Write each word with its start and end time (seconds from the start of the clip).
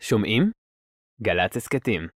שומעים? 0.00 0.50
גל"צ 1.22 1.56
הסכתים. 1.56 2.08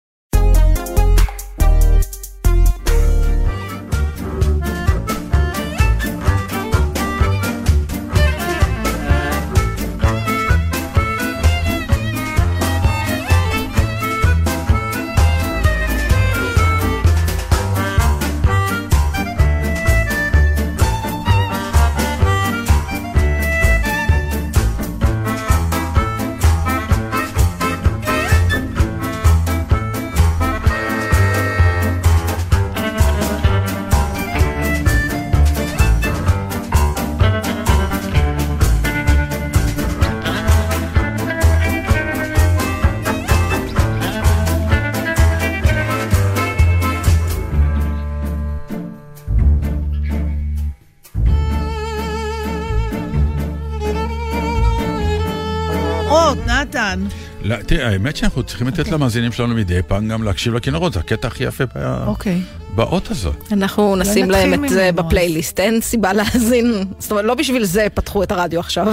תראה, 57.67 57.89
האמת 57.89 58.17
שאנחנו 58.17 58.43
צריכים 58.43 58.69
לתת 58.69 58.89
למאזינים 58.89 59.33
שלנו 59.33 59.55
מדי 59.55 59.81
פעם 59.87 60.09
גם 60.09 60.23
להקשיב 60.23 60.55
לכנרות, 60.55 60.93
זה 60.93 61.01
הקטע 61.01 61.29
הכי 61.29 61.45
יפה 61.45 61.65
אוקיי. 62.07 62.41
באות 62.75 63.11
הזאת. 63.11 63.53
אנחנו 63.53 63.97
נשים 63.97 64.31
נתחיל 64.31 64.51
להם 64.51 64.65
את 64.65 64.71
זה. 64.71 64.91
בפלייליסט, 64.95 65.61
אין 65.61 65.81
סיבה 65.81 66.13
להאזין, 66.13 66.85
זאת 66.99 67.11
אומרת, 67.11 67.25
לא 67.25 67.35
בשביל 67.35 67.65
זה 67.65 67.87
פתחו 67.95 68.23
את 68.23 68.33
הרדיו 68.33 68.61
עכשיו. 68.61 68.87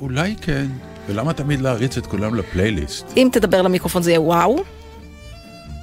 אולי 0.00 0.34
כן. 0.40 0.66
ולמה 1.08 1.32
תמיד 1.32 1.60
להריץ 1.60 1.96
את 1.96 2.06
כולם 2.06 2.34
לפלייליסט? 2.34 3.06
אם 3.16 3.28
תדבר 3.32 3.62
למיקרופון 3.62 4.02
זה 4.02 4.10
יהיה 4.10 4.20
וואו, 4.20 4.64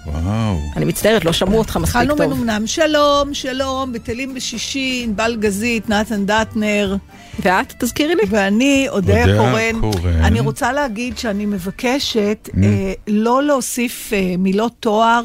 וואו. 0.06 0.58
אני 0.76 0.86
מצטערת, 0.86 1.26
לא 1.26 1.34
שמעו 1.34 1.58
אותך 1.58 1.78
מספיק 1.78 1.96
התחלנו 2.02 2.16
טוב. 2.16 2.26
מנומנם. 2.26 2.68
שלום, 2.68 3.34
שלום, 3.34 3.94
בטלים 3.94 4.34
בשישי, 4.34 5.02
ענבל 5.04 5.38
גזית, 5.40 5.90
נתן 5.90 6.26
דטנר, 6.26 6.96
ואת, 7.40 7.74
תזכירי 7.80 8.16
לי. 8.16 8.22
ואני, 8.30 8.86
אודיה 8.90 9.22
אודיה 9.22 9.38
קורן. 9.38 9.92
קורן. 9.92 10.22
אני 10.24 10.40
רוצה 10.40 10.74
להגיד 10.74 11.18
שאני 11.18 11.46
מבקשת 11.46 12.50
Mm. 12.52 12.58
אה, 12.64 12.94
לא 13.08 13.44
להוסיף 13.44 14.14
אה, 14.14 14.36
מילות 14.38 14.74
תואר 14.80 15.22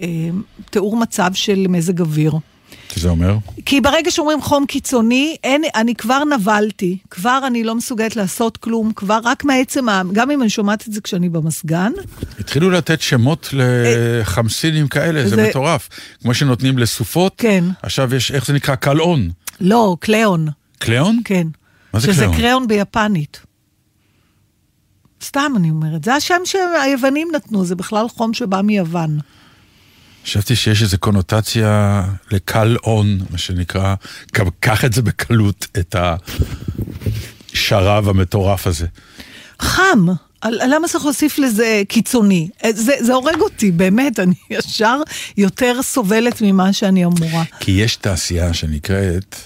לתיאור 0.00 0.96
מצב 0.96 1.30
של 1.34 1.66
מזג 1.68 2.00
אוויר. 2.00 2.32
שזה 2.94 3.08
אומר? 3.08 3.36
כי 3.66 3.80
ברגע 3.80 4.10
שאומרים 4.10 4.42
חום 4.42 4.66
קיצוני, 4.66 5.36
אין, 5.44 5.62
אני 5.74 5.94
כבר 5.94 6.24
נבלתי, 6.24 6.98
כבר 7.10 7.40
אני 7.46 7.64
לא 7.64 7.74
מסוגלת 7.74 8.16
לעשות 8.16 8.56
כלום, 8.56 8.92
כבר 8.96 9.18
רק 9.24 9.44
מעצם, 9.44 9.86
גם 10.12 10.30
אם 10.30 10.42
אני 10.42 10.50
שומעת 10.50 10.88
את 10.88 10.92
זה 10.92 11.00
כשאני 11.00 11.28
במזגן, 11.28 11.92
התחילו 12.40 12.70
לתת 12.70 13.00
שמות 13.00 13.48
לחמסינים 13.52 14.88
כאלה, 14.88 15.28
זה 15.28 15.36
זה- 15.36 15.48
מטורף. 15.50 15.88
כמו 16.22 16.34
שנותנים 16.34 16.78
לסופות, 16.78 17.34
כן. 17.38 17.64
עכשיו 17.82 18.14
יש, 18.14 18.30
איך 18.32 18.46
זה 18.46 18.52
נקרא? 18.52 18.74
קלעון. 18.74 19.30
לא, 19.60 19.96
קליאון, 20.00 20.48
קליאון? 20.78 21.20
כן. 21.24 21.46
מה 21.94 22.00
זה 22.00 22.06
שזה 22.06 22.20
קליאון? 22.20 22.36
קריאון 22.36 22.66
ביפנית. 22.68 23.40
סתם 25.24 25.52
אני 25.56 25.70
אומרת, 25.70 26.04
זה 26.04 26.14
השם 26.14 26.40
שהיוונים 26.44 27.28
נתנו, 27.34 27.64
זה 27.64 27.74
בכלל 27.74 28.08
חום 28.08 28.34
שבא 28.34 28.60
מיוון. 28.60 29.18
חשבתי 30.28 30.56
שיש 30.56 30.82
איזו 30.82 30.98
קונוטציה 30.98 32.04
לקל 32.30 32.76
און, 32.84 33.18
מה 33.30 33.38
שנקרא, 33.38 33.94
קח 34.60 34.84
את 34.84 34.92
זה 34.92 35.02
בקלות, 35.02 35.66
את 35.78 35.96
השרב 37.52 38.08
המטורף 38.08 38.66
הזה. 38.66 38.86
חם, 39.60 40.06
למה 40.44 40.88
צריך 40.88 41.04
להוסיף 41.04 41.38
לזה 41.38 41.82
קיצוני? 41.88 42.48
אה, 42.64 42.70
זה, 42.72 42.92
זה 43.00 43.14
הורג 43.14 43.40
אותי, 43.40 43.70
באמת, 43.70 44.18
אני 44.18 44.34
ישר 44.50 45.00
יותר 45.36 45.82
סובלת 45.82 46.42
ממה 46.42 46.72
שאני 46.72 47.04
אמורה. 47.04 47.44
כי 47.60 47.70
יש 47.70 47.96
תעשייה 47.96 48.54
שנקראת 48.54 49.36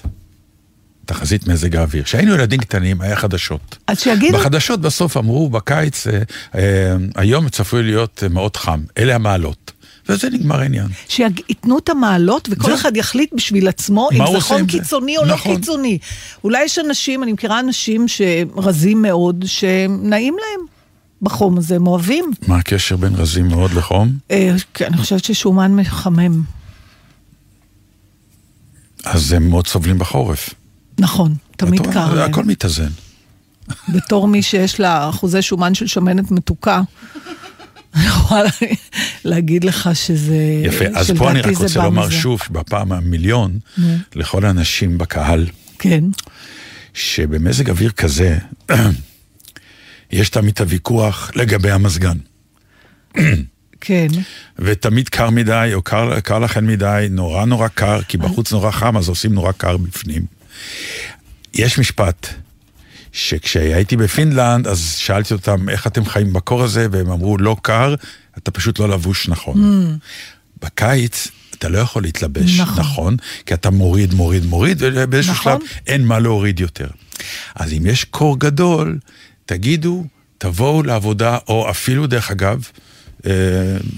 תחזית 1.05 1.49
מזג 1.49 1.77
האוויר. 1.77 2.05
כשהיינו 2.05 2.35
ילדים 2.35 2.61
קטנים 2.61 3.01
היה 3.01 3.17
חדשות. 3.17 3.79
אז 3.87 4.01
שיגידו, 4.01 4.39
בחדשות 4.39 4.81
בסוף 4.81 5.17
אמרו, 5.17 5.51
בקיץ, 5.51 6.07
אה, 6.07 6.19
אה, 6.55 6.97
היום 7.17 7.49
צפוי 7.49 7.83
להיות 7.83 8.23
מאוד 8.31 8.57
חם, 8.57 8.81
אלה 8.99 9.15
המעלות. 9.15 9.73
וזה 10.09 10.31
נגמר 10.31 10.61
העניין. 10.61 10.87
שייתנו 11.09 11.79
את 11.79 11.89
המעלות 11.89 12.49
וכל 12.51 12.69
זה- 12.71 12.75
אחד 12.75 12.97
יחליט 12.97 13.33
בשביל 13.35 13.69
עצמו 13.69 14.09
אם 14.13 14.25
זה 14.33 14.41
חום? 14.41 14.67
קיצוני 14.67 15.19
או 15.19 15.27
נכון. 15.27 15.53
לא 15.53 15.57
קיצוני. 15.57 15.99
אולי 16.45 16.65
יש 16.65 16.79
אנשים, 16.79 17.23
אני 17.23 17.33
מכירה 17.33 17.61
אנשים 17.61 18.07
שרזים 18.09 19.03
מאוד, 19.03 19.45
שנעים 19.47 20.35
להם 20.35 20.67
בחום 21.23 21.59
הזה, 21.59 21.77
הם 21.77 21.87
אוהבים. 21.87 22.25
מה 22.49 22.57
הקשר 22.57 22.97
בין 22.97 23.15
רזים 23.15 23.49
מאוד 23.49 23.73
לחום? 23.73 24.13
אה, 24.31 24.55
כן, 24.75 24.87
אני 24.87 24.97
חושבת 24.97 25.25
ששומן 25.25 25.75
מחמם. 25.75 26.43
אז 29.05 29.33
הם 29.33 29.49
מאוד 29.51 29.67
סובלים 29.67 29.99
בחורף. 29.99 30.51
נכון, 30.99 31.35
תמיד? 31.57 31.87
קר 31.93 32.15
להם. 32.15 32.31
הכל 32.31 32.45
מתאזן. 32.45 32.89
בתור 33.89 34.29
מי 34.29 34.43
שיש 34.43 34.81
לה 34.81 35.09
אחוזי 35.09 35.43
שומן 35.43 35.75
של 35.75 35.87
שמנת 35.87 36.31
מתוקה, 36.31 36.83
אני 37.95 38.07
יכולה 38.07 38.43
להגיד 39.25 39.65
לך 39.65 39.91
שזה... 39.95 40.63
יפה, 40.65 40.85
אז 40.95 41.11
פה 41.11 41.31
אני 41.31 41.41
רק 41.41 41.53
זה 41.53 41.63
רוצה 41.63 41.83
לומר 41.83 42.07
מזה. 42.07 42.15
שוב, 42.15 42.41
בפעם 42.51 42.93
המיליון, 42.93 43.59
לכל 44.15 44.45
האנשים 44.45 44.99
בקהל, 44.99 45.47
כן, 45.79 46.05
שבמזג 46.95 47.71
אוויר 47.71 47.91
כזה, 47.91 48.39
יש 50.13 50.31
תמיד 50.31 50.53
את 50.53 50.61
הוויכוח 50.61 51.31
לגבי 51.35 51.71
המזגן. 51.71 52.17
כן. 53.81 54.09
ותמיד 54.59 55.09
קר 55.09 55.31
מדי, 55.31 55.71
או 55.75 55.83
קר, 55.83 56.21
קר 56.21 56.39
לכם 56.39 56.67
מדי, 56.67 57.07
נורא 57.11 57.45
נורא 57.45 57.69
קר, 57.69 58.03
כי 58.03 58.17
בחוץ 58.17 58.53
נורא 58.53 58.71
חם, 58.71 58.97
אז 58.97 59.09
עושים 59.09 59.35
נורא 59.35 59.53
קר 59.53 59.77
בפנים. 59.77 60.23
יש 61.55 61.79
משפט, 61.79 62.27
שכשהייתי 63.13 63.97
בפינלנד, 63.97 64.67
אז 64.67 64.95
שאלתי 64.97 65.35
אותם, 65.35 65.69
איך 65.69 65.87
אתם 65.87 66.05
חיים 66.05 66.33
בקור 66.33 66.63
הזה? 66.63 66.87
והם 66.91 67.11
אמרו, 67.11 67.39
לא 67.39 67.57
קר, 67.63 67.95
אתה 68.39 68.51
פשוט 68.51 68.79
לא 68.79 68.89
לבוש 68.89 69.29
נכון. 69.29 69.99
בקיץ... 70.63 71.29
אתה 71.63 71.69
לא 71.69 71.79
יכול 71.79 72.03
להתלבש 72.03 72.61
נכון. 72.61 72.73
נכון, 72.73 72.85
נכון 72.85 73.17
כי 73.47 73.55
אתה 73.55 73.71
מוריד, 73.71 74.15
מוריד, 74.15 74.47
מוריד, 74.47 74.83
ובאיזשהו 74.83 75.33
נכון. 75.35 75.53
שלב 75.53 75.69
אין 75.87 76.07
מה 76.07 76.19
להוריד 76.19 76.61
יותר. 76.61 76.87
אז 77.55 77.73
אם 77.73 77.87
יש 77.87 78.05
קור 78.05 78.39
גדול, 78.39 78.99
תגידו, 79.47 80.05
תבואו 80.39 80.83
לעבודה, 80.83 81.39
או 81.49 81.71
אפילו, 81.71 82.07
דרך 82.07 82.31
אגב, 82.31 82.69
אה, 83.27 83.33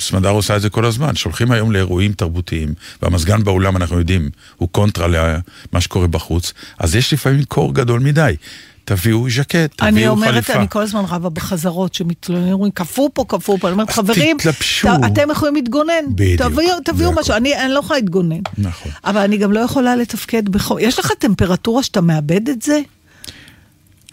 סמדר 0.01 0.29
עושה 0.29 0.57
את 0.57 0.63
זה 0.63 0.71
כל 0.71 0.85
הזמן, 0.85 1.17
שולחים 1.17 1.51
היום 1.51 1.73
לאירועים 1.73 2.13
תרבותיים, 2.13 2.75
והמזגן 3.03 3.45
באולם, 3.45 3.77
אנחנו 3.77 3.99
יודעים, 3.99 4.31
הוא 4.57 4.69
קונטרה 4.73 5.09
למה 5.09 5.81
שקורה 5.81 6.07
בחוץ, 6.07 6.53
אז 6.79 6.95
יש 6.95 7.13
לפעמים 7.13 7.45
קור 7.45 7.75
גדול 7.75 8.01
מדי. 8.01 8.35
תביאו 8.85 9.31
ז'קט, 9.31 9.55
תביאו 9.77 9.89
אני 9.89 10.01
חליפה. 10.01 10.11
אומרת, 10.11 10.51
אני 10.51 10.67
כל 10.71 10.83
הזמן 10.83 11.03
רבה 11.09 11.29
בחזרות 11.29 11.95
שמתלוננים, 11.95 12.53
אומרים, 12.53 12.73
קפוא 12.73 13.09
פה, 13.15 13.25
קפוא 13.29 13.59
פה. 13.61 13.69
אני 13.69 13.73
אומרת, 13.73 13.91
חברים, 13.91 14.37
תתלבשו. 14.39 14.89
ת- 14.89 15.05
אתם 15.07 15.31
יכולים 15.31 15.55
להתגונן. 15.55 15.93
בדיוק, 16.15 16.41
תביאו- 16.43 16.81
תביאו 16.85 17.13
משהו, 17.13 17.35
אני 17.35 17.57
אני 17.65 17.73
לא 17.73 17.79
יכולה 17.79 17.99
להתגונן. 17.99 18.41
נכון. 18.59 18.93
אבל 19.05 19.21
אני 19.21 19.37
גם 19.37 19.53
לא 19.53 19.61
יכולה 19.61 19.97
לתפקד 19.97 20.49
בחום. 20.49 20.79
יש 20.81 20.99
לך 20.99 21.11
טמפרטורה 21.19 21.83
שאתה 21.83 22.01
מאבד 22.01 22.49
את 22.49 22.63
זה? 22.63 22.81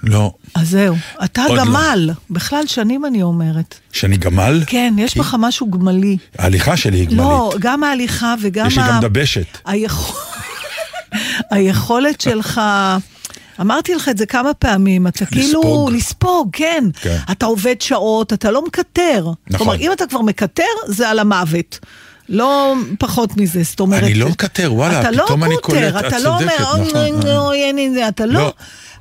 לא. 0.03 0.31
אז 0.55 0.69
זהו. 0.69 0.95
אתה 1.23 1.43
לא. 1.49 1.57
גמל. 1.57 2.09
בכלל, 2.29 2.63
שנים 2.67 3.05
אני 3.05 3.21
אומרת. 3.21 3.75
שאני 3.91 4.17
גמל? 4.17 4.63
כן, 4.67 4.93
יש 4.97 5.13
כי 5.13 5.19
בך 5.19 5.35
משהו 5.39 5.71
גמלי. 5.71 6.17
ההליכה 6.37 6.77
שלי 6.77 6.97
היא 6.97 7.05
גמלית. 7.05 7.17
לא, 7.19 7.53
גם 7.59 7.83
ההליכה 7.83 8.35
וגם 8.41 8.67
יש 8.67 8.77
לי 8.77 8.83
ה- 8.83 8.87
גם 8.87 8.99
דבשת. 9.01 9.57
היכול- 9.65 10.15
היכולת 11.51 12.21
שלך... 12.21 12.61
אמרתי 13.61 13.95
לך 13.95 14.09
את 14.09 14.17
זה 14.17 14.25
כמה 14.25 14.53
פעמים, 14.53 15.07
אתה 15.07 15.25
כאילו... 15.25 15.61
לספוג. 15.61 15.91
לספוג, 15.91 16.49
כן. 16.53 16.83
כן. 17.01 17.17
אתה 17.31 17.45
עובד 17.45 17.81
שעות, 17.81 18.33
אתה 18.33 18.51
לא 18.51 18.65
מקטר. 18.65 19.31
זאת 19.49 19.61
אומרת, 19.61 19.79
אם 19.79 19.91
אתה 19.91 20.05
כבר 20.07 20.21
מקטר, 20.21 20.63
זה 20.87 21.09
על 21.09 21.19
המוות. 21.19 21.79
לא 22.29 22.73
פחות 22.99 23.37
מזה, 23.37 23.63
זאת 23.63 23.79
אומרת... 23.79 24.03
אני 24.03 24.13
לא 24.13 24.29
מקטר, 24.29 24.73
וואלה, 24.73 25.01
אתה 25.01 25.09
פתאום 25.23 25.39
לא 25.39 25.45
אני 25.45 25.55
קוטר, 25.61 25.91
קולט, 25.91 26.05
את 26.05 26.07
אתה 26.07 26.19
לא 26.19 26.29
אומר, 26.29 26.47
צודקת, 26.57 26.61
נכון, 26.61 26.79
"אוי, 26.79 27.31
אה. 27.31 27.39
אוי, 27.39 27.63
אין 27.63 27.75
לי 27.75 27.91
זה, 27.93 28.07
אתה 28.07 28.25
לא. 28.25 28.33
לא. 28.33 28.53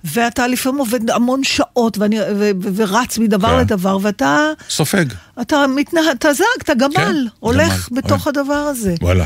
ואתה 0.05 0.47
לפעמים 0.47 0.79
עובד 0.79 1.11
המון 1.11 1.45
שעות, 1.45 1.99
ואני, 1.99 2.21
ו, 2.21 2.51
ו, 2.63 2.69
ורץ 2.77 3.19
מדבר 3.19 3.49
כן. 3.49 3.59
לדבר, 3.59 3.99
ואתה 4.03 4.51
סופג, 4.71 5.05
אתה 5.41 5.67
מתנהג, 5.77 6.05
אתה 6.19 6.33
זג, 6.33 6.45
אתה 6.63 6.75
גמל, 6.75 6.95
כן, 6.95 7.17
הולך 7.41 7.89
גמל, 7.91 8.03
בתוך 8.03 8.27
אוי. 8.27 8.33
הדבר 8.37 8.55
הזה. 8.55 8.95
וואלה. 9.03 9.25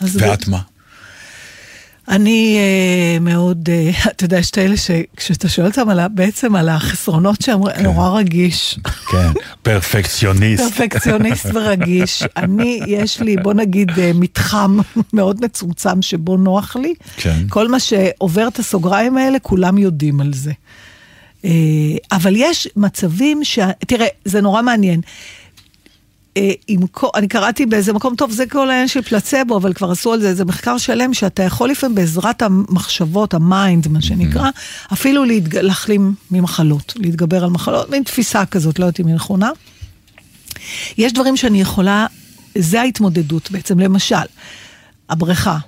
ואת 0.00 0.48
מה? 0.48 0.58
אני 2.12 2.56
אה, 2.58 3.18
מאוד, 3.20 3.68
אה, 3.72 3.90
אתה 4.10 4.24
יודע, 4.24 4.38
יש 4.38 4.50
את 4.50 4.58
האלה 4.58 4.76
שכשאתה 4.76 5.48
שואל 5.48 5.66
אותם 5.66 5.88
על, 5.88 6.00
בעצם 6.08 6.56
על 6.56 6.68
החסרונות 6.68 7.42
שהם 7.42 7.60
נורא 7.82 8.08
רגיש. 8.08 8.78
כן, 9.10 9.32
פרפקציוניסט. 9.62 10.62
פרפקציוניסט 10.62 11.46
ורגיש. 11.54 12.22
אני, 12.36 12.80
יש 12.86 13.20
לי, 13.20 13.36
בוא 13.36 13.54
נגיד, 13.54 13.90
אה, 13.98 14.10
מתחם 14.14 14.78
מאוד 15.12 15.44
מצומצם 15.44 16.02
שבו 16.02 16.36
נוח 16.36 16.76
לי. 16.76 16.94
כן. 17.16 17.44
כל 17.48 17.68
מה 17.68 17.80
שעובר 17.80 18.48
את 18.48 18.58
הסוגריים 18.58 19.16
האלה, 19.16 19.38
כולם 19.38 19.78
יודעים 19.78 20.20
על 20.20 20.32
זה. 20.32 20.52
אה, 21.44 21.50
אבל 22.12 22.34
יש 22.36 22.68
מצבים 22.76 23.44
ש... 23.44 23.58
תראה, 23.86 24.06
זה 24.24 24.40
נורא 24.40 24.62
מעניין. 24.62 25.00
אה, 26.36 26.52
עם 26.68 26.86
כל, 26.86 27.08
אני 27.14 27.28
קראתי 27.28 27.66
באיזה 27.66 27.92
מקום, 27.92 28.16
טוב, 28.16 28.30
זה 28.30 28.46
כל 28.46 28.70
העניין 28.70 28.88
של 28.88 29.02
פלצבו, 29.02 29.56
אבל 29.56 29.72
כבר 29.72 29.90
עשו 29.90 30.12
על 30.12 30.20
זה 30.20 30.28
איזה 30.28 30.44
מחקר 30.44 30.78
שלם, 30.78 31.14
שאתה 31.14 31.42
יכול 31.42 31.70
לפעמים 31.70 31.94
בעזרת 31.94 32.42
המחשבות, 32.42 33.34
ה 33.34 33.43
mind, 33.43 33.88
מה 33.88 34.02
שנקרא, 34.02 34.50
אפילו 34.92 35.24
להתג... 35.24 35.56
להחלים 35.56 36.14
ממחלות, 36.30 36.92
להתגבר 36.96 37.44
על 37.44 37.50
מחלות, 37.50 37.90
מין 37.90 38.02
תפיסה 38.02 38.46
כזאת, 38.46 38.78
לא 38.78 38.84
יודעת 38.84 39.00
אם 39.00 39.06
היא 39.06 39.14
נכונה. 39.14 39.50
יש 40.98 41.12
דברים 41.12 41.36
שאני 41.36 41.60
יכולה, 41.60 42.06
זה 42.58 42.80
ההתמודדות 42.80 43.50
בעצם, 43.50 43.78
למשל, 43.78 44.16
הבריכה. 45.10 45.58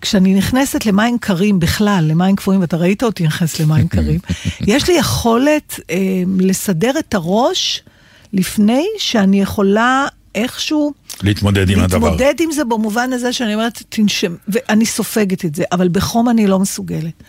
כשאני 0.00 0.34
נכנסת 0.34 0.86
למים 0.86 1.18
קרים 1.18 1.60
בכלל, 1.60 2.04
למים 2.08 2.36
קפואים, 2.36 2.60
ואתה 2.60 2.76
ראית 2.76 3.02
אותי 3.02 3.24
נכנסת 3.24 3.60
למים 3.60 3.88
קרים, 3.94 4.20
יש 4.60 4.88
לי 4.88 4.94
יכולת 4.94 5.80
אה, 5.90 5.96
לסדר 6.38 6.98
את 6.98 7.14
הראש 7.14 7.82
לפני 8.32 8.86
שאני 8.98 9.40
יכולה 9.40 10.06
איכשהו... 10.34 10.92
להתמודד 11.22 11.70
עם 11.70 11.80
הדבר. 11.80 12.08
להתמודד 12.08 12.34
עם 12.40 12.52
זה 12.52 12.64
במובן 12.64 13.12
הזה 13.12 13.32
שאני 13.32 13.54
אומרת, 13.54 13.82
תנשם, 13.88 14.34
ואני 14.48 14.86
סופגת 14.86 15.44
את 15.44 15.54
זה, 15.54 15.64
אבל 15.72 15.88
בחום 15.88 16.28
אני 16.28 16.46
לא 16.46 16.58
מסוגלת. 16.58 17.22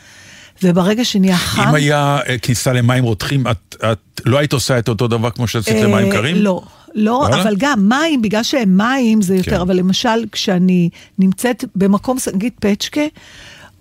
וברגע 0.64 1.06
שנהיה 1.06 1.38
חם... 1.38 1.62
אם 1.62 1.76
היה 1.76 2.20
אה, 2.30 2.38
כניסה 2.38 2.74
למים 2.74 3.04
רותחים, 3.04 3.48
את, 3.48 3.76
את 3.92 4.22
לא 4.26 4.38
היית 4.38 4.54
עושה 4.54 4.80
את 4.80 4.90
אותו 4.90 5.08
דבר 5.08 5.30
כמו 5.30 5.48
שעשית 5.48 5.76
למים 5.76 6.06
אה, 6.06 6.12
קרים? 6.12 6.36
לא. 6.36 6.62
לא, 6.96 7.12
וואלה? 7.12 7.42
אבל 7.42 7.56
גם 7.58 7.90
מים, 7.90 8.22
בגלל 8.22 8.44
שהם 8.44 8.78
מים 8.78 9.22
זה 9.22 9.36
יותר, 9.36 9.52
כן. 9.52 9.60
אבל 9.60 9.76
למשל, 9.76 10.26
כשאני 10.32 10.90
נמצאת 11.20 11.66
במקום, 11.76 12.18
נגיד 12.34 12.54
פצ'קה, 12.60 13.02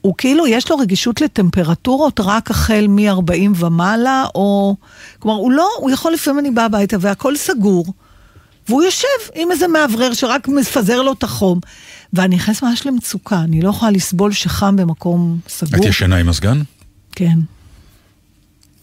הוא 0.07 0.15
כאילו, 0.19 0.47
יש 0.47 0.71
לו 0.71 0.77
רגישות 0.77 1.21
לטמפרטורות 1.21 2.21
רק 2.21 2.51
החל 2.51 2.87
מ-40 2.89 3.51
ומעלה, 3.57 4.25
או... 4.35 4.77
כלומר, 5.19 5.39
הוא 5.39 5.53
לא, 5.53 5.69
הוא 5.79 5.91
יכול 5.91 6.13
לפעמים 6.13 6.39
אני 6.39 6.51
באה 6.51 6.65
הביתה 6.65 6.97
והכל 7.01 7.37
סגור, 7.37 7.95
והוא 8.69 8.83
יושב 8.83 9.07
עם 9.35 9.51
איזה 9.51 9.69
מאוורר 9.69 10.15
שרק 10.15 10.49
מפזר 10.49 11.03
לו 11.03 11.13
את 11.13 11.23
החום, 11.23 11.61
ואני 12.13 12.37
נכנסת 12.37 12.63
ממש 12.63 12.87
למצוקה, 12.87 13.41
אני 13.41 13.61
לא 13.61 13.71
יכולה 13.71 13.91
לסבול 13.91 14.33
שחם 14.33 14.77
במקום 14.77 15.39
סגור. 15.49 15.81
את 15.81 15.85
ישנה 15.85 16.17
עם 16.17 16.27
מזגן? 16.27 16.63
כן. 17.13 17.39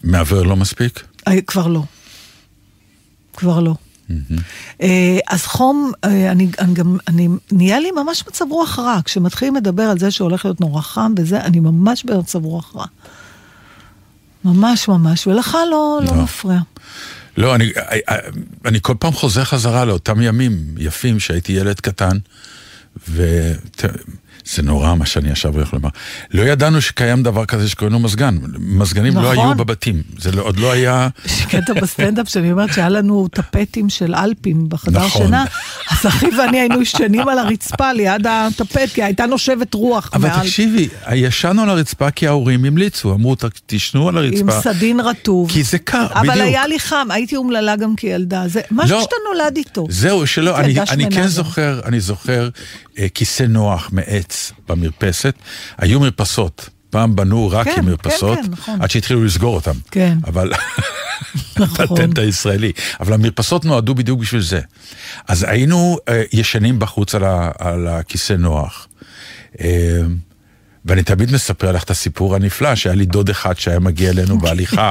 מעוור 0.02 0.42
לא 0.42 0.56
מספיק? 0.56 1.04
אה, 1.28 1.40
כבר 1.40 1.66
לא. 1.66 1.82
כבר 3.36 3.60
לא. 3.60 3.74
אה, 4.82 5.18
אז 5.28 5.46
חום, 5.46 5.92
אה, 6.04 6.30
אני, 6.30 6.48
אני 6.58 6.74
גם, 6.74 6.96
אני, 7.08 7.28
נהיה 7.52 7.80
לי 7.80 7.90
ממש 7.90 8.24
מצב 8.28 8.44
רוח 8.50 8.78
רע. 8.78 9.00
כשמתחילים 9.04 9.56
לדבר 9.56 9.82
על 9.82 9.98
זה 9.98 10.10
שהולך 10.10 10.44
להיות 10.44 10.60
נורא 10.60 10.80
חם 10.80 11.12
וזה, 11.16 11.40
אני 11.40 11.60
ממש 11.60 12.04
במצב 12.04 12.44
רוח 12.44 12.76
רע. 12.76 12.86
ממש 14.44 14.88
ממש, 14.88 15.26
ולך 15.26 15.54
לא, 15.70 16.00
לא 16.02 16.16
לא. 16.16 16.22
מפריע. 16.22 16.60
לא, 17.36 17.54
אני, 17.54 17.72
אני 18.64 18.78
כל 18.82 18.94
פעם 18.98 19.12
חוזר 19.12 19.44
חזרה 19.44 19.84
לאותם 19.84 20.22
ימים 20.22 20.74
יפים 20.78 21.20
שהייתי 21.20 21.52
ילד 21.52 21.80
קטן, 21.80 22.18
וזה 24.46 24.62
נורא 24.62 24.94
מה 24.94 25.06
שאני 25.06 25.30
עכשיו 25.30 25.54
הולך 25.54 25.72
לומר. 25.72 25.88
לא 26.30 26.42
ידענו 26.42 26.80
שקיים 26.80 27.22
דבר 27.22 27.44
כזה 27.44 27.68
שקוראים 27.68 27.92
לו 27.92 27.98
מזגן. 28.00 28.38
מזגנים 28.58 29.14
לא 29.16 29.32
נכון. 29.32 29.46
היו 29.46 29.54
בבתים, 29.54 30.02
זה 30.18 30.32
לא, 30.32 30.42
עוד 30.42 30.58
לא 30.58 30.72
היה... 30.72 31.08
יש 31.26 31.44
קטע 31.46 31.72
בסטנדאפ 31.74 32.28
שאני 32.28 32.52
אומרת 32.52 32.72
שהיה 32.72 32.88
לנו 32.88 33.28
טפטים 33.28 33.88
של 33.88 34.14
אלפים 34.14 34.68
בחדר 34.68 35.04
נכון. 35.06 35.22
שינה, 35.26 35.44
אז 35.90 36.06
אחי 36.06 36.26
ואני 36.38 36.60
היינו 36.60 36.82
ישנים 36.82 37.28
על 37.28 37.38
הרצפה 37.38 37.92
ליד 37.92 38.26
הטפט, 38.26 38.88
כי 38.94 39.02
הייתה 39.02 39.26
נושבת 39.26 39.74
רוח 39.74 40.10
אבל 40.12 40.28
מעל. 40.28 40.40
תקשיבי, 40.40 40.88
ישנו 41.12 41.62
על 41.62 41.70
הרצפה 41.70 42.10
כי 42.10 42.26
ההורים 42.26 42.64
המליצו, 42.64 43.14
אמרו, 43.14 43.34
"ת- 43.34 43.44
תשנו 43.66 44.08
על 44.08 44.18
עם 44.32 44.48
הרצפה. 44.48 44.72
סדין 44.72 45.00
רטוב. 45.00 45.50
כי 45.50 45.62
זה 45.62 45.78
קר, 45.78 46.06
אבל 46.14 46.28
בדיוק. 46.28 46.44
היה 46.46 46.66
לי 46.66 46.78
חם, 46.80 47.06
הייתי 47.10 47.36
אומללה 47.36 47.76
גם 47.76 47.96
כילדה. 47.96 48.48
זה 48.48 48.60
משהו 48.70 48.96
לא. 48.96 49.02
שאתה 49.02 49.16
נולד 49.32 49.56
איתו. 49.56 49.86
זהו, 49.90 50.26
שלא, 50.26 50.58
אני, 50.58 50.74
אני 50.90 51.10
כן. 51.10 51.26
זוכר, 51.26 51.80
אני 51.84 52.00
זוכר 52.00 52.48
כיסא 53.14 53.42
נוח 53.42 53.90
מעץ 53.92 54.52
במרפסת, 54.68 55.34
היו 55.78 56.00
מרפסות. 56.00 56.68
פעם 56.90 57.16
בנו 57.16 57.50
רק 57.50 57.66
כן, 57.66 57.74
עם 57.78 57.84
מרפסות, 57.84 58.38
כן, 58.38 58.44
כן, 58.44 58.50
נכון. 58.50 58.82
עד 58.82 58.90
שהתחילו 58.90 59.24
לסגור 59.24 59.54
אותם. 59.54 59.72
כן. 59.90 60.18
אבל... 60.26 60.52
נכון. 61.56 61.84
הפטנט 61.84 62.18
הישראלי. 62.18 62.72
אבל 63.00 63.12
המרפסות 63.12 63.64
נועדו 63.64 63.94
בדיוק 63.94 64.20
בשביל 64.20 64.40
זה. 64.40 64.60
אז 65.28 65.42
היינו 65.48 65.98
אה, 66.08 66.22
ישנים 66.32 66.78
בחוץ 66.78 67.14
על, 67.14 67.24
ה, 67.24 67.50
על 67.58 67.88
הכיסא 67.88 68.32
נוח. 68.32 68.88
אה, 69.60 70.00
ואני 70.84 71.02
תמיד 71.02 71.32
מספר 71.32 71.72
לך 71.72 71.84
את 71.84 71.90
הסיפור 71.90 72.34
הנפלא, 72.34 72.74
שהיה 72.74 72.94
לי 72.94 73.06
דוד 73.06 73.30
אחד 73.30 73.58
שהיה 73.58 73.78
מגיע 73.78 74.10
אלינו 74.10 74.38
בהליכה, 74.42 74.90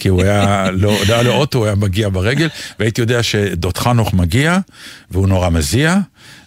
כי 0.00 0.08
הוא 0.08 0.22
היה, 0.22 0.70
לא, 0.70 0.96
לא 1.08 1.14
היה 1.14 1.22
לו 1.22 1.32
אוטו, 1.32 1.58
הוא 1.58 1.66
היה 1.66 1.74
מגיע 1.74 2.08
ברגל, 2.08 2.48
והייתי 2.78 3.00
יודע 3.00 3.22
שדוד 3.22 3.78
חנוך 3.78 4.14
מגיע, 4.14 4.58
והוא 5.10 5.28
נורא 5.28 5.48
מזיע, 5.48 5.98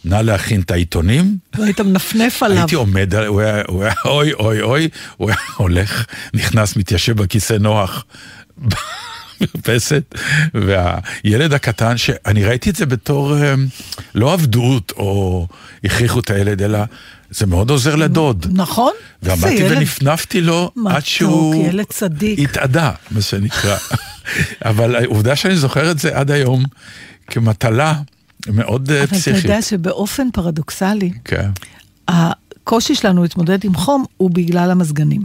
נא 0.06 0.16
להכין 0.16 0.62
את 0.62 0.72
העיתונים, 0.72 1.38
והיית 1.58 1.80
מנפנף 1.80 2.44
עליו. 2.44 2.58
הייתי 2.58 2.76
עומד, 2.76 3.16
הוא 3.16 3.42
היה, 3.42 3.62
הוא 3.68 3.84
היה 3.84 3.94
אוי 4.06 4.34
אוי 4.34 4.62
אוי, 4.62 4.90
הוא 5.18 5.30
היה 5.30 5.38
הולך, 5.58 6.06
נכנס, 6.34 6.76
מתיישב 6.76 7.18
בכיסא 7.18 7.54
נוח. 7.54 8.06
במרפסת, 9.42 10.16
והילד 10.54 11.54
הקטן, 11.54 11.98
שאני 11.98 12.44
ראיתי 12.44 12.70
את 12.70 12.76
זה 12.76 12.86
בתור 12.86 13.38
אה, 13.38 13.54
לא 14.16 14.34
עבדות 14.34 14.94
או 14.98 15.48
הכריחו 15.84 16.20
את 16.20 16.30
הילד, 16.30 16.62
אלא 16.62 16.80
זה 17.30 17.46
מאוד 17.46 17.70
עוזר 17.70 17.96
לדוד. 17.96 18.46
נכון? 18.50 18.92
ועמדתי 19.24 19.64
ונפנפתי 19.70 20.42
לו 20.42 20.72
עד 20.88 21.06
שהוא. 21.06 21.66
התאדה, 22.38 22.92
מה 23.12 23.22
שנקרא. 23.22 23.78
אבל 24.66 24.96
העובדה 24.96 25.36
שאני 25.36 25.56
זוכר 25.56 25.92
את 25.92 26.00
זה 26.00 26.18
עד 26.18 26.32
היום 26.32 26.64
כמטלה 27.28 27.94
מאוד 28.54 28.92
אה, 28.92 28.98
אבל 28.98 29.04
אתה 29.06 29.16
פסיכית. 29.16 29.44
יודע 29.44 29.62
שבאופן 29.62 30.32
פרדוקסלי, 30.34 31.12
כן. 31.26 31.50
הקושי 32.08 32.96
שלנו 32.96 33.24
להתמודד 33.24 33.64
עם 33.66 33.76
חום 33.76 34.06
הוא 34.18 34.32
בגלל 34.32 34.72
המזגנים. 34.72 35.22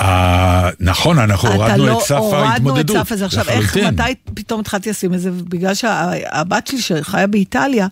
אה, 0.00 0.70
נכון, 0.80 1.18
אנחנו 1.18 1.48
אתה 1.48 1.56
הורדנו 1.56 1.86
לא- 1.86 1.98
את 1.98 2.04
סף 2.04 2.12
הורדנו 2.16 2.44
ההתמודדות. 2.46 2.96
את 2.96 3.02
סף 3.02 3.12
הזה. 3.12 3.24
עכשיו, 3.24 3.44
איך. 3.48 3.76
מתי 3.76 4.02
פתאום 4.34 4.60
התחלתי 4.60 4.90
לשים 4.90 5.14
את 5.14 5.20
זה? 5.20 5.30
בגלל 5.30 5.74
שהבת 5.74 6.66
שלי 6.66 6.80
שחיה 6.80 7.26
באיטליה, 7.26 7.86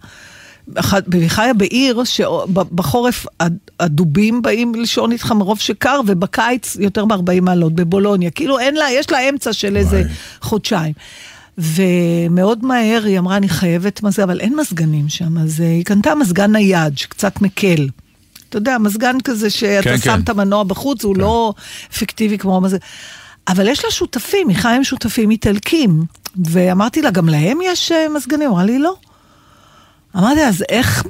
והיא 1.07 1.29
חיה 1.29 1.55
בעיר 1.55 2.05
שבחורף 2.05 3.27
הדובים 3.81 4.43
באים 4.43 4.75
לישון 4.75 5.13
איתך 5.13 5.33
מרוב 5.33 5.59
שקר, 5.61 6.01
ובקיץ 6.07 6.77
יותר 6.81 7.05
מ-40 7.05 7.17
מעלות 7.43 7.73
בבולוניה. 7.75 8.31
כאילו 8.31 8.59
אין 8.59 8.75
לה, 8.75 8.85
יש 8.91 9.11
לה 9.11 9.29
אמצע 9.29 9.53
של 9.53 9.77
איזה 9.77 10.03
חודשיים. 10.41 10.93
ומאוד 11.59 12.65
מהר 12.65 13.03
היא 13.05 13.19
אמרה, 13.19 13.37
אני 13.37 13.49
חייבת 13.49 14.03
מזה, 14.03 14.25
אבל 14.25 14.41
אין 14.41 14.57
מזגנים 14.57 15.09
שם, 15.09 15.39
אז 15.39 15.61
אה, 15.61 15.67
היא 15.67 15.85
קנתה 15.85 16.15
מזגן 16.15 16.53
נייד, 16.53 16.99
שקצת 16.99 17.41
מקל. 17.41 17.89
אתה 18.49 18.59
יודע, 18.59 18.79
מזגן 18.79 19.17
כזה 19.25 19.51
שאתה 19.51 19.83
כן, 19.83 19.99
שם 19.99 20.17
כן. 20.17 20.21
את 20.21 20.29
המנוע 20.29 20.65
בחוץ, 20.65 21.05
הוא 21.05 21.17
לא 21.17 21.55
אפקטיבי 21.93 22.39
כמו 22.39 22.57
המזגן. 22.57 22.79
אבל 23.49 23.69
יש 23.69 23.85
לה 23.85 23.91
שותפים, 23.91 24.49
היא 24.49 24.57
חיה 24.57 24.77
עם 24.77 24.85
שותפים 24.85 25.31
איטלקים. 25.31 26.05
ואמרתי 26.45 27.03
לה, 27.03 27.11
גם 27.11 27.29
להם 27.29 27.59
יש 27.65 27.93
אה, 27.93 28.07
מזגנים? 28.17 28.51
אמרה 28.51 28.65
לי, 28.65 28.79
לא. 28.79 28.95
אמרתי, 30.17 30.41
אז 30.45 30.65
איך 30.69 31.05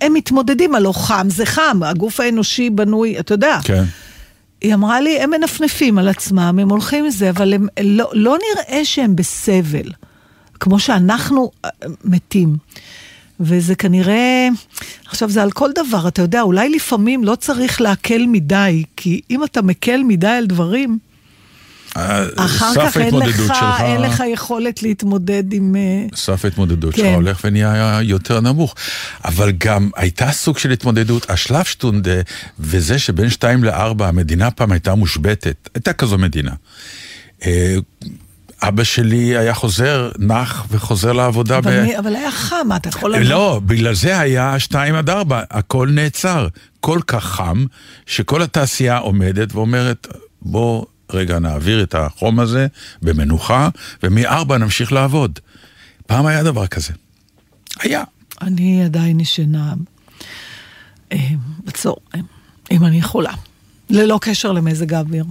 הם 0.00 0.14
מתמודדים? 0.14 0.74
הלא 0.74 0.92
חם 0.92 1.26
זה 1.30 1.46
חם, 1.46 1.80
הגוף 1.82 2.20
האנושי 2.20 2.70
בנוי, 2.70 3.18
אתה 3.18 3.34
יודע. 3.34 3.58
כן. 3.64 3.84
היא 4.60 4.74
אמרה 4.74 5.00
לי, 5.00 5.20
הם 5.20 5.30
מנפנפים 5.30 5.98
על 5.98 6.08
עצמם, 6.08 6.58
הם 6.62 6.68
הולכים 6.70 7.04
עם 7.04 7.10
זה, 7.10 7.30
אבל 7.30 7.54
הם 7.54 7.66
לא, 7.80 8.10
לא 8.12 8.36
נראה 8.38 8.84
שהם 8.84 9.16
בסבל, 9.16 9.90
כמו 10.60 10.78
שאנחנו 10.78 11.50
אה, 11.64 11.70
מתים. 12.04 12.56
וזה 13.40 13.74
כנראה, 13.74 14.48
עכשיו 15.06 15.30
זה 15.30 15.42
על 15.42 15.50
כל 15.50 15.70
דבר, 15.74 16.08
אתה 16.08 16.22
יודע, 16.22 16.42
אולי 16.42 16.68
לפעמים 16.68 17.24
לא 17.24 17.34
צריך 17.34 17.80
להקל 17.80 18.26
מדי, 18.26 18.84
כי 18.96 19.20
אם 19.30 19.44
אתה 19.44 19.62
מקל 19.62 20.02
מדי 20.02 20.26
על 20.26 20.46
דברים, 20.46 20.98
אחר 22.36 22.74
סף 22.74 22.80
כך 22.90 22.96
אין 22.96 23.14
לך, 23.14 23.36
שלך- 23.36 23.80
אין 23.80 24.00
לך 24.00 24.22
יכולת 24.32 24.82
להתמודד 24.82 25.52
עם... 25.52 25.76
אה, 25.76 26.06
סף 26.16 26.44
ההתמודדות 26.44 26.94
כן. 26.94 27.02
שלך 27.02 27.14
הולך 27.14 27.40
ונהיה 27.44 27.98
יותר 28.02 28.40
נמוך. 28.40 28.74
אבל 29.24 29.52
גם 29.58 29.90
הייתה 29.96 30.32
סוג 30.32 30.58
של 30.58 30.70
התמודדות, 30.70 31.30
השלב 31.30 31.64
שטונדה, 31.64 32.20
וזה 32.60 32.98
שבין 32.98 33.30
שתיים 33.30 33.64
לארבע 33.64 34.08
המדינה 34.08 34.50
פעם 34.50 34.72
הייתה 34.72 34.94
מושבתת, 34.94 35.68
הייתה 35.74 35.92
כזו 35.92 36.18
מדינה. 36.18 36.52
אה, 37.46 37.76
אבא 38.62 38.84
שלי 38.84 39.36
היה 39.36 39.54
חוזר, 39.54 40.10
נח 40.18 40.66
וחוזר 40.70 41.12
לעבודה. 41.12 41.58
אבל, 41.58 41.80
ב... 41.80 41.82
מי, 41.82 41.98
אבל 41.98 42.16
היה 42.16 42.30
חם, 42.30 42.68
אתה 42.76 42.88
יכול... 42.88 43.14
לבוא? 43.14 43.24
לא, 43.24 43.60
בגלל 43.66 43.94
זה 43.94 44.20
היה 44.20 44.58
שתיים 44.58 44.94
עד 44.94 45.10
ארבע, 45.10 45.42
הכל 45.50 45.88
נעצר. 45.92 46.48
כל 46.80 47.00
כך 47.06 47.24
חם, 47.24 47.64
שכל 48.06 48.42
התעשייה 48.42 48.98
עומדת 48.98 49.54
ואומרת, 49.54 50.06
בוא 50.42 50.84
רגע 51.10 51.38
נעביר 51.38 51.82
את 51.82 51.94
החום 51.94 52.40
הזה 52.40 52.66
במנוחה, 53.02 53.68
ומארבע 54.02 54.58
נמשיך 54.58 54.92
לעבוד. 54.92 55.38
פעם 56.06 56.26
היה 56.26 56.42
דבר 56.42 56.66
כזה. 56.66 56.92
היה. 57.80 58.04
אני 58.42 58.84
עדיין 58.84 59.20
ישנה 59.20 59.74
אה, 61.12 61.18
בצהריים, 61.64 62.24
אם 62.70 62.84
אני 62.84 62.98
יכולה. 62.98 63.32
ללא 63.90 64.18
קשר 64.22 64.52
למזג 64.52 64.94
האוויר. 64.94 65.24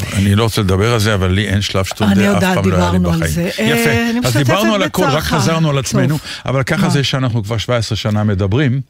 טוב, 0.00 0.04
אני 0.14 0.34
לא 0.34 0.42
רוצה 0.42 0.60
לדבר 0.60 0.92
על 0.92 0.98
זה, 1.00 1.14
אבל 1.14 1.30
לי 1.30 1.48
אין 1.48 1.60
שלב 1.60 1.84
שטונדה, 1.84 2.12
אני 2.12 2.30
אף 2.30 2.34
יודעת, 2.34 2.54
פעם 2.54 2.70
לא 2.70 2.76
היה 2.76 2.92
לי 2.92 2.98
דיברנו 2.98 3.12
על 3.12 3.18
בחיים. 3.18 3.32
זה. 3.32 3.50
אה, 3.58 3.70
אני 3.70 3.80
יפה, 3.80 3.90
אז 3.90 4.16
משתתפת 4.16 4.36
דיברנו 4.36 4.74
על 4.74 4.82
הכל, 4.82 5.04
רק. 5.04 5.22
חזרנו 5.22 5.70
על 5.70 5.78
עצמנו, 5.78 6.08
טוב. 6.08 6.20
אבל 6.46 6.62
ככה 6.62 6.82
מה? 6.82 6.90
זה 6.90 7.04
שאנחנו 7.04 7.44
כבר 7.44 7.58
17 7.58 7.96
שנה 7.96 8.24
מדברים. 8.24 8.80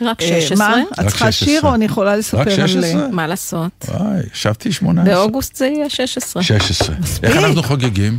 רק 0.00 0.22
אה, 0.22 0.40
16? 0.40 0.68
מה? 0.68 0.82
את 0.92 0.98
רק 0.98 1.06
צריכה 1.06 1.32
16. 1.32 1.48
שיר 1.48 1.62
או 1.62 1.74
אני 1.74 1.84
יכולה 1.84 2.16
לספר 2.16 2.40
רק 2.40 2.46
על... 2.46 2.66
16? 2.66 3.08
מה 3.08 3.26
לעשות? 3.26 3.70
וואי, 3.88 4.20
ישבתי 4.32 4.72
18. 4.72 5.14
באוגוסט 5.14 5.56
זה 5.56 5.66
יהיה 5.66 5.90
16. 5.90 6.42
16. 6.42 6.96
איך 7.22 7.36
אנחנו 7.36 7.62
חוגגים? 7.62 8.18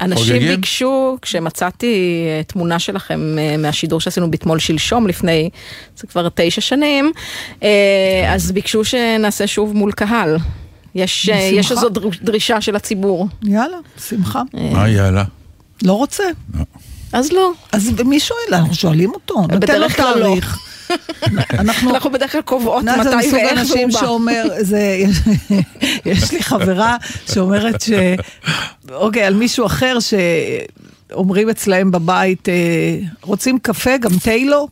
אנשים 0.00 0.34
חוגגים? 0.34 0.56
ביקשו, 0.56 1.18
כשמצאתי 1.22 2.24
אה, 2.28 2.42
תמונה 2.42 2.78
שלכם 2.78 3.38
אה, 3.38 3.56
מהשידור 3.56 4.00
שעשינו 4.00 4.30
בתמול 4.30 4.58
שלשום 4.58 5.06
לפני, 5.06 5.50
זה 5.96 6.06
כבר 6.06 6.28
תשע 6.34 6.60
שנים, 6.60 7.12
אה, 7.62 7.68
אז 8.34 8.52
ביקשו 8.52 8.84
שנעשה 8.84 9.46
שוב 9.46 9.76
מול 9.76 9.92
קהל. 9.92 10.36
יש, 10.96 11.28
אה. 11.28 11.36
יש 11.36 11.72
איזו 11.72 11.88
דר- 11.88 12.08
דרישה 12.22 12.60
של 12.60 12.76
הציבור. 12.76 13.28
יאללה, 13.42 13.76
שמחה. 14.08 14.42
מה 14.72 14.88
יאללה? 14.88 15.24
לא 15.82 15.92
רוצה. 15.92 16.24
אז 17.12 17.32
לא. 17.32 17.52
אז 17.72 17.90
מי 18.04 18.20
שואל? 18.20 18.38
אנחנו 18.52 18.74
שואלים 18.74 19.10
אותו. 19.14 19.34
נותן 19.40 19.54
לו 19.54 19.60
בדרך 19.60 19.96
כלל 19.96 20.18
לא. 20.18 20.24
תאריך. 20.24 20.58
אנחנו... 21.58 21.94
אנחנו 21.94 22.12
בדרך 22.12 22.32
כלל 22.32 22.40
קובעות 22.40 22.84
מתי 22.84 23.16
מסוג 23.18 23.32
ואיך 23.32 23.52
אנשים 23.58 23.88
והוא 23.88 23.92
בא. 23.92 24.00
שאומר, 24.00 24.44
זה, 24.60 24.78
יש, 24.98 25.16
יש 26.22 26.32
לי 26.32 26.42
חברה 26.42 26.96
שאומרת 27.32 27.80
ש... 27.80 27.90
אוקיי, 28.92 29.22
על 29.22 29.34
מישהו 29.34 29.66
אחר 29.66 29.98
שאומרים 31.10 31.50
אצלהם 31.50 31.90
בבית, 31.90 32.48
אה, 32.48 32.54
רוצים 33.22 33.58
קפה, 33.58 33.96
גם 33.96 34.10
תה 34.22 34.36
לו? 34.46 34.68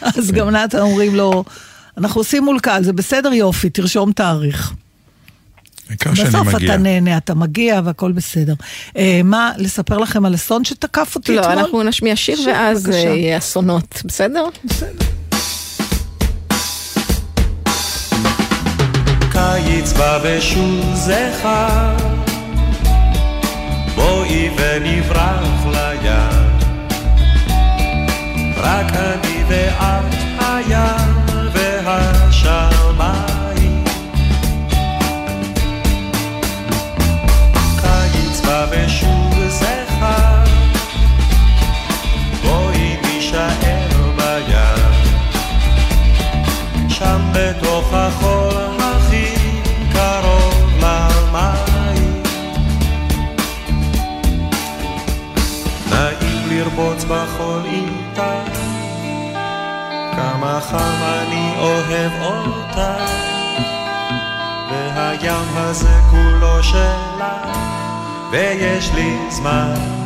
אז 0.18 0.30
גם 0.32 0.50
נתן 0.50 0.78
אומרים 0.78 1.14
לו, 1.14 1.44
אנחנו 1.98 2.20
עושים 2.20 2.44
מול 2.44 2.60
קהל, 2.60 2.84
זה 2.84 2.92
בסדר 2.92 3.32
יופי, 3.32 3.70
תרשום 3.70 4.12
תאריך. 4.12 4.72
בסוף 6.12 6.54
מגיע. 6.54 6.74
אתה 6.74 6.76
נהנה, 6.76 7.16
אתה 7.16 7.34
מגיע 7.34 7.80
והכל 7.84 8.12
בסדר. 8.12 8.54
אה, 8.96 9.20
מה, 9.24 9.52
לספר 9.58 9.98
לכם 9.98 10.24
על 10.24 10.34
אסון 10.34 10.64
שתקף 10.64 11.14
אותי 11.14 11.36
לא, 11.36 11.40
אתמול? 11.40 11.58
אנחנו 11.58 11.82
נשמיע 11.82 12.16
שיר 12.16 12.36
שיר, 12.36 12.48
ואז 12.48 12.82
בבקשה. 12.82 13.08
אה, 13.08 13.14
יהיה 13.14 13.38
אסונות, 13.38 14.02
בסדר? 14.04 14.44
קיץ 19.32 19.92
בא 19.92 20.18
ושוב 20.22 20.94
זכר, 20.94 21.96
בואי 23.94 24.50
ונברח 24.56 25.66
לים. 25.66 26.52
רק 28.56 28.92
אני 28.92 29.44
ואת 29.48 30.14
הים 30.38 31.01
high. 31.82 32.11
כמה 60.52 60.60
חם 60.60 61.02
אני 61.02 61.54
אוהב 61.58 62.12
אותה. 62.22 62.96
והים 64.70 65.56
הזה 65.56 66.00
כולו 66.10 66.62
שלה 66.62 67.52
ויש 68.30 68.92
לי 68.94 69.30
זמן 69.30 70.01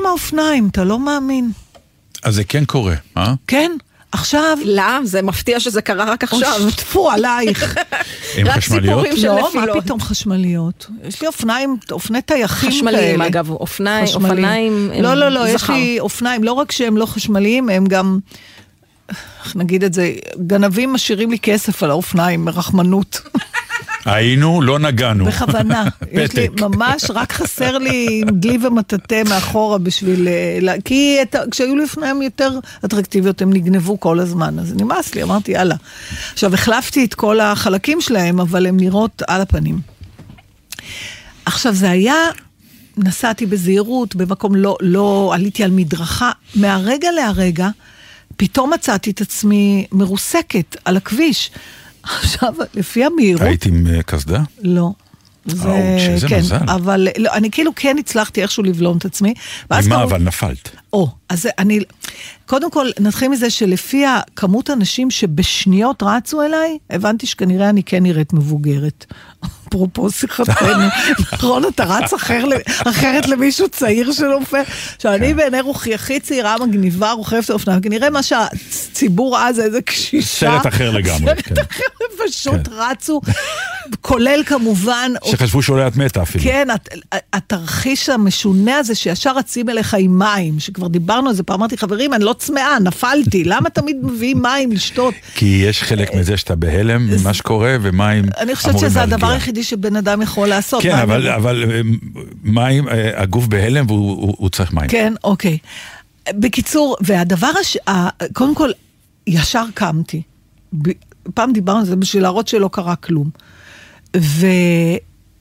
עם 0.00 0.06
האופניים, 0.06 0.68
אתה 0.68 0.84
לא 0.84 0.98
מאמין. 0.98 1.50
אז 2.22 2.34
זה 2.34 2.44
כן 2.44 2.64
קורה, 2.64 2.94
אה? 3.16 3.34
כן, 3.46 3.70
עכשיו... 4.12 4.58
לא, 4.64 5.04
זה 5.04 5.22
מפתיע 5.22 5.60
שזה 5.60 5.82
קרה 5.82 6.04
רק 6.04 6.24
עכשיו. 6.24 6.52
אוי, 6.60 6.72
טפו 6.72 7.10
עלייך. 7.10 7.74
עם 8.38 8.46
רק 8.46 8.56
חשמליות? 8.56 8.84
סיפורים 8.84 9.16
של 9.16 9.28
לא, 9.28 9.34
מה 9.42 9.48
נפילות. 9.48 9.84
פתאום 9.84 10.00
חשמליות? 10.00 10.86
יש 11.04 11.20
לי 11.20 11.26
אופניים, 11.26 11.76
אופני 11.90 12.22
טייחים 12.22 12.70
כאלה. 12.70 12.78
חשמליים, 12.78 13.22
אגב. 13.22 13.50
אופניים 13.50 14.06
הם 14.94 15.02
לא, 15.02 15.14
לא, 15.14 15.28
לא, 15.28 15.48
יש. 15.48 15.70
לי 15.70 16.00
אופניים, 16.00 16.44
לא 16.44 16.52
רק 16.52 16.72
שהם 16.72 16.96
לא 16.96 17.06
חשמליים, 17.06 17.68
הם 17.68 17.86
גם, 17.86 18.18
איך 19.44 19.56
נגיד 19.56 19.84
את 19.84 19.94
זה, 19.94 20.12
גנבים 20.46 20.92
משאירים 20.92 21.30
לי 21.30 21.38
כסף 21.38 21.82
על 21.82 21.90
האופניים, 21.90 22.44
מרחמנות. 22.44 23.20
היינו, 24.14 24.62
לא 24.62 24.78
נגענו. 24.78 25.24
בכוונה. 25.24 25.84
יש 26.12 26.32
לי. 26.34 26.48
ממש, 26.60 27.04
רק 27.14 27.32
חסר 27.32 27.78
לי 27.78 28.22
דלי 28.32 28.58
ומטאטא 28.66 29.22
מאחורה 29.28 29.78
בשביל... 29.78 30.28
אה, 30.28 30.58
לה- 30.60 30.80
כי 30.84 31.18
את 31.22 31.36
כשהיו 31.50 31.76
לי 31.76 31.82
אופניים 31.82 32.22
יותר 32.22 32.58
אטרקטיביות, 32.84 33.42
הם 33.42 33.52
נגנבו 33.52 34.00
כל 34.00 34.20
הזמן, 34.20 34.58
אז 34.58 34.74
נמאס 34.74 35.14
לי, 35.14 35.22
אמרתי, 35.22 35.52
יאללה. 35.52 35.74
עכשיו, 36.32 36.54
החלפתי 36.54 37.04
את 37.04 37.14
כל 37.14 37.40
החלקים 37.40 38.00
שלהם, 38.00 38.40
אבל 38.40 38.66
הם 38.66 38.76
נראות 38.76 39.22
על 39.28 39.40
הפנים. 39.40 39.80
עכשיו, 41.44 41.74
זה 41.74 41.90
היה, 41.90 42.14
נסעתי 42.96 43.46
בזהירות, 43.46 44.14
במקום 44.16 44.54
לא, 44.54 44.76
לא 44.80 45.30
עליתי 45.34 45.64
על 45.64 45.70
מדרכה, 45.70 46.30
מהרגע 46.54 47.10
להרגע, 47.12 47.68
פתאום 48.36 48.72
מצאתי 48.74 49.10
את 49.10 49.20
עצמי 49.20 49.86
מרוסקת 49.92 50.76
על 50.84 50.96
הכביש. 50.96 51.50
עכשיו, 52.02 52.54
לפי 52.74 53.04
המהירות... 53.04 53.42
היית 53.42 53.66
עם 53.66 53.86
אה, 53.86 54.02
קסדה? 54.02 54.40
לא. 54.62 54.90
זה, 55.46 55.68
אאוץ', 55.68 56.00
איזה 56.08 56.28
כן, 56.28 56.38
מזל. 56.38 56.56
אבל 56.68 57.08
לא, 57.18 57.30
אני 57.32 57.50
כאילו 57.50 57.70
כן 57.76 57.96
הצלחתי 57.98 58.42
איכשהו 58.42 58.62
לבלום 58.62 58.96
את 58.98 59.04
עצמי. 59.04 59.34
ממה 59.70 59.82
כבר- 59.82 60.02
אבל 60.04 60.22
נפלת? 60.22 60.70
או, 60.92 61.08
אז 61.28 61.48
אני, 61.58 61.80
קודם 62.46 62.70
כל 62.70 62.86
נתחיל 63.00 63.28
מזה 63.28 63.50
שלפי 63.50 64.04
הכמות 64.06 64.70
אנשים 64.70 65.10
שבשניות 65.10 66.02
רצו 66.06 66.42
אליי, 66.42 66.78
הבנתי 66.90 67.26
שכנראה 67.26 67.68
אני 67.68 67.82
כן 67.82 68.02
נראית 68.02 68.32
מבוגרת. 68.32 69.06
אפרופו 69.68 70.10
שיחתנו, 70.10 70.84
נכון, 71.32 71.62
אתה 71.64 71.84
רץ 71.84 72.12
אחר, 72.14 72.44
אחרת 72.86 73.28
למישהו 73.28 73.68
צעיר 73.68 74.12
שנופל. 74.12 74.60
עכשיו, 74.96 75.12
כן. 75.18 75.22
אני 75.22 75.34
בעיני 75.34 75.60
רוחי 75.60 75.94
הכי 75.94 76.20
צעירה, 76.20 76.56
מגניבה, 76.66 77.12
רוכבת 77.12 77.50
האופניים, 77.50 77.80
כנראה 77.80 78.10
מה 78.10 78.22
שהציבור 78.22 79.38
אז, 79.38 79.60
איזה 79.60 79.82
קשישה. 79.82 80.50
סרט 80.50 80.66
אחר 80.66 80.90
לגמרי, 80.90 81.26
סרט 81.26 81.40
כן. 81.44 81.54
אחר, 81.70 81.84
פשוט 82.28 82.68
רצו, 82.70 83.20
כולל 84.00 84.42
כמובן... 84.46 85.12
שחשבו 85.30 85.62
שאולי 85.62 85.86
את 85.86 85.96
מתה 85.96 86.22
אפילו. 86.22 86.44
כן, 86.44 86.68
הת- 86.70 86.88
התרחיש 87.32 88.08
המשונה 88.08 88.76
הזה 88.78 88.94
שישר 88.94 89.36
רצים 89.36 89.68
אליך 89.68 89.94
עם 89.98 90.18
מים, 90.18 90.60
שכבר 90.78 90.88
דיברנו 90.88 91.28
על 91.28 91.34
זה 91.34 91.42
פעם, 91.42 91.54
אמרתי, 91.60 91.76
חברים, 91.76 92.14
אני 92.14 92.24
לא 92.24 92.34
צמאה, 92.38 92.78
נפלתי, 92.78 93.44
למה 93.44 93.70
תמיד 93.70 93.96
מביאים 94.02 94.42
מים 94.42 94.72
לשתות? 94.72 95.14
כי 95.34 95.62
יש 95.68 95.82
חלק 95.82 96.14
מזה 96.14 96.36
שאתה 96.36 96.54
בהלם 96.56 97.06
ממה 97.06 97.34
שקורה, 97.34 97.76
ומים 97.82 98.24
אני 98.40 98.54
חושבת 98.54 98.70
אמורים 98.70 98.90
שזה 98.90 99.02
הדבר. 99.02 99.26
היחידי 99.26 99.62
שבן 99.64 99.96
אדם 99.96 100.22
יכול 100.22 100.48
לעשות. 100.48 100.82
כן, 100.82 100.94
אבל, 100.98 101.28
אה, 101.70 101.80
מים, 102.42 102.88
אה, 102.88 103.22
הגוף 103.22 103.46
בהלם 103.46 103.84
והוא 103.88 104.10
הוא- 104.10 104.34
הוא 104.38 104.48
צריך 104.50 104.72
מים. 104.72 104.88
כן, 104.88 105.12
אוקיי. 105.24 105.58
בקיצור, 106.34 106.96
והדבר 107.00 107.50
הש... 107.60 107.76
קודם 108.32 108.54
כל, 108.54 108.70
ישר 109.26 109.64
קמתי. 109.74 110.22
פעם 111.34 111.52
דיברנו 111.52 111.78
על 111.78 111.84
זה 111.86 111.96
בשביל 111.96 112.22
להראות 112.22 112.48
שלא 112.48 112.68
קרה 112.72 112.96
כלום. 112.96 113.30
ו... 114.16 114.46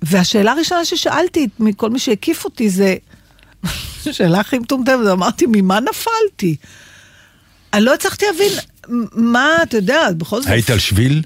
והשאלה 0.02 0.52
הראשונה 0.52 0.86
ששאלתי 0.86 1.48
מכל 1.60 1.90
מי 1.90 2.00
שהקיף 2.00 2.46
אותי 2.46 2.70
זה, 2.70 2.96
שאלה 4.12 4.40
הכי 4.40 4.60
מטומטמת, 4.60 5.08
אמרתי, 5.12 5.46
ממה 5.48 5.80
נפלתי? 5.80 6.56
אני 7.74 7.86
לא 7.86 7.94
הצלחתי 7.94 8.26
להבין 8.26 8.52
מה, 9.14 9.50
אתה 9.64 9.78
יודע, 9.78 10.12
בכל 10.18 10.42
זאת... 10.42 10.50
היית 10.50 10.70
על 10.70 10.80
שביל? 10.80 11.22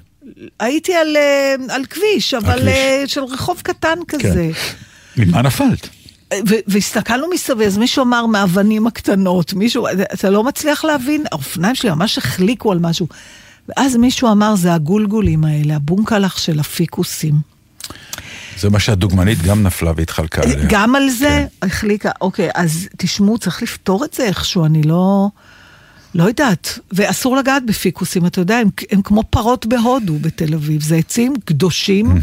הייתי 0.60 0.94
על, 0.94 1.16
אה, 1.16 1.54
על 1.68 1.84
כביש, 1.84 2.34
אבל 2.34 2.58
כביש. 2.58 2.68
אה, 2.68 3.02
של 3.06 3.24
רחוב 3.24 3.60
קטן 3.62 3.98
כזה. 4.08 4.50
ממה 5.16 5.42
נפלת? 5.42 5.88
והסתכלנו 6.66 7.26
מסביב, 7.30 7.60
אז 7.60 7.78
מישהו 7.78 8.02
אמר 8.02 8.26
מהאבנים 8.26 8.86
הקטנות, 8.86 9.54
מישהו, 9.54 9.86
אתה 10.14 10.30
לא 10.30 10.44
מצליח 10.44 10.84
להבין, 10.84 11.24
האופניים 11.32 11.74
שלי 11.74 11.90
ממש 11.90 12.18
החליקו 12.18 12.72
על 12.72 12.78
משהו. 12.78 13.06
ואז 13.68 13.96
מישהו 13.96 14.32
אמר, 14.32 14.54
זה 14.56 14.74
הגולגולים 14.74 15.44
האלה, 15.44 15.76
הבונקלח 15.76 16.38
של 16.38 16.60
הפיקוסים. 16.60 17.51
זה 18.58 18.70
מה 18.70 18.80
שהדוגמנית 18.80 19.42
גם 19.42 19.62
נפלה 19.62 19.92
והתחלקה 19.96 20.42
עליה. 20.42 20.66
גם 20.68 20.94
על 20.94 21.10
זה 21.10 21.46
כן. 21.60 21.66
החליקה, 21.66 22.10
אוקיי, 22.20 22.48
אז 22.54 22.88
תשמעו, 22.96 23.38
צריך 23.38 23.62
לפתור 23.62 24.04
את 24.04 24.14
זה 24.14 24.24
איכשהו, 24.24 24.64
אני 24.64 24.82
לא... 24.82 25.28
לא 26.14 26.24
יודעת, 26.24 26.78
ואסור 26.92 27.36
לגעת 27.36 27.66
בפיקוסים, 27.66 28.26
אתה 28.26 28.40
יודע, 28.40 28.56
הם, 28.56 28.68
הם 28.90 29.02
כמו 29.02 29.22
פרות 29.30 29.66
בהודו 29.66 30.18
בתל 30.20 30.54
אביב, 30.54 30.82
זה 30.82 30.96
עצים 30.96 31.34
קדושים, 31.44 32.14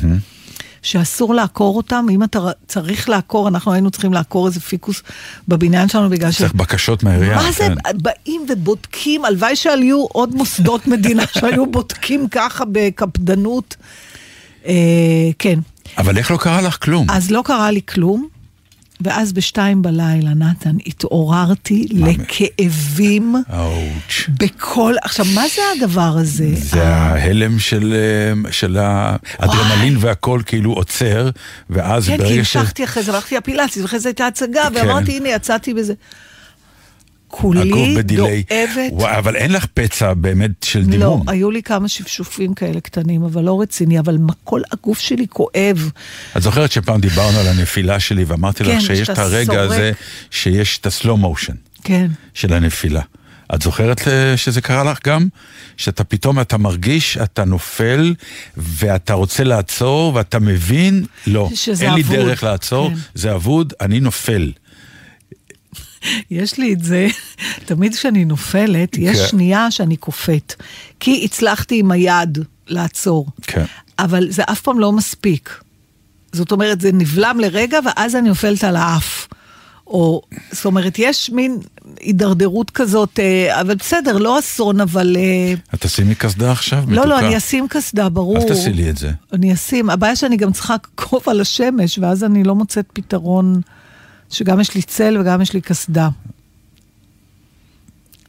שאסור 0.81 1.35
לעקור 1.35 1.77
אותם, 1.77 2.05
אם 2.11 2.23
אתה 2.23 2.39
צריך 2.67 3.09
לעקור, 3.09 3.47
אנחנו 3.47 3.73
היינו 3.73 3.91
צריכים 3.91 4.13
לעקור 4.13 4.47
איזה 4.47 4.59
פיקוס 4.59 5.03
בבניין 5.47 5.89
שלנו 5.89 6.09
בגלל 6.09 6.31
ש... 6.31 6.37
צריך 6.37 6.53
בקשות 6.53 7.03
מהעירייה. 7.03 7.35
מה 7.35 7.51
זה, 7.51 7.67
כן. 7.83 7.97
באים 8.01 8.45
ובודקים, 8.49 9.25
הלוואי 9.25 9.55
שהיו 9.55 10.05
עוד 10.05 10.35
מוסדות 10.35 10.87
מדינה 10.87 11.23
שהיו 11.39 11.65
בודקים 11.65 12.27
ככה 12.27 12.63
בקפדנות. 12.71 13.75
אה, 14.65 14.73
כן, 15.39 15.59
אבל 15.97 16.17
איך 16.17 16.31
לא 16.31 16.37
קרה 16.37 16.61
לך 16.61 16.77
כלום? 16.81 17.07
אז 17.09 17.31
לא 17.31 17.41
קרה 17.45 17.71
לי 17.71 17.81
כלום, 17.89 18.27
ואז 19.01 19.33
בשתיים 19.33 19.81
בלילה, 19.81 20.33
נתן, 20.33 20.75
התעוררתי 20.85 21.85
לכאבים 21.91 23.35
אאוץ'. 23.53 24.29
בכל... 24.29 24.93
עכשיו, 25.03 25.25
מה 25.35 25.43
זה 25.55 25.61
הדבר 25.77 26.13
הזה? 26.17 26.49
זה 26.55 26.87
ה- 26.87 27.11
ההלם 27.13 27.59
של, 27.59 27.93
אה, 28.45 28.51
של 28.51 28.77
האדרנלין 28.79 29.97
והכל 29.99 30.41
כאילו 30.45 30.73
עוצר, 30.73 31.29
ואז 31.69 32.07
כן, 32.07 32.17
כי 32.17 32.23
ברגע 32.23 32.43
ש... 32.43 32.55
המשכתי 32.55 32.83
אחרי 32.83 33.03
זה, 33.03 33.11
הלכתי 33.13 33.37
לפילאטיס, 33.37 33.77
ואחרי 33.81 33.99
זה 33.99 34.09
הייתה 34.09 34.27
הצגה, 34.27 34.63
כן. 34.69 34.75
ואמרתי, 34.75 35.17
הנה, 35.17 35.29
יצאתי 35.29 35.73
בזה. 35.73 35.93
כולי. 37.29 38.01
דואבת. 38.03 38.91
וואי, 38.91 39.17
אבל 39.17 39.35
אין 39.35 39.51
לך 39.51 39.65
פצע 39.73 40.13
באמת 40.13 40.51
של 40.63 40.79
לא, 40.79 40.85
דימום. 40.85 41.29
היו 41.29 41.51
לי 41.51 41.63
כמה 41.63 41.87
שפשופים 41.87 42.53
כאלה 42.53 42.79
קטנים, 42.79 43.23
אבל 43.23 43.43
לא 43.43 43.61
רציני, 43.61 43.99
אבל 43.99 44.17
כל 44.43 44.61
הגוף 44.71 44.99
שלי 44.99 45.25
כואב. 45.29 45.91
את 46.37 46.41
זוכרת 46.41 46.71
שפעם 46.71 47.01
דיברנו 47.01 47.39
על 47.39 47.47
הנפילה 47.47 47.99
שלי, 47.99 48.23
ואמרתי 48.23 48.63
כן, 48.63 48.77
לך 48.77 48.81
שיש 48.81 49.09
את 49.09 49.17
הרגע 49.19 49.53
סורק. 49.53 49.71
הזה, 49.71 49.91
שיש 50.31 50.77
את 50.77 50.85
הסלואו 50.85 51.17
מושן 51.17 51.53
כן. 51.83 52.07
של 52.33 52.53
הנפילה. 52.53 53.01
את 53.55 53.61
זוכרת 53.61 54.07
אה, 54.07 54.37
שזה 54.37 54.61
קרה 54.61 54.83
לך 54.83 54.97
גם? 55.07 55.27
שאתה 55.77 56.03
פתאום, 56.03 56.39
אתה 56.39 56.57
מרגיש, 56.57 57.17
אתה 57.17 57.45
נופל, 57.45 58.13
ואתה 58.57 59.13
רוצה 59.13 59.43
לעצור, 59.43 60.15
ואתה 60.15 60.39
מבין, 60.39 61.05
לא, 61.27 61.49
אין 61.81 61.93
לי 61.93 62.01
אבוד. 62.01 62.15
דרך 62.15 62.43
לעצור, 62.43 62.89
כן. 62.89 62.95
זה 63.15 63.35
אבוד, 63.35 63.73
אני 63.81 63.99
נופל. 63.99 64.51
יש 66.31 66.57
לי 66.57 66.73
את 66.73 66.83
זה, 66.83 67.07
תמיד 67.65 67.95
כשאני 67.95 68.25
נופלת, 68.25 68.97
יש 68.97 69.17
כן. 69.17 69.27
שנייה 69.27 69.71
שאני 69.71 69.97
קופאת. 69.97 70.53
כי 70.99 71.21
הצלחתי 71.25 71.79
עם 71.79 71.91
היד 71.91 72.37
לעצור. 72.67 73.27
כן. 73.41 73.65
אבל 73.99 74.27
זה 74.31 74.43
אף 74.43 74.61
פעם 74.61 74.79
לא 74.79 74.91
מספיק. 74.91 75.59
זאת 76.31 76.51
אומרת, 76.51 76.81
זה 76.81 76.91
נבלם 76.91 77.37
לרגע, 77.39 77.79
ואז 77.85 78.15
אני 78.15 78.29
נופלת 78.29 78.63
על 78.63 78.75
האף. 78.75 79.27
או, 79.87 80.21
זאת 80.51 80.65
אומרת, 80.65 80.99
יש 80.99 81.29
מין 81.29 81.57
הידרדרות 81.99 82.71
כזאת, 82.71 83.19
אה, 83.19 83.61
אבל 83.61 83.75
בסדר, 83.75 84.17
לא 84.17 84.39
אסון, 84.39 84.81
אבל... 84.81 85.17
אה, 85.19 85.53
את 85.73 85.81
תשימי 85.81 86.15
קסדה 86.15 86.51
עכשיו, 86.51 86.83
לא, 86.87 86.95
לא, 86.95 87.01
מתוקה? 87.01 87.27
אני 87.27 87.37
אשים 87.37 87.67
קסדה, 87.67 88.09
ברור. 88.09 88.37
אז 88.37 88.45
תעשי 88.45 88.69
לי 88.69 88.89
את 88.89 88.97
זה. 88.97 89.11
אני 89.33 89.53
אשים, 89.53 89.89
הבעיה 89.89 90.15
שאני 90.15 90.37
גם 90.37 90.51
צריכה 90.51 90.75
קרוב 90.95 91.23
על 91.27 91.41
השמש, 91.41 91.99
ואז 91.99 92.23
אני 92.23 92.43
לא 92.43 92.55
מוצאת 92.55 92.85
פתרון 92.93 93.61
שגם 94.29 94.59
יש 94.59 94.75
לי 94.75 94.81
צל 94.81 95.17
וגם 95.19 95.41
יש 95.41 95.53
לי 95.53 95.61
קסדה. 95.61 96.09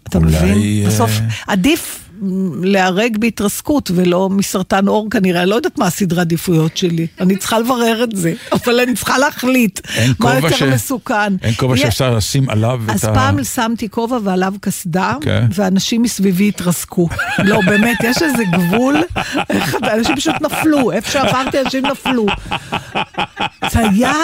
אתה 0.08 0.18
אולי, 0.18 0.36
מבין? 0.36 0.58
אה, 0.58 0.88
בסוף 0.88 1.10
עדיף 1.46 2.10
מ, 2.22 2.64
להיהרג 2.64 3.18
בהתרסקות 3.18 3.90
ולא 3.94 4.28
מסרטן 4.30 4.88
עור 4.88 5.09
כנראה, 5.11 5.42
אני 5.42 5.50
לא 5.50 5.54
יודעת 5.54 5.78
מה 5.78 5.87
הסדרי 5.87 6.20
עדיפויות 6.20 6.76
שלי, 6.76 7.06
אני 7.20 7.37
צריכה 7.37 7.59
לברר 7.59 8.00
את 8.04 8.16
זה, 8.16 8.33
אבל 8.64 8.80
אני 8.80 8.94
צריכה 8.94 9.18
להחליט 9.18 9.80
מה 10.18 10.35
יותר 10.35 10.56
ש- 10.56 10.62
מסוכן. 10.62 11.37
אין 11.42 11.54
כובע 11.54 11.76
יהיה- 11.76 11.87
שאפשר 11.87 12.14
לשים 12.16 12.50
עליו 12.50 12.80
את 12.85 12.90
אז 12.94 13.04
ה... 13.04 13.14
פעם 13.14 13.44
שמתי 13.44 13.88
כובע 13.88 14.18
ועליו 14.24 14.54
קסדה, 14.61 15.14
כן. 15.20 15.46
ואנשים 15.54 16.02
מסביבי 16.02 16.48
התרסקו. 16.48 17.09
לא, 17.48 17.61
באמת, 17.66 17.96
יש 18.04 18.22
איזה 18.22 18.44
גבול, 18.52 18.96
אנשים 19.92 20.16
פשוט 20.16 20.35
נפלו, 20.40 20.92
איפה 20.92 21.11
שעברתי 21.11 21.61
אנשים 21.61 21.87
נפלו. 21.87 22.26
זה 23.70 23.78
היה 23.88 24.14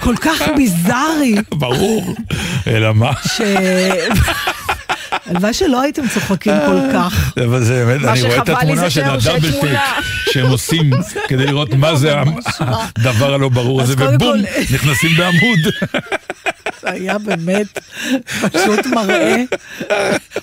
כל 0.00 0.16
כך 0.16 0.42
ביזארי, 0.56 1.34
ברור, 1.50 2.14
אלא 2.66 2.94
מה? 2.94 3.12
ש... 3.26 3.40
הלוואי 5.26 5.52
שלא 5.54 5.80
הייתם 5.82 6.08
צוחקים 6.08 6.52
כל 6.66 6.78
כך. 6.94 7.32
אבל 7.44 7.64
זה 7.64 7.84
באמת, 7.86 8.04
אני 8.08 8.22
רואה 8.22 8.42
את 8.42 8.48
התמונה 8.48 8.80
זה 8.80 8.90
של 8.90 9.04
הדאבל. 9.04 9.74
שהם 10.32 10.46
עושים 10.46 10.90
כדי 11.28 11.46
לראות 11.46 11.74
מה 11.74 11.96
זה 11.96 12.14
הדבר 12.60 13.34
הלא 13.34 13.48
ברור 13.48 13.82
הזה, 13.82 13.94
ובום, 13.98 14.18
כל- 14.18 14.38
נכנסים 14.74 15.10
בעמוד. 15.16 15.58
היה 16.82 17.18
באמת 17.18 17.78
פשוט 18.52 18.86
מראה. 18.86 19.42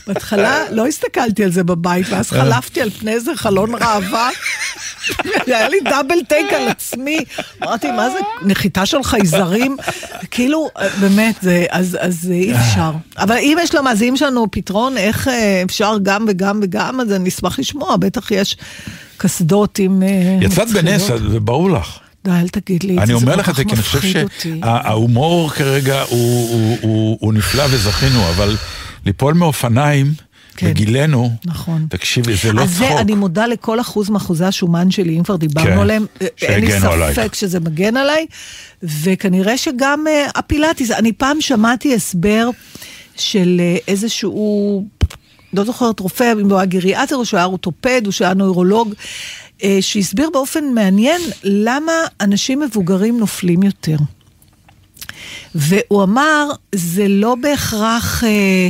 בהתחלה 0.08 0.58
לא 0.72 0.88
הסתכלתי 0.88 1.44
על 1.44 1.52
זה 1.52 1.64
בבית, 1.64 2.06
ואז 2.10 2.30
חלפתי 2.32 2.82
על 2.82 2.90
פני 2.90 3.12
איזה 3.12 3.32
חלון 3.36 3.76
ראווה. 3.76 4.30
היה 5.48 5.70
לי 5.70 5.78
דאבל 5.84 6.16
טייק 6.28 6.54
על 6.54 6.68
עצמי. 6.68 7.18
אמרתי, 7.64 7.92
מה 7.92 8.10
זה, 8.10 8.20
נחיתה 8.42 8.86
של 8.86 9.04
חייזרים? 9.04 9.78
כאילו, 10.32 10.70
באמת, 11.00 11.46
אז, 11.70 12.32
אי 12.32 12.54
אפשר. 12.56 12.92
אבל 13.18 13.38
אם 13.38 13.58
יש 13.64 13.76
למאזינים 13.76 14.18
שלנו 14.18 14.48
פתרון 14.52 14.98
איך 14.98 15.28
אה, 15.28 15.62
אפשר 15.66 15.98
גם 16.04 16.26
וגם 16.28 16.60
וגם, 16.64 17.02
אז 17.02 17.12
אני 17.12 17.30
אשמח 17.30 17.60
לשמוע, 17.60 17.96
בטח 17.96 18.32
יש 18.32 18.58
קסדות 19.18 19.80
עם... 19.80 20.04
אה, 20.04 20.38
יצאת. 20.42 20.68
בנס, 20.70 21.12
זה 21.32 21.40
ברור 21.40 21.72
לך. 21.72 22.00
די, 22.24 22.32
אל 22.32 22.48
תגיד 22.48 22.84
לי 22.84 22.96
זה, 22.96 23.04
אני 23.04 23.14
אומר 23.14 23.36
לך 23.36 23.50
את 23.50 23.56
זה, 23.56 23.64
כי 23.64 23.74
אני 23.74 23.82
חושב. 23.82 24.26
שההומור 24.40 25.50
כרגע 25.50 26.04
הוא 26.10 27.34
נפלא 27.34 27.64
וזכינו, 27.70 28.30
אבל 28.30 28.56
ליפול 29.06 29.34
מאופניים 29.34 30.14
כן. 30.58 30.70
בגילנו, 30.70 31.32
נכון. 31.46 31.86
תקשיבי, 31.90 32.36
זה 32.36 32.54
לא 32.54 32.62
אז 32.62 32.70
זה, 32.70 32.86
צחוק. 32.86 33.00
אני 33.00 33.16
מודה 33.16 33.48
לכל 33.48 33.80
אחוז 33.80 34.10
מאחוזי 34.10 34.46
השומן 34.46 34.92
שלי, 34.92 35.18
אם 35.18 35.24
כבר 35.24 35.36
דיברנו 35.36 35.68
כן, 35.68 35.78
עליהם, 35.78 36.06
אה, 36.22 36.28
אין 36.42 36.66
לי 36.66 36.74
עלייך. 36.74 37.20
ספק 37.20 37.36
שזה 37.36 37.60
מגן 37.60 37.98
עליי, 37.98 38.26
וכנראה 38.84 39.58
שגם 39.58 40.06
uh, 40.08 40.32
הפילאטיס, 40.36 40.92
אני 40.92 41.14
פעם 41.14 41.42
שמעתי 41.42 41.96
הסבר 41.96 42.50
של 43.18 43.62
uh, 43.62 43.84
איזשהו, 43.88 44.86
לא 45.54 45.64
זוכרת 45.64 46.00
רופא, 46.00 46.34
אם 46.42 46.50
הוא 46.50 46.58
היה 46.58 46.66
גריאטר 46.66 47.16
או 47.16 47.26
שהוא 47.26 47.38
היה 47.38 47.46
אורתופד 47.46 48.02
או 48.06 48.12
שהוא 48.12 48.26
היה 48.26 48.34
נוירולוג, 48.34 48.94
uh, 49.60 49.64
שהסביר 49.82 50.30
באופן 50.34 50.64
מעניין 50.74 51.22
למה 51.44 51.94
אנשים 52.22 52.60
מבוגרים 52.60 53.20
נופלים 53.20 53.64
יותר. 53.64 53.98
והוא 55.56 56.04
אמר, 56.04 56.50
זה 56.76 57.08
לא 57.08 57.36
בהכרח... 57.42 58.24
אה, 58.24 58.70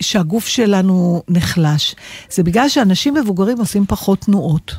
שהגוף 0.00 0.46
שלנו 0.46 1.22
נחלש. 1.28 1.94
זה 2.30 2.42
בגלל 2.42 2.68
שאנשים 2.68 3.14
מבוגרים 3.14 3.58
עושים 3.58 3.86
פחות 3.86 4.20
תנועות. 4.20 4.74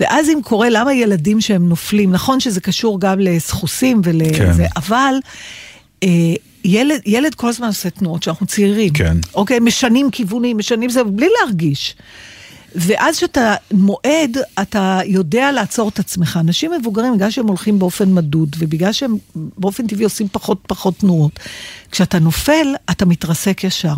ואז 0.00 0.28
אם 0.28 0.38
קורה, 0.44 0.68
למה 0.70 0.94
ילדים 0.94 1.40
שהם 1.40 1.68
נופלים, 1.68 2.12
נכון 2.12 2.40
שזה 2.40 2.60
קשור 2.60 3.00
גם 3.00 3.20
לסחוסים 3.20 4.00
ולזה, 4.04 4.64
כן. 4.64 4.68
אבל 4.76 5.14
אה, 6.02 6.34
ילד, 6.64 7.00
ילד 7.06 7.34
כל 7.34 7.48
הזמן 7.48 7.66
עושה 7.66 7.90
תנועות, 7.90 8.22
שאנחנו 8.22 8.46
צעירים. 8.46 8.92
כן. 8.92 9.16
אוקיי, 9.34 9.58
משנים 9.60 10.10
כיוונים, 10.10 10.58
משנים 10.58 10.90
זה, 10.90 11.04
בלי 11.04 11.28
להרגיש. 11.40 11.96
ואז 12.76 13.16
כשאתה 13.16 13.54
מועד, 13.72 14.36
אתה 14.62 15.00
יודע 15.06 15.52
לעצור 15.52 15.88
את 15.88 15.98
עצמך. 15.98 16.38
אנשים 16.40 16.70
מבוגרים, 16.80 17.14
בגלל 17.16 17.30
שהם 17.30 17.46
הולכים 17.46 17.78
באופן 17.78 18.14
מדוד, 18.14 18.56
ובגלל 18.58 18.92
שהם 18.92 19.16
באופן 19.36 19.86
טבעי 19.86 20.04
עושים 20.04 20.28
פחות 20.32 20.58
פחות 20.66 20.98
תנועות, 20.98 21.32
כשאתה 21.90 22.18
נופל, 22.18 22.66
אתה 22.90 23.06
מתרסק 23.06 23.64
ישר. 23.64 23.94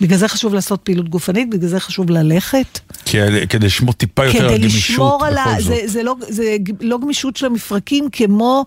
בגלל 0.00 0.18
זה 0.18 0.28
חשוב 0.28 0.54
לעשות 0.54 0.80
פעילות 0.82 1.08
גופנית, 1.08 1.50
בגלל 1.50 1.68
זה 1.68 1.80
חשוב 1.80 2.10
ללכת. 2.10 2.78
כי- 3.04 3.18
כדי 3.48 3.66
לשמור 3.66 3.92
טיפה 3.92 4.24
יותר 4.26 4.44
על 4.44 4.48
כדי 4.48 4.58
גמישות 4.58 4.90
לשמור 4.90 5.26
על 5.26 5.38
ה... 5.38 5.44
בכל 5.46 5.62
זה, 5.62 5.74
זאת. 5.80 5.88
זה, 5.92 6.02
לא, 6.02 6.14
זה 6.28 6.56
לא 6.80 6.98
גמישות 6.98 7.36
של 7.36 7.46
המפרקים, 7.46 8.08
כמו 8.12 8.64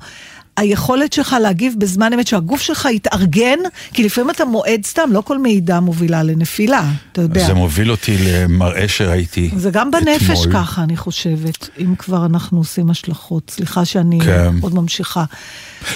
היכולת 0.58 1.14
שלך 1.14 1.36
להגיב 1.42 1.76
בזמן 1.78 2.14
אמת, 2.14 2.28
שהגוף 2.28 2.62
שלך 2.62 2.88
יתארגן, 2.94 3.60
כי 3.94 4.04
לפעמים 4.04 4.30
אתה 4.30 4.46
מועד 4.46 4.86
סתם, 4.86 5.10
לא 5.12 5.22
כל 5.22 5.38
מעידה 5.38 5.80
מובילה 5.80 6.24
לנפילה, 6.24 6.92
אתה 7.12 7.22
יודע. 7.22 7.48
זה 7.48 7.54
מוביל 7.54 7.92
אותי 7.92 8.18
למראה 8.18 8.88
שראיתי 8.88 9.52
זה 9.56 9.70
גם 9.70 9.92
בנפש 9.92 10.40
אתמול. 10.42 10.54
ככה, 10.54 10.84
אני 10.84 10.98
חושבת, 10.98 11.70
אם 11.80 11.96
כבר 11.96 12.26
אנחנו 12.26 12.58
עושים 12.58 12.90
השלכות. 12.90 13.52
סליחה 13.56 13.86
שאני 13.86 14.20
כן. 14.20 14.56
עוד 14.62 14.76
ממשיכה. 14.76 15.24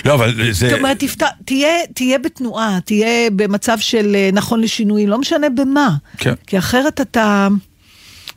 לא, 0.05 0.13
אבל 0.13 0.51
זה... 0.51 0.69
זאת 0.69 0.79
אומרת, 0.79 0.99
תפת... 0.99 1.23
תהיה, 1.45 1.73
תהיה 1.93 2.19
בתנועה, 2.19 2.79
תהיה 2.85 3.29
במצב 3.35 3.77
של 3.79 4.15
אה, 4.15 4.29
נכון 4.33 4.61
לשינויים, 4.61 5.09
לא 5.09 5.17
משנה 5.17 5.49
במה. 5.49 5.95
כן. 6.17 6.33
כי 6.47 6.57
אחרת 6.57 7.01
אתה, 7.01 7.47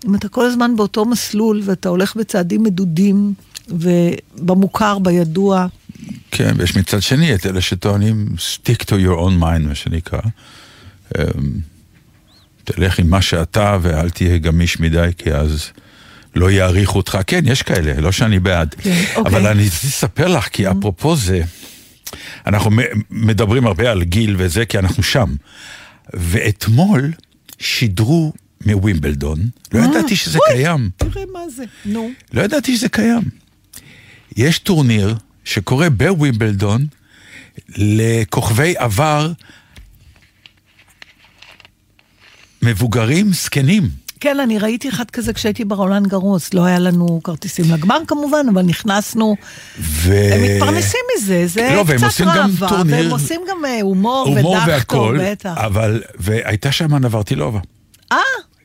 אם 0.06 0.14
אתה 0.14 0.28
כל 0.28 0.44
הזמן 0.44 0.76
באותו 0.76 1.04
מסלול 1.04 1.62
ואתה 1.64 1.88
הולך 1.88 2.16
בצעדים 2.16 2.62
מדודים 2.62 3.32
ובמוכר, 3.68 4.98
בידוע, 4.98 5.66
כן, 6.30 6.54
ויש 6.56 6.76
מצד 6.76 7.02
שני 7.02 7.34
את 7.34 7.46
אלה 7.46 7.60
שטוענים 7.60 8.26
stick 8.36 8.82
to 8.82 8.92
your 8.92 9.18
own 9.18 9.42
mind, 9.42 9.68
מה 9.68 9.74
שנקרא. 9.74 10.20
אמ, 11.18 11.22
תלך 12.64 12.98
עם 12.98 13.10
מה 13.10 13.22
שאתה 13.22 13.78
ואל 13.82 14.10
תהיה 14.10 14.38
גמיש 14.38 14.80
מדי, 14.80 15.08
כי 15.18 15.32
אז 15.32 15.70
לא 16.34 16.50
יעריכו 16.50 16.96
אותך. 16.96 17.18
כן, 17.26 17.40
יש 17.44 17.62
כאלה, 17.62 18.00
לא 18.00 18.12
שאני 18.12 18.38
בעד. 18.38 18.74
כן, 18.78 19.04
אוקיי. 19.16 19.32
אבל 19.32 19.46
אני 19.46 19.66
רציתי 19.66 19.86
לספר 19.86 20.28
לך, 20.28 20.48
כי 20.48 20.70
אפרופו 20.70 21.16
זה, 21.16 21.42
אנחנו 22.46 22.70
מדברים 23.10 23.66
הרבה 23.66 23.90
על 23.90 24.02
גיל 24.02 24.34
וזה, 24.38 24.66
כי 24.66 24.78
אנחנו 24.78 25.02
שם. 25.02 25.34
ואתמול 26.14 27.12
שידרו 27.58 28.32
מווימבלדון, 28.66 29.38
לא 29.72 29.78
ידעתי 29.84 30.16
שזה. 30.16 30.38
קיים. 30.50 30.90
תראה 30.96 31.24
מה 31.32 31.40
זה, 31.56 31.64
נו. 31.84 32.10
לא 32.32 32.42
ידעתי 32.42 32.76
שזה 32.76 32.88
קיים. 32.88 33.22
יש 34.36 34.58
טורניר 34.58 35.16
שקורה 35.48 35.90
בווימבלדון 35.90 36.86
לכוכבי 37.76 38.74
עבר 38.78 39.32
מבוגרים 42.62 43.32
זקנים. 43.32 43.88
כן, 44.20 44.40
אני 44.40 44.58
ראיתי 44.58 44.88
אחד 44.88 45.10
כזה 45.10 45.32
כשהייתי 45.32 45.64
ברולנד 45.64 46.06
גרוס, 46.06 46.54
לא 46.54 46.64
היה 46.64 46.78
לנו 46.78 47.20
כרטיסים 47.24 47.64
לגמר 47.72 47.98
כמובן, 48.06 48.46
אבל 48.52 48.62
נכנסנו, 48.62 49.36
ו... 49.80 50.12
הם 50.34 50.42
מתפרנסים 50.42 51.00
מזה, 51.16 51.46
זה 51.46 51.70
לא, 51.76 51.84
קצת 52.08 52.20
ראווה, 52.20 52.68
טורניר- 52.68 52.94
והם 52.96 53.10
עושים 53.10 53.40
גם 53.50 53.64
אה, 53.64 53.80
הומור 53.82 54.34
הומור 54.36 54.56
בטח. 55.20 55.54
אבל, 55.56 56.02
והייתה 56.18 56.72
שם 56.72 56.94
נברטילובה. 56.94 57.60
אה, 58.12 58.16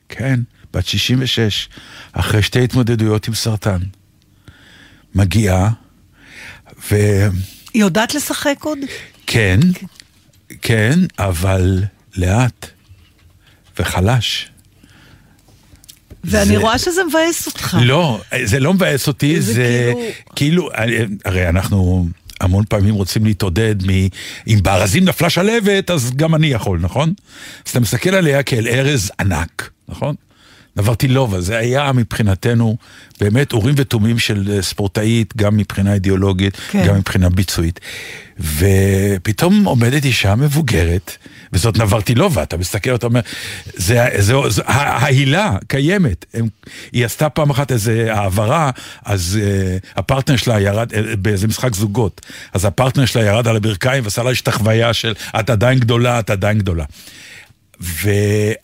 כן, 0.08 0.40
בת 0.74 0.86
66, 0.86 1.68
אחרי 2.12 2.42
שתי 2.42 2.64
התמודדויות 2.64 3.28
עם 3.28 3.34
סרטן. 3.34 3.78
מגיעה, 5.14 5.70
וכן, 6.78 7.28
היא 7.74 7.82
יודעת 7.82 8.14
לשחק 8.14 8.56
עוד? 8.60 8.78
כן, 10.62 10.98
אבל 11.18 11.82
לאט 12.16 12.66
וחלש. 13.78 14.48
ואני 16.24 16.44
זה- 16.46 16.58
רואה 16.58 16.78
שזה 16.78 17.00
מבאס 17.04 17.46
אותך. 17.46 17.76
לא, 17.82 18.20
זה 18.44 18.60
לא 18.60 18.74
מבאס 18.74 19.08
אותי, 19.08 19.40
זה 19.40 19.52
זה 19.52 19.92
כאילו, 20.36 20.70
הרי 21.24 21.48
אנחנו 21.48 22.08
המון 22.40 22.64
פעמים 22.68 22.94
רוצים 22.94 23.24
להתעודד 23.24 23.74
מ... 23.86 23.90
אם 24.48 24.58
בארזים 24.62 25.04
נפלה 25.04 25.30
שלהבת, 25.30 25.90
אז 25.90 26.10
גם 26.16 26.34
אני 26.34 26.46
יכול, 26.46 26.78
נכון? 26.78 27.14
אז 27.66 27.70
אתה 27.70 27.80
מסתכל 27.80 28.14
עליה 28.14 28.42
כאל 28.42 28.68
ארז 28.68 29.10
ענק, 29.20 29.70
נכון? 29.88 30.14
נברטילובה, 30.76 31.40
זה 31.40 31.56
היה 31.56 31.92
מבחינתנו 31.92 32.76
באמת 33.20 33.52
אורים 33.52 33.74
ותומים 33.78 34.18
של 34.18 34.52
אה, 34.52 34.62
ספורטאית, 34.62 35.36
גם 35.36 35.56
מבחינה 35.56 35.94
אידיאולוגית, 35.94 36.56
כן. 36.70 36.86
גם 36.86 36.96
מבחינה 36.96 37.28
ביצועית. 37.30 37.80
ופתאום 38.40 39.64
עומדת 39.64 40.04
אישה 40.04 40.34
מבוגרת, 40.34 41.16
וזאת 41.52 41.78
נברטילובה, 41.78 42.42
אתה 42.42 42.56
מסתכל, 42.56 42.94
אתה 42.94 43.06
אומר, 43.06 43.20
זה, 43.76 44.08
זה, 44.18 44.34
זה, 44.48 44.62
ה- 44.66 45.04
ההילה 45.04 45.56
קיימת. 45.68 46.24
הם, 46.34 46.48
היא 46.92 47.04
עשתה 47.04 47.28
פעם 47.28 47.50
אחת 47.50 47.72
איזה 47.72 48.14
העברה, 48.14 48.70
אז 49.04 49.38
uh, 49.40 49.88
הפרטנר 49.96 50.36
שלה 50.36 50.60
ירד, 50.60 50.92
uh, 50.92 50.96
באיזה 51.18 51.48
משחק 51.48 51.74
זוגות, 51.74 52.20
אז 52.52 52.64
הפרטנר 52.64 53.04
שלה 53.04 53.22
ירד 53.22 53.48
על 53.48 53.56
הברכיים 53.56 54.04
ועשה 54.04 54.22
לה 54.22 54.30
את 54.42 54.48
החוויה 54.48 54.92
של 54.92 55.14
את 55.40 55.50
עדיין 55.50 55.78
גדולה, 55.78 56.18
את 56.18 56.30
עדיין 56.30 56.58
גדולה. 56.58 56.84
ו... 57.84 58.10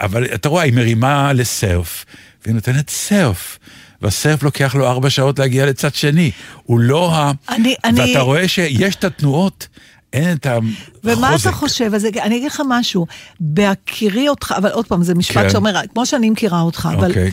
אבל 0.01 0.25
אתה 0.25 0.49
רואה, 0.49 0.63
היא 0.63 0.73
מרימה 0.73 1.33
לסרף, 1.33 2.05
והיא 2.45 2.55
נותנת 2.55 2.91
סרף. 2.91 3.59
והסרף 4.03 4.43
לוקח 4.43 4.75
לו 4.75 4.87
ארבע 4.89 5.11
שעות 5.11 5.39
להגיע 5.39 5.67
לצד 5.67 5.95
שני. 5.95 6.31
הוא 6.63 6.81
לא 6.81 7.15
ה... 7.15 7.33
אני- 7.49 7.75
אני- 7.85 8.01
ואתה 8.01 8.21
רואה 8.21 8.49
שיש 8.49 8.95
את 8.95 9.05
התנועות, 9.05 9.69
אין 10.12 10.37
את 10.37 10.46
החוזק. 10.46 10.66
ומה 11.05 11.37
אתה 11.37 11.53
חושב? 11.53 11.94
אז 11.94 12.05
אני 12.05 12.37
אגיד 12.37 12.46
לך 12.46 12.62
משהו, 12.68 13.07
בהכירי 13.40 14.29
אותך, 14.29 14.55
אבל 14.57 14.70
עוד 14.70 14.87
פעם, 14.87 15.03
זה 15.03 15.14
משפט 15.14 15.37
כן. 15.37 15.51
שאומר, 15.51 15.81
כמו 15.94 16.07
שאני 16.07 16.31
מכירה 16.31 16.61
אותך, 16.61 16.88
אבל 16.99 17.09
אוקיי. 17.09 17.31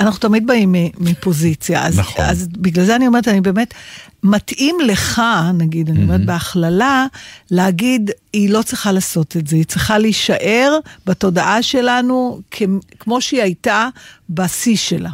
אנחנו 0.00 0.18
תמיד 0.20 0.46
באים 0.46 0.74
מפוזיציה, 0.98 1.86
אז, 1.86 1.98
נכון. 1.98 2.24
אז 2.24 2.48
בגלל 2.48 2.84
זה 2.84 2.96
אני 2.96 3.06
אומרת, 3.06 3.28
אני 3.28 3.40
באמת, 3.40 3.74
מתאים 4.22 4.76
לך, 4.86 5.22
נגיד, 5.54 5.90
אני 5.90 6.02
אומרת 6.02 6.24
בהכללה, 6.24 7.06
להגיד, 7.50 8.10
היא 8.32 8.50
לא 8.50 8.62
צריכה 8.62 8.92
לעשות 8.92 9.36
את 9.36 9.46
זה, 9.46 9.56
היא 9.56 9.64
צריכה 9.64 9.98
להישאר 9.98 10.78
בתודעה 11.06 11.62
שלנו 11.62 12.40
כ- 12.50 12.62
כמו 13.00 13.20
שהיא 13.20 13.42
הייתה 13.42 13.88
בשיא 14.30 14.76
שלה. 14.76 15.10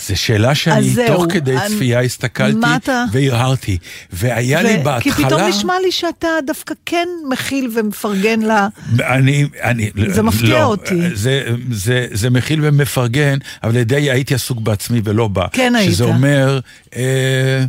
זו 0.00 0.16
שאלה 0.16 0.54
שאני 0.54 0.90
זהו, 0.90 1.06
תוך 1.16 1.26
כדי 1.32 1.56
אני- 1.56 1.68
צפייה 1.68 2.00
הסתכלתי 2.00 2.58
אתה- 2.76 3.04
והרהרתי. 3.12 3.78
והיה 4.12 4.62
לי 4.62 4.76
ו- 4.80 4.84
בהתחלה... 4.84 5.14
כי 5.14 5.24
פתאום 5.24 5.42
נשמע 5.42 5.74
לי 5.84 5.92
שאתה 5.92 6.28
דווקא 6.46 6.74
כן 6.86 7.08
מכיל 7.28 7.70
ומפרגן 7.74 8.40
לה. 8.40 8.68
אני, 9.00 9.46
אני, 9.62 9.90
זה 10.08 10.22
מפתיע 10.22 10.48
לא, 10.48 10.64
אותי. 10.64 11.14
זה, 11.14 11.42
זה, 11.70 12.06
זה 12.12 12.30
מכיל 12.30 12.60
ומפרגן, 12.62 13.38
אבל 13.62 13.82
די 13.82 14.10
הייתי 14.10 14.34
עסוק 14.34 14.60
בעצמי 14.60 15.00
ולא 15.04 15.28
בה. 15.28 15.46
כן 15.52 15.74
היית. 15.74 15.92
שזה 15.92 16.04
אומר, 16.04 16.60
אה, 16.96 17.64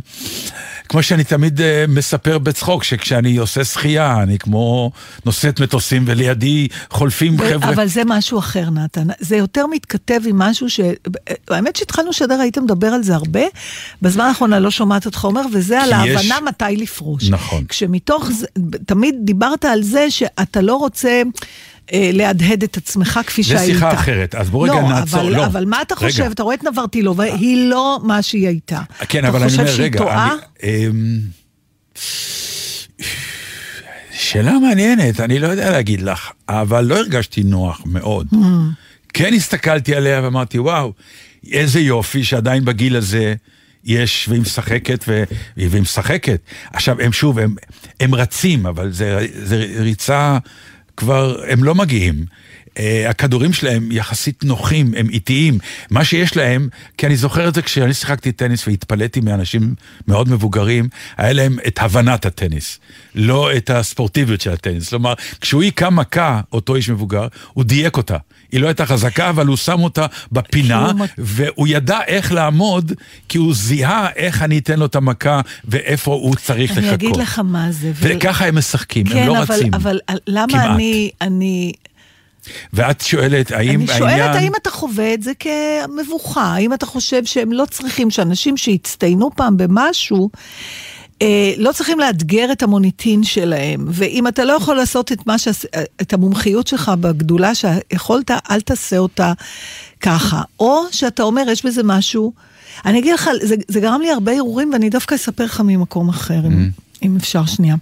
כמו 0.88 1.02
שאני 1.02 1.24
תמיד 1.24 1.60
אה, 1.60 1.84
מספר 1.88 2.38
בצחוק, 2.38 2.84
שכשאני 2.84 3.36
עושה 3.36 3.64
שחייה, 3.64 4.22
אני 4.22 4.38
כמו 4.38 4.90
נושאת 5.26 5.60
מטוסים 5.60 6.04
ולידי 6.06 6.68
חולפים 6.90 7.34
ו- 7.40 7.48
חבר'ה. 7.48 7.70
אבל 7.74 7.86
זה 7.86 8.02
משהו 8.06 8.38
אחר, 8.38 8.70
נתן. 8.70 9.06
זה 9.20 9.36
יותר 9.36 9.66
מתכתב 9.66 10.20
עם 10.26 10.38
משהו 10.38 10.70
ש... 10.70 10.80
האמת 11.50 11.76
שהתחלנו 11.76 12.10
לשדר, 12.10 12.40
היית 12.40 12.58
מדבר 12.58 12.86
על 12.86 13.02
זה 13.02 13.14
הרבה. 13.14 13.40
בזמן 14.02 14.24
האחרון 14.24 14.52
אני 14.52 14.62
לא 14.64 14.70
שומעת 14.70 15.06
אותך 15.06 15.24
אומר, 15.24 15.42
וזה 15.52 15.82
על 15.82 15.90
כי 16.02 16.08
יש- 16.08 16.16
ההבנה 16.16 16.48
מתי 16.48 16.76
לפרוש. 16.76 17.28
נכון. 17.30 17.64
כשמתוך 17.68 18.30
זה, 18.30 18.46
תמיד 18.86 19.14
דיברת 19.24 19.64
על 19.64 19.82
זה 19.82 20.10
שאתה 20.10 20.60
לא 20.60 20.76
רוצה... 20.76 21.22
אה, 21.92 22.10
להדהד 22.12 22.62
את 22.62 22.76
עצמך 22.76 23.20
כפי 23.26 23.42
זה 23.42 23.48
שהיית. 23.48 23.74
שיחה 23.74 23.92
אחרת, 23.92 24.34
אז 24.34 24.50
בוא 24.50 24.64
רגע 24.68 24.74
לא, 24.74 24.88
נעצור, 24.88 25.20
אבל, 25.20 25.36
לא. 25.36 25.46
אבל 25.46 25.64
מה 25.64 25.82
אתה 25.82 25.94
רגע. 25.94 26.06
חושב? 26.06 26.30
אתה 26.30 26.42
רואה 26.42 26.54
את 26.54 26.64
נברטילובה, 26.64 27.24
היא 27.24 27.70
לא 27.70 28.00
מה 28.02 28.22
שהיא 28.22 28.48
הייתה. 28.48 28.80
כן, 29.08 29.18
אתה 29.18 29.28
אבל 29.28 29.40
אני 29.40 29.48
חושב 29.50 29.60
אומר, 29.60 29.72
שהיא 29.72 29.84
רגע, 29.84 29.98
טועה? 29.98 30.34
אני... 30.62 30.86
אמ, 30.86 31.18
שאלה 34.12 34.58
מעניינת, 34.58 35.20
אני 35.20 35.38
לא 35.38 35.46
יודע 35.46 35.70
להגיד 35.70 36.02
לך, 36.02 36.30
אבל 36.48 36.84
לא 36.84 36.96
הרגשתי 36.98 37.42
נוח 37.42 37.82
מאוד. 37.86 38.26
Hmm. 38.32 38.36
כן 39.14 39.34
הסתכלתי 39.34 39.94
עליה 39.94 40.20
ואמרתי, 40.22 40.58
וואו, 40.58 40.92
איזה 41.52 41.80
יופי 41.80 42.24
שעדיין 42.24 42.64
בגיל 42.64 42.96
הזה 42.96 43.34
יש, 43.84 44.28
והיא 44.28 44.40
משחקת, 44.40 45.04
ו... 45.08 45.24
והיא 45.56 45.82
משחקת. 45.82 46.40
עכשיו, 46.72 47.00
הם 47.00 47.12
שוב, 47.12 47.38
הם, 47.38 47.54
הם 48.00 48.14
רצים, 48.14 48.66
אבל 48.66 48.92
זה, 48.92 49.26
זה 49.42 49.66
ריצה, 49.78 50.38
כבר, 50.98 51.42
הם 51.48 51.64
לא 51.64 51.74
מגיעים. 51.74 52.24
Uh, 52.66 52.80
הכדורים 53.08 53.52
שלהם 53.52 53.92
יחסית 53.92 54.44
נוחים, 54.44 54.92
הם 54.96 55.10
איטיים. 55.10 55.58
מה 55.90 56.04
שיש 56.04 56.36
להם, 56.36 56.68
כי 56.98 57.06
אני 57.06 57.16
זוכר 57.16 57.48
את 57.48 57.54
זה 57.54 57.62
כשאני 57.62 57.94
שיחקתי 57.94 58.32
טניס 58.32 58.68
והתפלאתי 58.68 59.20
מאנשים 59.20 59.74
מאוד 60.08 60.28
מבוגרים, 60.28 60.88
היה 61.16 61.32
להם 61.32 61.58
את 61.66 61.78
הבנת 61.82 62.26
הטניס, 62.26 62.78
לא 63.14 63.56
את 63.56 63.70
הספורטיביות 63.70 64.40
של 64.40 64.52
הטניס. 64.52 64.88
כלומר, 64.88 65.14
כשהוא 65.40 65.62
היכה 65.62 65.90
מכה, 65.90 66.40
אותו 66.52 66.74
איש 66.74 66.90
מבוגר, 66.90 67.26
הוא 67.52 67.64
דייק 67.64 67.96
אותה. 67.96 68.16
היא 68.52 68.60
לא 68.60 68.66
הייתה 68.66 68.86
חזקה, 68.86 69.30
אבל 69.30 69.46
הוא 69.46 69.56
שם 69.56 69.80
אותה 69.80 70.06
בפינה, 70.32 70.92
והוא 71.18 71.66
ידע 71.68 71.98
איך 72.06 72.32
לעמוד, 72.32 72.92
כי 73.28 73.38
הוא 73.38 73.54
זיהה 73.54 74.08
איך 74.16 74.42
אני 74.42 74.58
אתן 74.58 74.78
לו 74.78 74.86
את 74.86 74.96
המכה 74.96 75.40
ואיפה 75.64 76.12
הוא 76.12 76.36
צריך 76.36 76.70
לחכות. 76.70 76.84
אני 76.84 76.94
אגיד 76.94 77.16
לך 77.16 77.40
מה 77.44 77.72
זה. 77.72 77.92
ו- 77.94 78.08
וככה 78.16 78.46
הם 78.46 78.58
משחקים, 78.58 79.06
כן, 79.06 79.16
הם 79.16 79.28
לא 79.28 79.42
אבל, 79.42 79.54
רצים. 79.54 79.74
אבל 79.74 79.98
למה 80.26 80.52
כמעט. 80.52 80.70
אני, 80.70 81.10
אני, 81.20 81.72
ואת 82.72 83.00
שואלת, 83.00 83.50
האם 83.50 83.80
אני 83.80 83.92
העניין... 83.92 83.98
שואלת 83.98 84.36
האם 84.36 84.52
אתה 84.62 84.70
חווה 84.70 85.14
את 85.14 85.22
זה 85.22 85.32
כמבוכה, 85.38 86.44
האם 86.44 86.74
אתה 86.74 86.86
חושב 86.86 87.24
שהם 87.24 87.52
לא 87.52 87.64
צריכים, 87.70 88.10
שאנשים 88.10 88.56
שהצטיינו 88.56 89.30
פעם 89.34 89.56
במשהו, 89.56 90.30
אה, 91.22 91.52
לא 91.56 91.72
צריכים 91.72 91.98
לאתגר 91.98 92.52
את 92.52 92.62
המוניטין 92.62 93.24
שלהם, 93.24 93.84
ואם 93.88 94.28
אתה 94.28 94.44
לא 94.44 94.52
יכול 94.52 94.76
לעשות 94.76 95.12
את, 95.12 95.26
מה 95.26 95.38
שעש, 95.38 95.66
את 96.00 96.12
המומחיות 96.12 96.66
שלך 96.66 96.92
בגדולה 97.00 97.54
שיכולת, 97.54 98.30
אל 98.50 98.60
תעשה 98.60 98.98
אותה 98.98 99.32
ככה. 100.00 100.42
או 100.60 100.82
שאתה 100.92 101.22
אומר, 101.22 101.42
יש 101.50 101.66
בזה 101.66 101.82
משהו, 101.82 102.32
אני 102.86 102.98
אגיד 102.98 103.14
לך, 103.14 103.30
זה, 103.42 103.54
זה 103.68 103.80
גרם 103.80 104.00
לי 104.00 104.10
הרבה 104.10 104.32
הרהורים, 104.32 104.70
ואני 104.72 104.90
דווקא 104.90 105.14
אספר 105.14 105.44
לך 105.44 105.62
ממקום 105.64 106.08
אחר, 106.08 106.46
אם, 106.46 106.70
אם 107.02 107.16
אפשר 107.16 107.46
שנייה. 107.46 107.76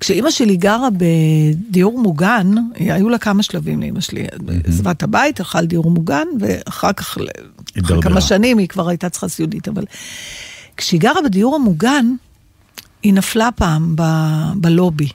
כשאימא 0.00 0.30
שלי 0.30 0.56
גרה 0.56 0.88
בדיור 0.90 2.02
מוגן, 2.02 2.54
היו 2.74 3.08
לה 3.08 3.18
כמה 3.18 3.42
שלבים 3.42 3.80
לאימא 3.80 4.00
שלי. 4.00 4.26
עזבה 4.64 4.90
את 4.90 5.02
הבית, 5.02 5.40
הלכה 5.40 5.60
לדיור 5.60 5.90
מוגן, 5.90 6.26
ואחר 6.40 6.92
כך, 6.92 7.02
אחרי. 7.02 7.26
כמה 8.02 8.20
שנים, 8.20 8.58
היא 8.58 8.68
כבר 8.68 8.88
הייתה 8.88 9.08
צריכה 9.08 9.28
סיעודית, 9.28 9.68
אבל... 9.68 9.84
כשהיא 10.76 11.00
גרה 11.00 11.22
בדיור 11.24 11.54
המוגן, 11.54 12.06
היא 13.02 13.14
נפלה 13.14 13.48
פעם 13.52 13.96
ב- 13.96 14.52
בלובי. 14.56 15.08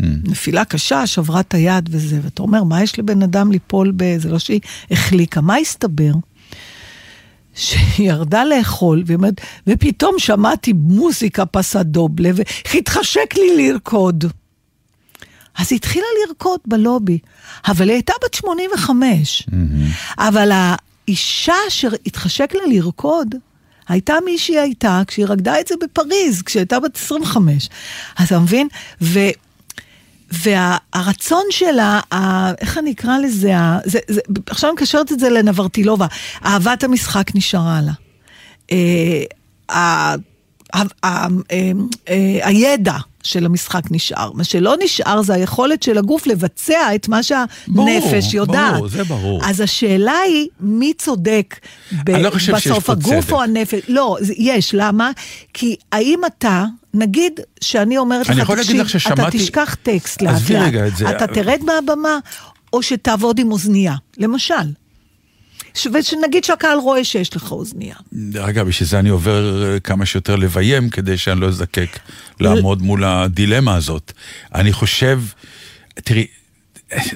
נפילה 0.00 0.64
קשה, 0.64 1.06
שברה 1.06 1.40
את 1.40 1.54
היד 1.54 1.88
וזה, 1.92 2.20
ואתה 2.22 2.42
אומר, 2.42 2.64
מה 2.64 2.82
יש 2.82 2.98
לבן 2.98 3.22
אדם 3.22 3.52
ליפול 3.52 3.92
ב... 3.96 4.18
זה 4.18 4.28
לא 4.30 4.38
שהיא 4.38 4.60
החליקה, 4.90 5.40
מה 5.40 5.56
הסתבר? 5.56 6.12
שהיא 7.54 8.10
ירדה 8.10 8.44
לאכול, 8.44 9.02
והיא 9.06 9.16
אומרת, 9.16 9.40
ופתאום 9.66 10.14
שמעתי 10.18 10.72
מוזיקה 10.72 11.46
פסדובלה, 11.46 12.30
והתחשק 12.74 13.34
לי 13.34 13.68
לרקוד. 13.68 14.24
אז 15.58 15.66
היא 15.70 15.76
התחילה 15.76 16.06
לרקוד 16.26 16.60
בלובי, 16.66 17.18
אבל 17.68 17.88
היא 17.88 17.94
הייתה 17.94 18.12
בת 18.24 18.34
85. 18.34 19.46
אבל 20.18 20.50
האישה 20.52 21.54
שהתחשק 21.68 22.54
לה 22.54 22.74
לרקוד, 22.74 23.34
הייתה 23.88 24.14
מי 24.24 24.38
שהיא 24.38 24.58
הייתה 24.58 25.02
כשהיא 25.06 25.26
רקדה 25.26 25.60
את 25.60 25.66
זה 25.68 25.74
בפריז, 25.82 26.42
כשהיא 26.42 26.60
הייתה 26.60 26.80
בת 26.80 26.96
25. 26.96 27.68
אז 28.18 28.26
אתה 28.26 28.38
מבין? 28.38 28.68
ו... 29.02 29.18
והרצון 30.30 31.42
שלה, 31.50 32.00
ה, 32.12 32.50
איך 32.60 32.78
אני 32.78 32.92
אקרא 32.92 33.18
לזה, 33.18 33.56
ה, 33.58 33.78
זה, 33.84 33.98
זה, 34.08 34.20
עכשיו 34.46 34.70
אני 34.70 34.74
מקשרת 34.74 35.12
את 35.12 35.20
זה 35.20 35.30
לנברטילובה, 35.30 36.06
אהבת 36.44 36.84
המשחק 36.84 37.26
נשארה 37.34 37.80
לה. 37.80 37.92
אה, 38.72 39.22
ה- 39.76 40.14
ה- 40.74 41.06
ה- 41.06 41.26
אה, 41.50 41.72
אה, 42.08 42.48
הידע 42.48 42.96
של 43.24 43.46
המשחק 43.46 43.82
נשאר. 43.90 44.30
מה 44.32 44.44
שלא 44.44 44.74
נשאר 44.84 45.22
זה 45.22 45.34
היכולת 45.34 45.82
של 45.82 45.98
הגוף 45.98 46.26
לבצע 46.26 46.94
את 46.94 47.08
מה 47.08 47.22
שהנפש 47.22 47.68
ברור, 47.68 47.88
יודעת. 48.34 48.74
ברור, 48.74 48.88
זה 48.88 49.04
ברור. 49.04 49.40
אז 49.44 49.60
השאלה 49.60 50.12
היא, 50.18 50.48
מי 50.60 50.92
צודק 50.98 51.54
ב- 52.04 52.10
אני 52.10 52.22
לא 52.22 52.30
חושב 52.30 52.58
שיש 52.58 52.72
בסוף, 52.72 52.84
פה 52.86 52.92
הגוף 52.92 53.24
צדק. 53.24 53.32
או 53.32 53.42
הנפש? 53.42 53.80
לא, 53.88 54.16
יש, 54.36 54.70
למה? 54.74 55.10
כי 55.54 55.76
האם 55.92 56.20
אתה, 56.26 56.64
נגיד 56.94 57.32
שאני 57.60 57.98
אומרת 57.98 58.28
לך, 58.28 58.40
תקשיב, 58.50 58.80
אתה 58.80 58.88
ששמעתי- 58.98 59.38
תשכח 59.38 59.76
טקסט 59.82 60.22
לאט 60.22 60.32
לאט. 60.50 61.16
אתה 61.16 61.26
תרד 61.26 61.60
מהבמה, 61.64 62.18
או 62.72 62.82
שתעבוד 62.82 63.38
עם 63.38 63.52
אוזנייה, 63.52 63.94
למשל. 64.18 64.54
ש- 65.74 65.86
ושנגיד 65.94 66.44
שהקהל 66.44 66.78
רואה 66.78 67.04
שיש 67.04 67.36
לך 67.36 67.52
אוזנייה. 67.52 67.96
אגב, 68.40 68.66
בשביל 68.68 68.88
זה 68.88 68.98
אני 68.98 69.08
עובר 69.08 69.72
אה, 69.74 69.80
כמה 69.80 70.06
שיותר 70.06 70.36
לביים, 70.36 70.90
כדי 70.90 71.18
שאני 71.18 71.40
לא 71.40 71.46
אזדקק 71.48 71.98
לעמוד 72.40 72.82
מול 72.82 73.04
הדילמה 73.04 73.74
הזאת. 73.74 74.12
אני 74.54 74.72
חושב, 74.72 75.20
תראי, 75.94 76.26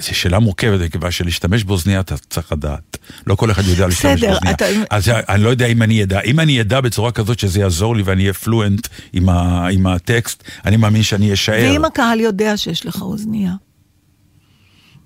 זו 0.00 0.14
שאלה 0.14 0.38
מורכבת, 0.38 0.80
מכיוון 0.80 1.10
שלהשתמש 1.10 1.64
באוזניה 1.64 2.00
אתה 2.00 2.14
צריך 2.30 2.52
לדעת. 2.52 2.96
לא 3.26 3.34
כל 3.34 3.50
אחד 3.50 3.62
יודע 3.66 3.86
להשתמש 3.86 4.12
בסדר, 4.20 4.30
באוזניה. 4.30 4.52
אתה- 4.52 4.66
אז 4.90 5.08
אני 5.28 5.42
לא 5.42 5.48
יודע 5.48 5.66
אם 5.66 5.82
אני 5.82 6.02
אדע. 6.02 6.20
אם 6.20 6.40
אני 6.40 6.60
אדע 6.60 6.80
בצורה 6.80 7.12
כזאת 7.12 7.38
שזה 7.38 7.60
יעזור 7.60 7.96
לי 7.96 8.02
ואני 8.02 8.22
אהיה 8.22 8.32
פלואנט 8.32 8.88
עם, 9.12 9.28
ה, 9.28 9.68
עם 9.68 9.86
הטקסט, 9.86 10.42
אני 10.64 10.76
מאמין 10.76 11.02
שאני 11.02 11.32
אשאר. 11.32 11.70
ואם 11.72 11.84
הקהל 11.84 12.20
יודע 12.20 12.56
שיש 12.56 12.86
לך 12.86 13.02
אוזנייה? 13.02 13.52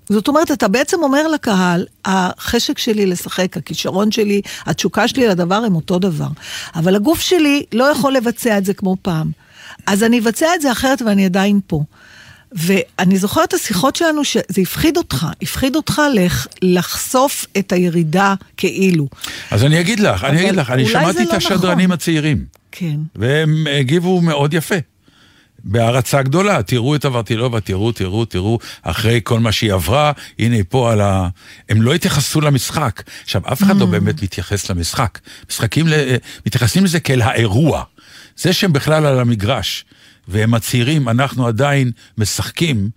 זאת 0.09 0.27
אומרת, 0.27 0.51
אתה 0.51 0.67
בעצם 0.67 1.03
אומר 1.03 1.27
לקהל, 1.27 1.85
החשק 2.05 2.77
שלי 2.77 3.05
לשחק, 3.05 3.57
הכישרון 3.57 4.11
שלי, 4.11 4.41
התשוקה 4.65 5.07
שלי 5.07 5.27
לדבר 5.27 5.55
הם 5.55 5.75
אותו 5.75 5.99
דבר. 5.99 6.27
אבל 6.75 6.95
הגוף 6.95 7.19
שלי 7.19 7.63
לא 7.73 7.83
יכול 7.83 8.13
לבצע 8.13 8.57
את 8.57 8.65
זה 8.65 8.73
כמו 8.73 8.95
פעם. 9.01 9.31
אז 9.87 10.03
אני 10.03 10.19
אבצע 10.19 10.47
את 10.55 10.61
זה 10.61 10.71
אחרת 10.71 11.01
ואני 11.01 11.25
עדיין 11.25 11.59
פה. 11.67 11.83
ואני 12.51 13.17
זוכרת 13.17 13.49
את 13.49 13.53
השיחות 13.53 13.95
שלנו 13.95 14.23
שזה 14.23 14.61
הפחיד 14.61 14.97
אותך, 14.97 15.27
הפחיד 15.41 15.75
אותך 15.75 16.01
לח, 16.13 16.47
לחשוף 16.61 17.45
את 17.57 17.71
הירידה 17.71 18.33
כאילו. 18.57 19.07
אז 19.51 19.63
אני 19.63 19.79
אגיד 19.79 19.99
לך, 19.99 20.23
אני 20.23 20.41
אגיד 20.41 20.55
לך, 20.55 20.69
אני 20.69 20.85
שמעתי 20.85 21.23
את 21.23 21.27
לא 21.27 21.35
השדרנים 21.35 21.79
נכון. 21.79 21.91
הצעירים. 21.91 22.45
כן. 22.71 22.95
והם 23.15 23.67
הגיבו 23.79 24.21
מאוד 24.21 24.53
יפה. 24.53 24.75
בהערצה 25.63 26.21
גדולה, 26.21 26.63
תראו 26.63 26.95
את 26.95 27.05
הוורטילובה, 27.05 27.59
תראו, 27.59 27.91
תראו, 27.91 28.25
תראו, 28.25 28.59
אחרי 28.81 29.19
כל 29.23 29.39
מה 29.39 29.51
שהיא 29.51 29.73
עברה, 29.73 30.11
הנה 30.39 30.55
היא 30.55 30.63
פה 30.69 30.91
על 30.91 31.01
ה... 31.01 31.27
הם 31.69 31.81
לא 31.81 31.93
התייחסו 31.93 32.41
למשחק. 32.41 33.03
עכשיו, 33.23 33.41
אף 33.45 33.63
אחד 33.63 33.77
לא 33.77 33.85
באמת 33.85 34.23
מתייחס 34.23 34.69
למשחק. 34.69 35.19
משחקים, 35.49 35.87
ל... 35.87 35.93
מתייחסים 36.45 36.83
לזה 36.83 36.99
כאל 36.99 37.21
האירוע. 37.21 37.83
זה 38.37 38.53
שהם 38.53 38.73
בכלל 38.73 39.05
על 39.05 39.19
המגרש, 39.19 39.85
והם 40.27 40.53
הצעירים, 40.53 41.09
אנחנו 41.09 41.47
עדיין 41.47 41.91
משחקים 42.17 42.89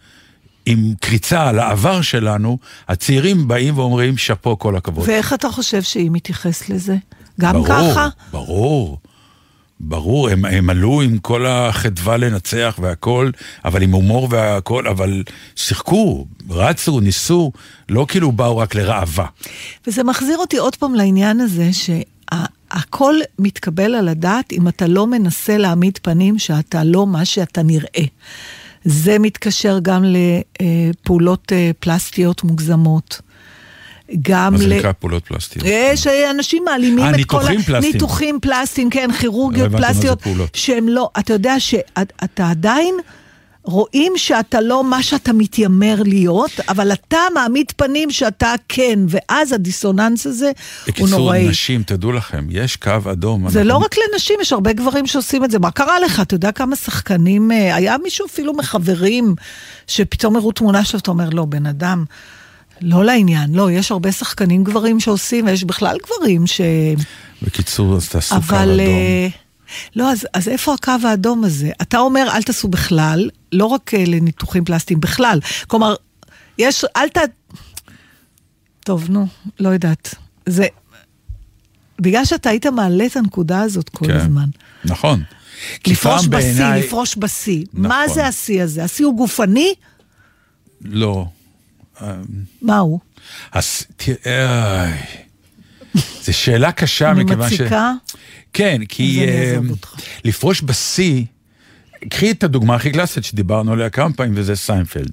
עם 0.66 0.94
קריצה 1.00 1.48
על 1.48 1.58
העבר 1.58 2.02
שלנו, 2.02 2.58
הצעירים 2.88 3.48
באים 3.48 3.78
ואומרים, 3.78 4.16
שאפו, 4.16 4.58
כל 4.58 4.76
הכבוד. 4.76 5.08
ואיך 5.08 5.32
אתה 5.32 5.50
חושב 5.50 5.82
שהיא 5.82 6.10
מתייחסת 6.10 6.68
לזה? 6.68 6.96
גם 7.40 7.52
ברור, 7.52 7.66
ככה? 7.66 8.08
ברור, 8.30 8.46
ברור, 8.46 8.98
הם, 10.30 10.44
הם 10.44 10.70
עלו 10.70 11.02
עם 11.02 11.18
כל 11.18 11.46
החדווה 11.46 12.16
לנצח 12.16 12.78
והכל, 12.82 13.30
אבל 13.64 13.82
עם 13.82 13.92
הומור 13.92 14.28
והכל, 14.30 14.86
אבל 14.86 15.22
שיחקו, 15.56 16.26
רצו, 16.50 17.00
ניסו, 17.00 17.52
לא 17.88 18.06
כאילו 18.08 18.32
באו 18.32 18.56
רק 18.56 18.74
לראווה. 18.74 19.26
וזה 19.86 20.04
מחזיר 20.04 20.38
אותי 20.38 20.56
עוד 20.56 20.76
פעם 20.76 20.94
לעניין 20.94 21.40
הזה 21.40 21.70
שהכל 21.72 23.14
מתקבל 23.38 23.94
על 23.94 24.08
הדעת 24.08 24.52
אם 24.52 24.68
אתה 24.68 24.86
לא 24.86 25.06
מנסה 25.06 25.58
להעמיד 25.58 25.98
פנים 26.02 26.38
שאתה 26.38 26.84
לא 26.84 27.06
מה 27.06 27.24
שאתה 27.24 27.62
נראה. 27.62 28.04
זה 28.84 29.18
מתקשר 29.18 29.78
גם 29.82 30.04
לפעולות 30.04 31.52
אה, 31.52 31.70
פלסטיות 31.80 32.44
מוגזמות. 32.44 33.20
גם 34.22 34.52
מה 34.52 34.58
זה 34.58 34.66
ל... 34.66 34.78
נקרא 34.78 34.92
פעולות 34.92 35.24
פלסטיות? 35.24 35.64
יש 35.68 36.06
אה, 36.06 36.30
אנשים 36.30 36.62
מעלימים 36.64 36.98
אה, 37.04 37.10
את 37.10 37.24
כל 37.24 37.36
ניתוחים 37.38 37.62
פלסטיים. 37.62 37.92
ניתוחים 37.92 38.38
פלסטיים, 38.42 38.90
כן, 38.90 39.08
כירורגיות 39.20 39.72
לא 39.72 39.78
מה 39.80 39.92
זה 39.92 40.00
פלסטיות. 40.16 40.48
שהם 40.54 40.88
לא, 40.88 41.10
אתה 41.18 41.32
יודע 41.32 41.60
שאתה 41.60 42.50
עדיין 42.50 42.94
רואים 43.68 44.12
שאתה 44.16 44.60
לא 44.60 44.84
מה 44.84 45.02
שאתה 45.02 45.32
מתיימר 45.32 46.02
להיות, 46.04 46.50
אבל 46.68 46.92
אתה 46.92 47.18
מעמיד 47.34 47.66
פנים 47.76 48.10
שאתה 48.10 48.54
כן, 48.68 48.98
ואז 49.08 49.52
הדיסוננס 49.52 50.26
הזה 50.26 50.46
הוא 50.46 50.54
בקיצור, 50.88 51.08
נוראי. 51.08 51.48
נשים, 51.48 51.82
תדעו 51.82 52.12
לכם, 52.12 52.46
יש 52.50 52.76
קו 52.76 52.90
אדום. 53.12 53.48
זה 53.50 53.58
אנחנו- 53.60 53.68
לא 53.68 53.76
רק 53.76 53.94
לנשים, 54.12 54.36
יש 54.40 54.52
הרבה 54.52 54.72
גברים 54.72 55.06
שעושים 55.06 55.44
את 55.44 55.50
זה. 55.50 55.58
מה 55.58 55.70
קרה 55.70 56.00
לך? 56.00 56.20
אתה 56.20 56.34
יודע 56.34 56.52
כמה 56.52 56.76
שחקנים, 56.76 57.52
אה, 57.52 57.74
היה 57.76 57.96
מישהו 58.02 58.26
אפילו 58.26 58.52
מחברים, 58.54 59.34
שפתאום 59.86 60.36
הראו 60.36 60.52
תמונה 60.52 60.84
שלו, 60.84 60.98
אתה 61.00 61.10
אומר, 61.10 61.28
לא, 61.30 61.44
בן 61.44 61.66
אדם, 61.66 62.04
לא 62.80 63.04
לעניין. 63.04 63.54
לא, 63.54 63.70
יש 63.70 63.90
הרבה 63.90 64.12
שחקנים 64.12 64.64
גברים 64.64 65.00
שעושים, 65.00 65.46
ויש 65.46 65.64
בכלל 65.64 65.96
גברים 66.06 66.46
ש... 66.46 66.60
בקיצור, 67.42 67.96
אז 67.96 68.08
תעשו 68.08 68.34
קו 68.34 68.40
אבל... 68.40 68.70
אדום. 68.80 68.80
אה, 68.80 69.28
לא, 69.96 70.10
אז, 70.12 70.26
אז 70.32 70.48
איפה 70.48 70.74
הקו 70.74 70.92
האדום 71.04 71.44
הזה? 71.44 71.70
אתה 71.82 71.98
אומר, 71.98 72.28
אל 72.34 72.42
תעשו 72.42 72.68
בכלל, 72.68 73.30
לא 73.52 73.66
רק 73.66 73.94
אה, 73.94 74.04
לניתוחים 74.06 74.64
פלסטיים, 74.64 75.00
בכלל. 75.00 75.40
כלומר, 75.66 75.94
יש, 76.58 76.84
אל 76.96 77.08
ת... 77.08 77.18
טוב, 78.84 79.10
נו, 79.10 79.26
לא 79.60 79.68
יודעת. 79.68 80.14
זה... 80.46 80.66
בגלל 82.00 82.24
שאתה 82.24 82.50
היית 82.50 82.66
מעלה 82.66 83.06
את 83.06 83.16
הנקודה 83.16 83.60
הזאת 83.60 83.88
כל 83.88 84.06
כן. 84.06 84.16
הזמן. 84.16 84.48
נכון. 84.84 85.22
לפרוש 85.86 86.26
בשיא, 86.26 86.30
בעיניי- 86.30 86.80
לפרוש 86.82 87.16
בשיא. 87.18 87.64
מה 87.72 88.02
נכון. 88.04 88.14
זה 88.14 88.26
השיא 88.26 88.62
הזה? 88.62 88.84
השיא 88.84 89.06
הוא 89.06 89.16
גופני? 89.16 89.74
לא. 90.84 91.26
מה 92.62 92.78
הוא? 92.78 93.00
אז 93.52 93.86
תראה. 93.96 94.92
זו 96.22 96.32
שאלה 96.32 96.72
קשה 96.72 97.10
אני 97.10 97.24
מכיוון 97.24 97.50
ש... 97.50 97.52
מציקה? 97.52 97.92
כן, 98.52 98.80
כי 98.88 99.24
אני 99.24 99.70
אה. 99.70 99.74
לפרוש 100.24 100.62
בשיא, 100.62 101.24
קחי 102.08 102.30
את 102.30 102.44
הדוגמה 102.44 102.74
הכי 102.74 102.90
קלאסית 102.90 103.24
שדיברנו 103.24 103.72
עליה 103.72 103.90
כמה 103.90 104.12
פעמים, 104.12 104.32
וזה 104.36 104.56
סיינפלד. 104.56 105.10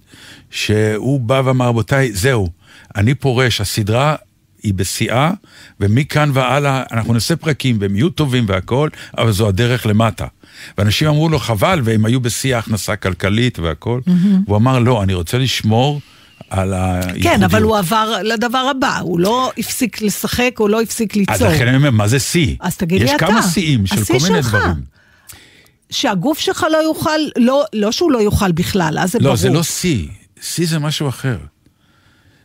שהוא 0.51 1.19
בא 1.19 1.41
ואמר, 1.45 1.67
רבותיי, 1.67 2.11
זהו, 2.13 2.49
אני 2.95 3.15
פורש, 3.15 3.61
הסדרה 3.61 4.15
היא 4.63 4.73
בשיאה, 4.73 5.31
ומכאן 5.79 6.29
והלאה 6.33 6.83
אנחנו 6.91 7.13
נעשה 7.13 7.35
פרקים, 7.35 7.77
והם 7.79 7.95
יהיו 7.95 8.09
טובים 8.09 8.45
והכול, 8.47 8.89
אבל 9.17 9.31
זו 9.31 9.47
הדרך 9.47 9.85
למטה. 9.85 10.25
ואנשים 10.77 11.07
אמרו 11.07 11.29
לו, 11.29 11.39
חבל, 11.39 11.81
והם 11.83 12.05
היו 12.05 12.19
בשיא 12.19 12.55
ההכנסה 12.55 12.93
הכלכלית 12.93 13.59
והכול. 13.59 14.01
והוא 14.45 14.57
אמר, 14.57 14.79
לא, 14.79 15.03
אני 15.03 15.13
רוצה 15.13 15.37
לשמור 15.37 16.01
על 16.49 16.73
הייחודיות. 16.73 17.23
כן, 17.23 17.43
אבל 17.43 17.61
הוא 17.61 17.77
עבר 17.77 18.17
לדבר 18.23 18.71
הבא, 18.71 18.99
הוא 18.99 19.19
לא 19.19 19.51
הפסיק 19.57 20.01
לשחק, 20.01 20.51
הוא 20.57 20.69
לא 20.69 20.81
הפסיק 20.81 21.15
ליצור. 21.15 21.35
אז 21.35 21.41
לכן 21.41 21.67
אני 21.67 21.77
אומר, 21.77 21.91
מה 21.91 22.07
זה 22.07 22.19
שיא? 22.19 22.55
אז 22.59 22.77
תגיד 22.77 23.01
לי 23.01 23.05
יש 23.05 23.11
אתה. 23.15 23.27
כמה 23.27 23.41
שיאים 23.41 23.85
של 23.85 24.05
כל 24.05 24.13
מיני 24.13 24.43
שלך. 24.43 24.55
דברים. 24.55 24.83
שהגוף 25.89 26.39
שלך 26.39 26.65
לא 26.71 26.77
יוכל, 26.77 27.19
לא, 27.37 27.63
לא 27.73 27.91
שהוא 27.91 28.11
לא 28.11 28.17
יוכל 28.17 28.51
בכלל, 28.51 28.97
אז 28.99 29.11
זה 29.11 29.19
ברור. 29.19 29.31
לא, 29.31 29.35
זה 29.35 29.49
לא 29.49 29.63
שיא. 29.63 30.07
שיא 30.41 30.67
זה 30.67 30.79
משהו 30.79 31.09
אחר. 31.09 31.37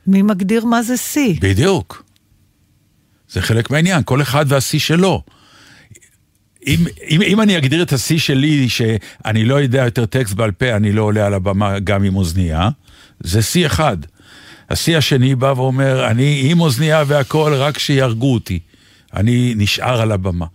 מי 0.06 0.22
מגדיר 0.22 0.64
מה 0.64 0.82
זה 0.82 0.96
שיא? 0.96 1.34
בדיוק. 1.40 2.04
זה 3.30 3.42
חלק 3.42 3.70
מהעניין, 3.70 4.02
כל 4.04 4.22
אחד 4.22 4.44
והשיא 4.48 4.78
שלו. 4.78 5.22
אם, 6.66 6.78
אם, 7.08 7.22
אם 7.22 7.40
אני 7.40 7.58
אגדיר 7.58 7.82
את 7.82 7.92
השיא 7.92 8.18
שלי, 8.18 8.68
שאני 8.68 9.44
לא 9.44 9.54
יודע 9.54 9.84
יותר 9.84 10.06
טקסט 10.06 10.34
בעל 10.34 10.50
פה, 10.50 10.76
אני 10.76 10.92
לא 10.92 11.02
עולה 11.02 11.26
על 11.26 11.34
הבמה 11.34 11.78
גם 11.78 12.04
עם 12.04 12.16
אוזנייה, 12.16 12.68
זה 13.20 13.42
שיא 13.42 13.66
אחד. 13.66 13.96
השיא 14.70 14.98
השני 14.98 15.35
בא 15.35 15.52
ואומר, 15.57 16.11
אני 16.11 16.42
עם 16.44 16.61
אוזנייה 16.61 17.04
והכול, 17.07 17.54
רק 17.54 17.78
שיהרגו 17.78 18.35
אותי. 18.35 18.59
אני 19.14 19.54
נשאר 19.57 20.00
על 20.00 20.12
הבמה. 20.12 20.46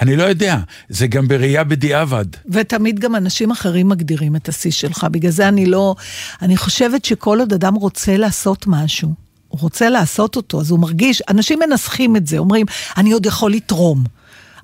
אני 0.00 0.16
לא 0.16 0.22
יודע, 0.22 0.58
זה 0.88 1.06
גם 1.06 1.28
בראייה 1.28 1.64
בדיעבד. 1.64 2.24
ותמיד 2.50 3.00
גם 3.00 3.16
אנשים 3.16 3.50
אחרים 3.50 3.88
מגדירים 3.88 4.36
את 4.36 4.48
השיא 4.48 4.70
שלך, 4.70 5.06
בגלל 5.10 5.30
זה 5.30 5.48
אני 5.48 5.66
לא... 5.66 5.94
אני 6.42 6.56
חושבת 6.56 7.04
שכל 7.04 7.40
עוד 7.40 7.52
אדם 7.52 7.74
רוצה 7.74 8.16
לעשות 8.16 8.66
משהו, 8.66 9.14
הוא 9.48 9.60
רוצה 9.60 9.88
לעשות 9.88 10.36
אותו, 10.36 10.60
אז 10.60 10.70
הוא 10.70 10.78
מרגיש, 10.78 11.22
אנשים 11.28 11.58
מנסחים 11.58 12.16
את 12.16 12.26
זה, 12.26 12.38
אומרים, 12.38 12.66
אני 12.96 13.12
עוד 13.12 13.26
יכול 13.26 13.52
לתרום, 13.52 14.04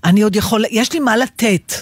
אני 0.04 0.22
עוד 0.22 0.36
יכול, 0.36 0.64
יש 0.70 0.92
לי 0.92 1.00
מה 1.00 1.16
לתת. 1.16 1.72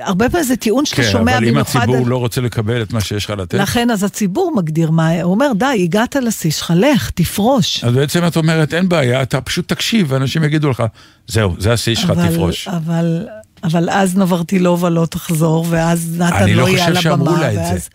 הרבה 0.00 0.30
פעמים 0.30 0.46
זה 0.46 0.56
טיעון 0.56 0.86
שאתה 0.86 1.02
כן, 1.02 1.08
שומע 1.12 1.36
אבל 1.38 1.44
אם 1.44 1.50
במיוחד... 1.50 1.78
הציבור 1.80 1.96
על- 1.96 2.04
לא 2.06 2.16
רוצה 2.16 2.40
לקבל 2.40 2.82
את 2.82 2.92
מה 2.92 3.00
שיש 3.00 3.24
לך 3.24 3.30
לתת, 3.30 3.54
לכן 3.54 3.90
אז 3.90 4.04
הציבור 4.04 4.52
מגדיר 4.56 4.90
מה, 4.90 5.22
הוא 5.22 5.32
אומר, 5.32 5.52
די, 5.56 5.80
הגעת 5.84 6.16
לשיא 6.16 6.50
שלך, 6.50 6.72
לך, 6.76 7.10
תפרוש. 7.10 7.84
אז 7.84 7.94
בעצם 7.94 8.26
את 8.26 8.36
אומרת, 8.36 8.74
אין 8.74 8.88
בעיה, 8.88 9.22
אתה 9.22 9.40
פשוט 9.40 9.68
תקשיב, 9.68 10.06
ואנשים 10.10 10.44
יגידו 10.44 10.70
לך, 10.70 10.82
זהו, 11.26 11.54
זה 11.58 11.72
השיא 11.72 11.94
שלך, 11.94 12.12
תפרוש. 12.30 12.68
אבל, 12.68 13.26
אבל 13.64 13.90
אז 13.90 14.16
נברטילובה 14.16 14.88
לא 14.90 15.06
תחזור, 15.06 15.66
ואז 15.70 16.14
נתן 16.18 16.36
אני 16.36 16.54
לא 16.54 16.62
לא 16.62 16.68
יהיה 16.68 16.86
על 16.86 16.94
חושב 16.94 17.02
שאמרו 17.02 17.28
הבמה, 17.30 17.40
לה 17.40 17.52
את 17.52 17.74
זה. 17.74 17.88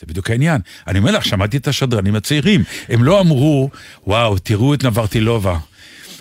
זה 0.00 0.06
בדיוק 0.08 0.30
העניין. 0.30 0.60
אני 0.88 0.98
אומר 0.98 1.10
לך, 1.10 1.24
שמעתי 1.24 1.56
את 1.56 1.68
השדרנים 1.68 2.14
הצעירים. 2.16 2.64
הם 2.88 3.04
לא 3.04 3.20
אמרו, 3.20 3.70
וואו, 4.06 4.38
תראו 4.38 4.74
את 4.74 4.84
נברטילובה. 4.84 5.58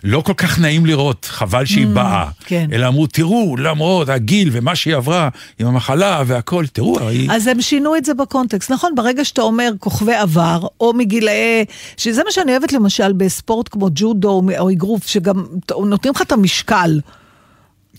לא 0.03 0.21
כל 0.21 0.33
כך 0.33 0.59
נעים 0.59 0.85
לראות, 0.85 1.25
חבל 1.25 1.65
שהיא 1.65 1.87
באה. 1.87 2.25
כן. 2.45 2.69
אלא 2.73 2.87
אמרו, 2.87 3.07
תראו, 3.07 3.57
למרות 3.57 4.09
הגיל 4.09 4.49
ומה 4.51 4.75
שהיא 4.75 4.95
עברה 4.95 5.29
עם 5.59 5.67
המחלה 5.67 6.23
והכל, 6.25 6.65
תראו, 6.67 7.07
היא... 7.07 7.31
אז 7.31 7.47
הם 7.47 7.61
שינו 7.61 7.95
את 7.95 8.05
זה 8.05 8.13
בקונטקסט. 8.13 8.71
נכון, 8.71 8.95
ברגע 8.95 9.25
שאתה 9.25 9.41
אומר 9.41 9.71
כוכבי 9.79 10.15
עבר, 10.15 10.67
או 10.79 10.93
מגילאי... 10.93 11.65
שזה 11.97 12.23
מה 12.25 12.31
שאני 12.31 12.51
אוהבת 12.51 12.73
למשל 12.73 13.13
בספורט 13.13 13.67
כמו 13.71 13.89
ג'ודו 13.95 14.41
או 14.59 14.71
אגרוף, 14.71 15.07
שגם 15.07 15.45
נותנים 15.85 16.13
לך 16.15 16.21
את 16.21 16.31
המשקל. 16.31 16.99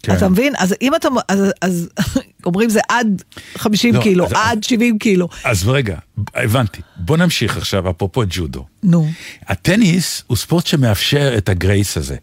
כן. 0.02 0.16
אתה 0.16 0.28
מבין? 0.28 0.52
אז 0.58 0.74
אם 0.82 0.94
אתה... 0.94 1.08
אז, 1.28 1.40
אז 1.60 1.88
אומרים 2.46 2.70
זה 2.70 2.80
עד 2.88 3.22
50 3.56 3.94
לא, 3.94 4.02
קילו, 4.02 4.26
אז- 4.26 4.32
עד 4.34 4.64
70 4.64 4.98
קילו. 4.98 5.28
אז 5.44 5.68
רגע, 5.68 5.96
הבנתי. 6.34 6.80
בוא 6.96 7.16
נמשיך 7.16 7.56
עכשיו, 7.56 7.90
אפרופו 7.90 8.22
ג'ודו. 8.30 8.64
נו, 8.82 9.10
הטניס 9.46 10.22
הוא 10.26 10.36
ספורט 10.36 10.66
שמאפשר 10.66 11.34
את 11.38 11.48
הגרייס 11.48 11.96
הזה. 11.96 12.16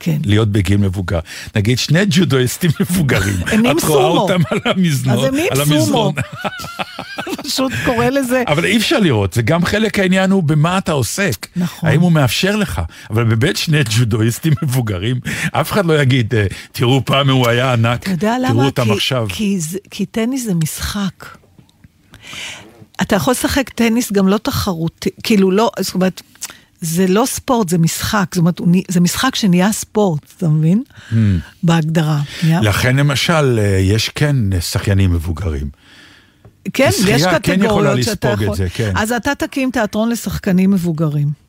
כן. 0.00 0.18
להיות 0.24 0.48
בגיל 0.52 0.76
מבוגר. 0.76 1.18
נגיד 1.56 1.78
שני 1.78 2.00
ג'ודואיסטים 2.10 2.70
מבוגרים, 2.80 3.36
את 3.42 3.60
רואה 3.64 3.80
סומו. 3.80 3.98
אותם 4.20 4.40
על 4.50 4.58
המזנון, 4.64 5.18
אז 5.18 5.24
הם 5.24 5.34
נהיים 5.34 5.80
סומו. 5.84 6.12
פשוט 7.42 7.72
קורא 7.84 8.06
לזה... 8.06 8.42
אבל 8.46 8.64
אי 8.64 8.76
אפשר 8.76 8.98
לראות, 9.00 9.32
זה 9.32 9.42
גם 9.42 9.64
חלק 9.64 9.98
העניין 9.98 10.30
הוא 10.30 10.42
במה 10.42 10.78
אתה 10.78 10.92
עוסק. 10.92 11.46
נכון. 11.56 11.88
האם 11.88 12.00
הוא 12.00 12.12
מאפשר 12.12 12.56
לך. 12.56 12.80
אבל 13.10 13.24
באמת 13.24 13.56
שני 13.56 13.78
ג'ודואיסטים 13.98 14.52
מבוגרים, 14.62 15.20
אף 15.52 15.72
אחד 15.72 15.86
לא 15.86 16.00
יגיד, 16.02 16.34
"אה, 16.34 16.46
תראו 16.72 17.04
פעם 17.04 17.30
הוא 17.30 17.48
היה 17.48 17.72
ענק, 17.72 18.08
תראו 18.08 18.32
למה? 18.40 18.64
אותם 18.64 18.84
כי, 18.84 18.92
עכשיו. 18.92 19.26
כי, 19.28 19.60
זה- 19.60 19.78
כי 19.90 20.06
טניס 20.06 20.44
זה 20.44 20.54
משחק. 20.54 21.26
אתה 23.02 23.16
יכול 23.16 23.32
לשחק 23.32 23.68
טניס 23.68 24.12
גם 24.12 24.28
לא 24.28 24.38
תחרותי, 24.38 25.10
כאילו 25.22 25.50
לא, 25.50 25.70
זאת 25.80 25.94
אומרת, 25.94 26.22
זה 26.80 27.06
לא 27.06 27.24
ספורט, 27.26 27.68
זה 27.68 27.78
משחק. 27.78 28.26
זאת 28.34 28.38
אומרת, 28.38 28.60
זה 28.88 29.00
משחק 29.00 29.34
שנהיה 29.34 29.72
ספורט, 29.72 30.32
אתה 30.36 30.48
מבין? 30.48 30.82
Hmm. 31.10 31.14
בהגדרה. 31.62 32.20
לכן 32.44 32.96
למשל, 32.96 33.58
אה, 33.58 33.64
יש 33.80 34.08
כן 34.08 34.36
שחיינים 34.60 35.12
מבוגרים. 35.12 35.68
כן, 36.72 36.90
שחייה 36.92 37.16
יש 37.16 37.22
כן 37.22 37.30
יכולה 37.30 37.38
קטגוריות 37.38 38.02
שאתה 38.02 38.28
לספוג 38.28 38.42
את 38.42 38.42
יכול... 38.42 38.56
זה, 38.56 38.66
כן. 38.74 38.92
אז 38.96 39.12
אתה 39.12 39.34
תקים 39.34 39.70
תיאטרון 39.70 40.08
לשחקנים 40.08 40.70
מבוגרים. 40.70 41.43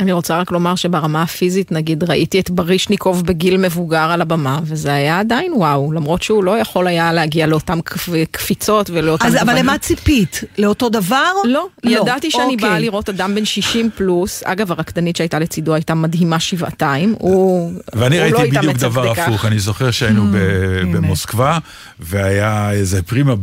אני 0.00 0.12
רוצה 0.12 0.38
רק 0.40 0.50
לומר 0.52 0.74
שברמה 0.74 1.22
הפיזית, 1.22 1.72
נגיד, 1.72 2.04
ראיתי 2.04 2.40
את 2.40 2.50
ברישניקוב 2.50 3.26
בגיל 3.26 3.56
מבוגר 3.56 3.98
על 4.10 4.20
הבמה, 4.20 4.58
וזה 4.64 4.94
היה 4.94 5.20
עדיין 5.20 5.52
וואו, 5.56 5.92
למרות 5.92 6.22
שהוא 6.22 6.44
לא 6.44 6.58
יכול 6.58 6.86
היה 6.86 7.12
להגיע 7.12 7.46
לאותן 7.46 7.78
קפ- 7.80 8.08
קפיצות 8.30 8.90
ולאותם... 8.90 9.26
אז 9.26 9.36
אבל. 9.36 9.58
למה 9.58 9.78
ציפית? 9.78 10.40
לאותו 10.58 10.88
דבר? 10.88 11.32
לא, 11.44 11.66
ידעתי 11.84 12.30
שאני 12.30 12.44
אוקיי. 12.54 12.68
באה 12.68 12.78
לראות 12.78 13.08
אדם 13.08 13.34
בן 13.34 13.44
60 13.44 13.90
פלוס, 13.94 14.42
אגב 14.44 14.72
הרקדנית 14.72 15.16
שהייתה 15.16 15.38
לצידו 15.38 15.74
הייתה 15.74 15.94
מדהימה 15.94 16.40
שבעתיים, 16.40 17.14
הוא 17.18 17.72
ואני 17.94 18.16
הוא 18.16 18.22
ראיתי 18.22 18.36
לא 18.36 18.42
בדיוק 18.42 18.64
התאמץ 18.64 18.82
עד 18.84 18.90
דבר 18.90 19.06
כדי 19.14 19.22
כך. 19.22 19.28
הפוך, 19.28 19.44
אני 19.44 19.58
זוכר 19.58 19.90
שהיינו 19.90 20.22
הנה. 20.22 20.92
במוסקבה, 20.98 21.58
והיה 22.00 22.72
איזה 22.72 23.02
פרימה 23.02 23.34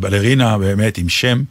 בלרינה 0.00 0.58
באמת 0.58 0.98
עם 0.98 1.08
שם, 1.08 1.42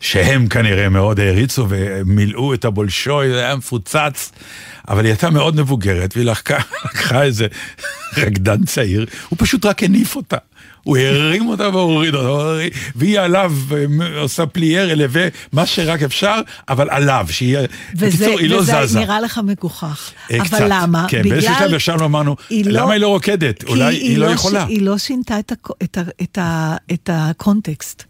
שהם 0.00 0.48
כנראה 0.48 0.88
מאוד 0.88 1.20
העריצו 1.20 1.66
ומילאו 1.68 2.54
את 2.54 2.64
הבולשוי, 2.64 3.28
זה 3.28 3.38
היה 3.44 3.56
מפוצץ, 3.56 4.32
אבל 4.88 5.04
היא 5.04 5.12
הייתה 5.12 5.30
מאוד 5.30 5.56
מבוגרת, 5.56 6.16
והיא 6.16 6.26
לקחה, 6.26 6.56
לקחה 6.84 7.22
איזה 7.22 7.46
רקדן 8.16 8.64
צעיר, 8.64 9.06
הוא 9.28 9.36
פשוט 9.40 9.66
רק 9.66 9.82
הניף 9.82 10.16
אותה. 10.16 10.36
הוא 10.82 10.98
הרים 10.98 11.48
אותה 11.48 11.68
והוריד 11.68 12.14
אותה, 12.14 12.60
והיא 12.96 13.20
עליו 13.20 13.52
עושה 14.18 14.46
plié, 14.46 14.92
relevé, 14.92 15.22
מה 15.52 15.66
שרק 15.66 16.02
אפשר, 16.02 16.40
אבל 16.68 16.90
עליו, 16.90 17.26
שהיא, 17.30 17.58
וזה, 17.96 18.06
בקיצור, 18.06 18.38
היא 18.38 18.50
לא 18.50 18.56
וזה 18.56 18.86
זזה. 18.86 19.00
נראה 19.00 19.20
לך 19.20 19.40
מגוחך. 19.44 20.10
אה, 20.30 20.36
אבל 20.36 20.44
קצת. 20.46 20.60
למה? 20.68 21.06
כן, 21.08 21.22
באיזשהו 21.28 21.54
שלב 21.58 21.74
ישבנו 21.74 22.02
ואמרנו, 22.02 22.36
למה 22.50 22.92
היא 22.92 23.00
לא 23.00 23.08
רוקדת? 23.08 23.64
אולי 23.64 23.94
היא 23.96 24.18
לא 24.18 24.28
ש- 24.30 24.34
יכולה. 24.34 24.64
היא 24.64 24.82
לא 24.82 24.98
שינתה 24.98 25.38
את, 25.38 25.52
הקו- 25.52 25.74
את, 25.84 25.98
ה, 25.98 26.02
את, 26.22 26.38
ה, 26.38 26.76
את 26.92 27.10
הקונטקסט. 27.12 28.04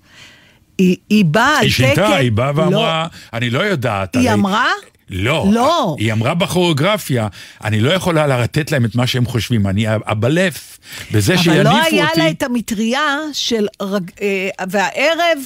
היא, 0.78 0.96
היא 1.10 1.24
באה 1.24 1.58
על 1.58 1.64
היא 1.64 1.72
תקן... 1.72 1.84
שינתה, 1.86 2.16
היא 2.16 2.32
באה 2.32 2.52
לא. 2.52 2.60
ואמרה, 2.60 3.06
אני 3.32 3.50
לא 3.50 3.60
יודעת. 3.60 4.16
היא 4.16 4.28
הרי- 4.30 4.32
אמרה? 4.40 4.66
לא, 5.10 5.46
לא. 5.52 5.96
היא 5.98 6.12
אמרה 6.12 6.34
בכוריאוגרפיה, 6.34 7.28
אני 7.64 7.80
לא 7.80 7.90
יכולה 7.90 8.26
לתת 8.42 8.72
להם 8.72 8.84
את 8.84 8.94
מה 8.94 9.06
שהם 9.06 9.26
חושבים, 9.26 9.66
אני 9.66 9.84
הבלף, 10.06 10.78
בזה 11.12 11.38
שיניפו 11.38 11.60
אבל 11.70 11.78
אותי. 11.78 11.96
לא 11.96 12.02
היה 12.02 12.08
לה 12.16 12.30
את 12.30 12.42
המטריה 12.42 13.18
של, 13.32 13.66
רג... 13.82 14.10
אה, 14.22 14.48
והערב 14.70 15.38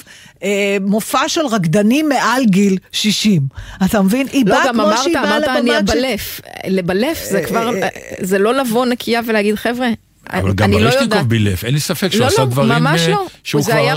אה, 0.43 0.77
מופע 0.81 1.27
של 1.29 1.41
רקדנים 1.45 2.09
מעל 2.09 2.45
גיל 2.45 2.77
60. 2.91 3.41
אתה 3.85 4.01
מבין? 4.01 4.27
היא 4.31 4.45
לא, 4.45 4.55
באה 4.55 4.67
גם 4.67 4.73
כמו 4.73 4.83
אמרת, 4.83 4.97
שהיא 5.03 5.13
באה 5.13 5.37
אמרת 5.37 5.43
אני 5.49 5.69
לבמת 5.69 5.87
של... 5.87 5.97
הבלף. 5.97 6.41
לבלף 6.67 7.23
זה 7.29 7.41
כבר, 7.47 7.71
זה 8.19 8.39
לא 8.39 8.53
לבוא 8.53 8.85
נקייה 8.85 9.21
ולהגיד, 9.25 9.55
חבר'ה, 9.55 9.87
אבל 10.31 10.53
גם 10.53 10.73
אני 10.73 10.83
לא. 10.83 10.89
ברשניקוב 10.89 11.29
בילף, 11.29 11.65
אין 11.65 11.73
לי 11.73 11.79
ספק 11.79 12.11
שהוא 12.11 12.21
לא, 12.21 12.27
עשה 12.27 12.41
לא, 12.41 12.47
דברים 12.47 12.69
ממש 12.69 13.01
אה, 13.01 13.09
לא. 13.09 13.25
שהוא 13.43 13.61
זה 13.61 13.71
כבר... 13.71 13.81
היה, 13.81 13.95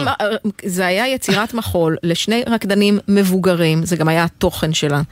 זה 0.65 0.87
היה 0.87 1.09
יצירת 1.09 1.55
מחול 1.55 1.97
לשני 2.03 2.43
רקדנים 2.47 2.99
מבוגרים, 3.09 3.85
זה 3.85 3.97
גם 3.97 4.09
היה 4.09 4.25
התוכן 4.25 4.73
שלה. 4.73 5.03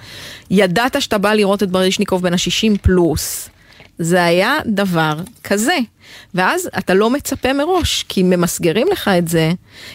ידעת 0.51 1.03
שאתה 1.03 1.19
בא 1.19 1.35
לראות 1.35 1.63
את 1.63 1.71
ברשניקוב 1.71 2.23
בן 2.23 2.33
ה-60 2.33 2.79
פלוס. 2.83 3.49
זה 4.03 4.25
היה 4.25 4.57
דבר 4.67 5.13
כזה. 5.45 5.77
ואז 6.35 6.69
אתה 6.79 6.95
לא 6.95 7.11
מצפה 7.11 7.53
מראש, 7.53 8.05
כי 8.09 8.23
ממסגרים 8.23 8.87
לך 8.93 9.11
את 9.19 9.29
זה. 9.29 9.51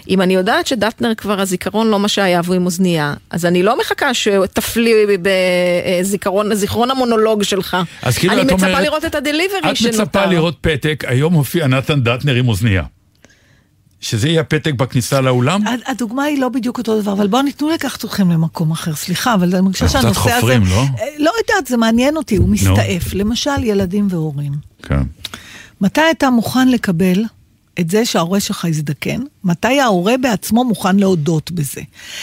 אם 0.09 0.21
אני 0.21 0.35
יודעת 0.35 0.67
שדטנר 0.67 1.13
כבר 1.15 1.41
הזיכרון 1.41 1.87
לא 1.89 1.99
מה 1.99 2.07
שהיה 2.07 2.41
והוא 2.43 2.55
עם 2.55 2.65
אוזנייה, 2.65 3.13
אז 3.29 3.45
אני 3.45 3.63
לא 3.63 3.79
מחכה 3.79 4.13
שתפלי 4.13 4.93
בזיכרון, 6.01 6.55
זיכרון 6.55 6.91
המונולוג 6.91 7.43
שלך. 7.43 7.77
אז 8.01 8.17
כאילו 8.17 8.33
אני 8.33 8.41
את 8.41 8.45
מצפה 8.51 8.65
אומרת- 8.67 8.83
לראות 8.83 9.05
את 9.05 9.15
הדליברי 9.15 9.71
את 9.71 9.75
שנותר. 9.75 10.01
מצפה 10.03 10.25
לראות 10.25 10.57
פתק, 10.61 11.03
היום 11.07 11.33
הופיע 11.33 11.67
נתן 11.67 12.01
דטנר 12.01 12.35
עם 12.35 12.47
אוזנייה. 12.47 12.83
שזה 14.01 14.27
יהיה 14.29 14.43
פתק 14.43 14.73
בכניסה 14.73 15.21
לאולם? 15.21 15.67
הד- 15.67 15.79
הדוגמה 15.85 16.23
היא 16.23 16.39
לא 16.41 16.49
בדיוק 16.49 16.77
אותו 16.77 17.01
דבר, 17.01 17.13
אבל 17.13 17.27
בואו 17.27 17.41
ניתנו 17.41 17.69
לקחת 17.69 18.05
אתכם 18.05 18.31
למקום 18.31 18.71
אחר, 18.71 18.95
סליחה, 18.95 19.33
אבל 19.33 19.53
אני 19.55 19.61
מרגישה 19.61 19.87
שהנושא 19.87 20.09
קצת 20.19 20.21
הזה... 20.25 20.33
חופרים, 20.35 20.63
לא? 20.65 20.83
לא 21.17 21.31
יודעת, 21.41 21.67
זה 21.67 21.77
מעניין 21.77 22.17
אותי, 22.17 22.35
הוא 22.35 22.49
מסתעף. 22.49 23.13
למשל, 23.13 23.63
ילדים 23.63 24.07
והורים. 24.09 24.53
כן. 24.83 25.01
מתי 25.81 26.01
אתה 26.11 26.29
מוכן 26.29 26.67
לקבל 26.67 27.23
את 27.79 27.89
זה 27.89 28.05
שההורה 28.05 28.39
שלך 28.39 28.63
יזדקן? 28.69 29.21
מתי 29.43 29.79
ההורה 29.79 30.13
בעצמו 30.21 30.63
מוכן 30.63 30.95
להודות 30.97 31.51
בזה? 31.51 31.81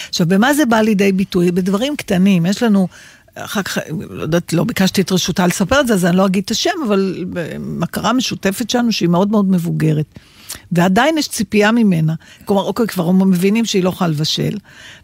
עכשיו, 0.09 0.27
במה 0.27 0.55
זה 0.55 0.67
בא 0.67 0.81
לידי 0.81 1.13
ביטוי? 1.13 1.51
בדברים 1.53 1.97
קטנים. 1.97 2.47
יש 2.47 2.63
לנו, 2.63 2.89
אחר 3.35 3.63
כך, 3.63 3.79
לא 4.11 4.23
יודעת, 4.23 4.53
לא 4.53 4.65
ביקשתי 4.65 5.01
את 5.01 5.13
רשותה 5.13 5.47
לספר 5.47 5.81
את 5.81 5.87
זה, 5.87 5.95
אז 5.95 6.05
אני 6.05 6.17
לא 6.17 6.27
אגיד 6.27 6.45
את 6.45 6.51
השם, 6.51 6.71
אבל 6.89 7.25
מכרה 7.59 8.13
משותפת 8.13 8.71
שלנו 8.71 8.93
שהיא 8.93 9.09
מאוד 9.09 9.31
מאוד 9.31 9.51
מבוגרת. 9.51 10.19
ועדיין 10.73 11.19
יש 11.19 11.29
ציפייה 11.29 11.73
ממנה. 11.73 12.15
כלומר, 12.45 12.63
אוקיי, 12.63 12.87
כבר 12.87 13.11
מבינים 13.11 13.65
שהיא 13.65 13.85
לא 13.85 13.89
יכולה 13.89 14.11
לבשל, 14.11 14.57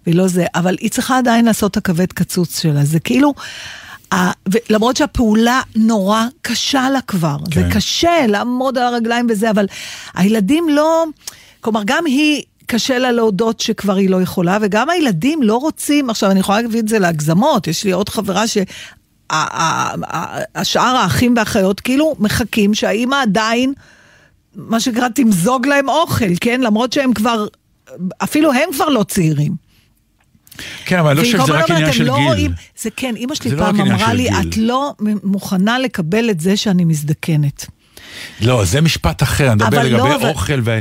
והיא 0.07 0.17
לא 0.17 0.29
זה, 0.29 0.47
אבל 0.55 0.77
היא 0.81 0.91
צריכה 0.91 1.19
עדיין 1.19 1.45
לעשות 1.45 1.71
את 1.71 1.77
הכבד 1.77 2.13
קצוץ 2.13 2.61
שלה. 2.63 2.85
זה 2.85 3.01
כאילו... 3.01 3.35
ה- 4.15 4.31
ולמרות 4.49 4.97
שהפעולה 4.97 5.61
נורא 5.77 6.25
קשה 6.43 6.91
לה 6.91 7.01
כבר, 7.01 7.37
כן. 7.51 7.61
זה. 7.69 7.75
קשה 7.75 8.27
לעמוד 8.29 8.79
על 8.79 8.85
הרגליים 8.85 9.27
וזה, 9.31 9.51
אבל 9.51 9.67
הילדים 10.15 10.69
לא, 10.69 11.05
כלומר 11.61 11.83
גם 11.87 12.07
היא, 12.07 12.43
קשה 12.67 12.99
לה 12.99 13.13
להודות 13.13 13.61
שכבר 13.61 13.97
היא 13.97 14.11
לא 14.11 14.23
יכולה, 14.23 14.59
וגם 14.63 14.91
הילדים 14.91 15.43
לא 15.43 15.57
רוצים, 15.57 16.11
עכשיו 16.11 16.31
אני 16.31 16.41
יכולה 16.41 16.61
להביא 16.63 16.81
את 16.81 16.89
זה 16.89 16.99
להגזמות, 16.99 17.67
יש 17.67 17.85
לי 17.85 17.93
עוד 17.93 18.09
חברה 18.09 18.47
ש... 18.47 18.57
ה- 18.57 18.63
ה- 19.63 19.95
ה- 20.17 20.43
השאר 20.55 20.97
האחים 20.97 21.35
והאחיות 21.37 21.81
כאילו 21.81 22.17
מחכים 22.19 22.75
שהאימא 22.75 23.17
עדיין, 23.23 23.73
מה 24.55 24.81
שנקרא, 24.81 25.09
תמזוג 25.09 25.67
להם 25.67 25.89
אוכל, 25.89 26.25
כן? 26.41 26.61
למרות 26.61 26.93
שהם 26.93 27.13
כבר, 27.13 27.47
אפילו 28.19 28.53
הם 28.53 28.69
כבר 28.75 28.89
לא 28.89 29.03
צעירים. 29.03 29.71
כן, 30.85 30.99
אבל 30.99 31.11
אני 31.11 31.19
לא 31.19 31.23
חושב 31.25 31.39
שזה 31.43 31.53
רק 31.53 31.71
עניין 31.71 31.85
"אתם 31.85 31.93
של 31.93 32.05
לא 32.05 32.17
גיל. 32.17 32.25
רואים-" 32.27 32.51
זה 32.81 32.91
כן, 32.97 33.17
אימא 33.17 33.35
שלי 33.35 33.51
לא 33.51 33.59
פעם 33.59 33.81
עניין 33.81 33.95
אמרה 33.97 34.15
לי, 34.15 34.23
גיל. 34.23 34.51
את 34.51 34.57
לא 34.57 34.93
מוכנה 35.25 35.79
לקבל 35.79 36.31
את 36.31 36.41
זה 36.41 36.57
שאני 36.57 36.85
מזדקנת. 36.85 37.67
לא, 38.41 38.65
זה 38.65 38.81
משפט 38.81 39.23
אחר, 39.23 39.47
אני 39.53 39.55
מדבר 39.55 39.77
לא, 39.79 39.83
לגבי 39.85 40.15
אבל- 40.15 40.29
אוכל, 40.29 40.61
ואוכל 40.65 40.81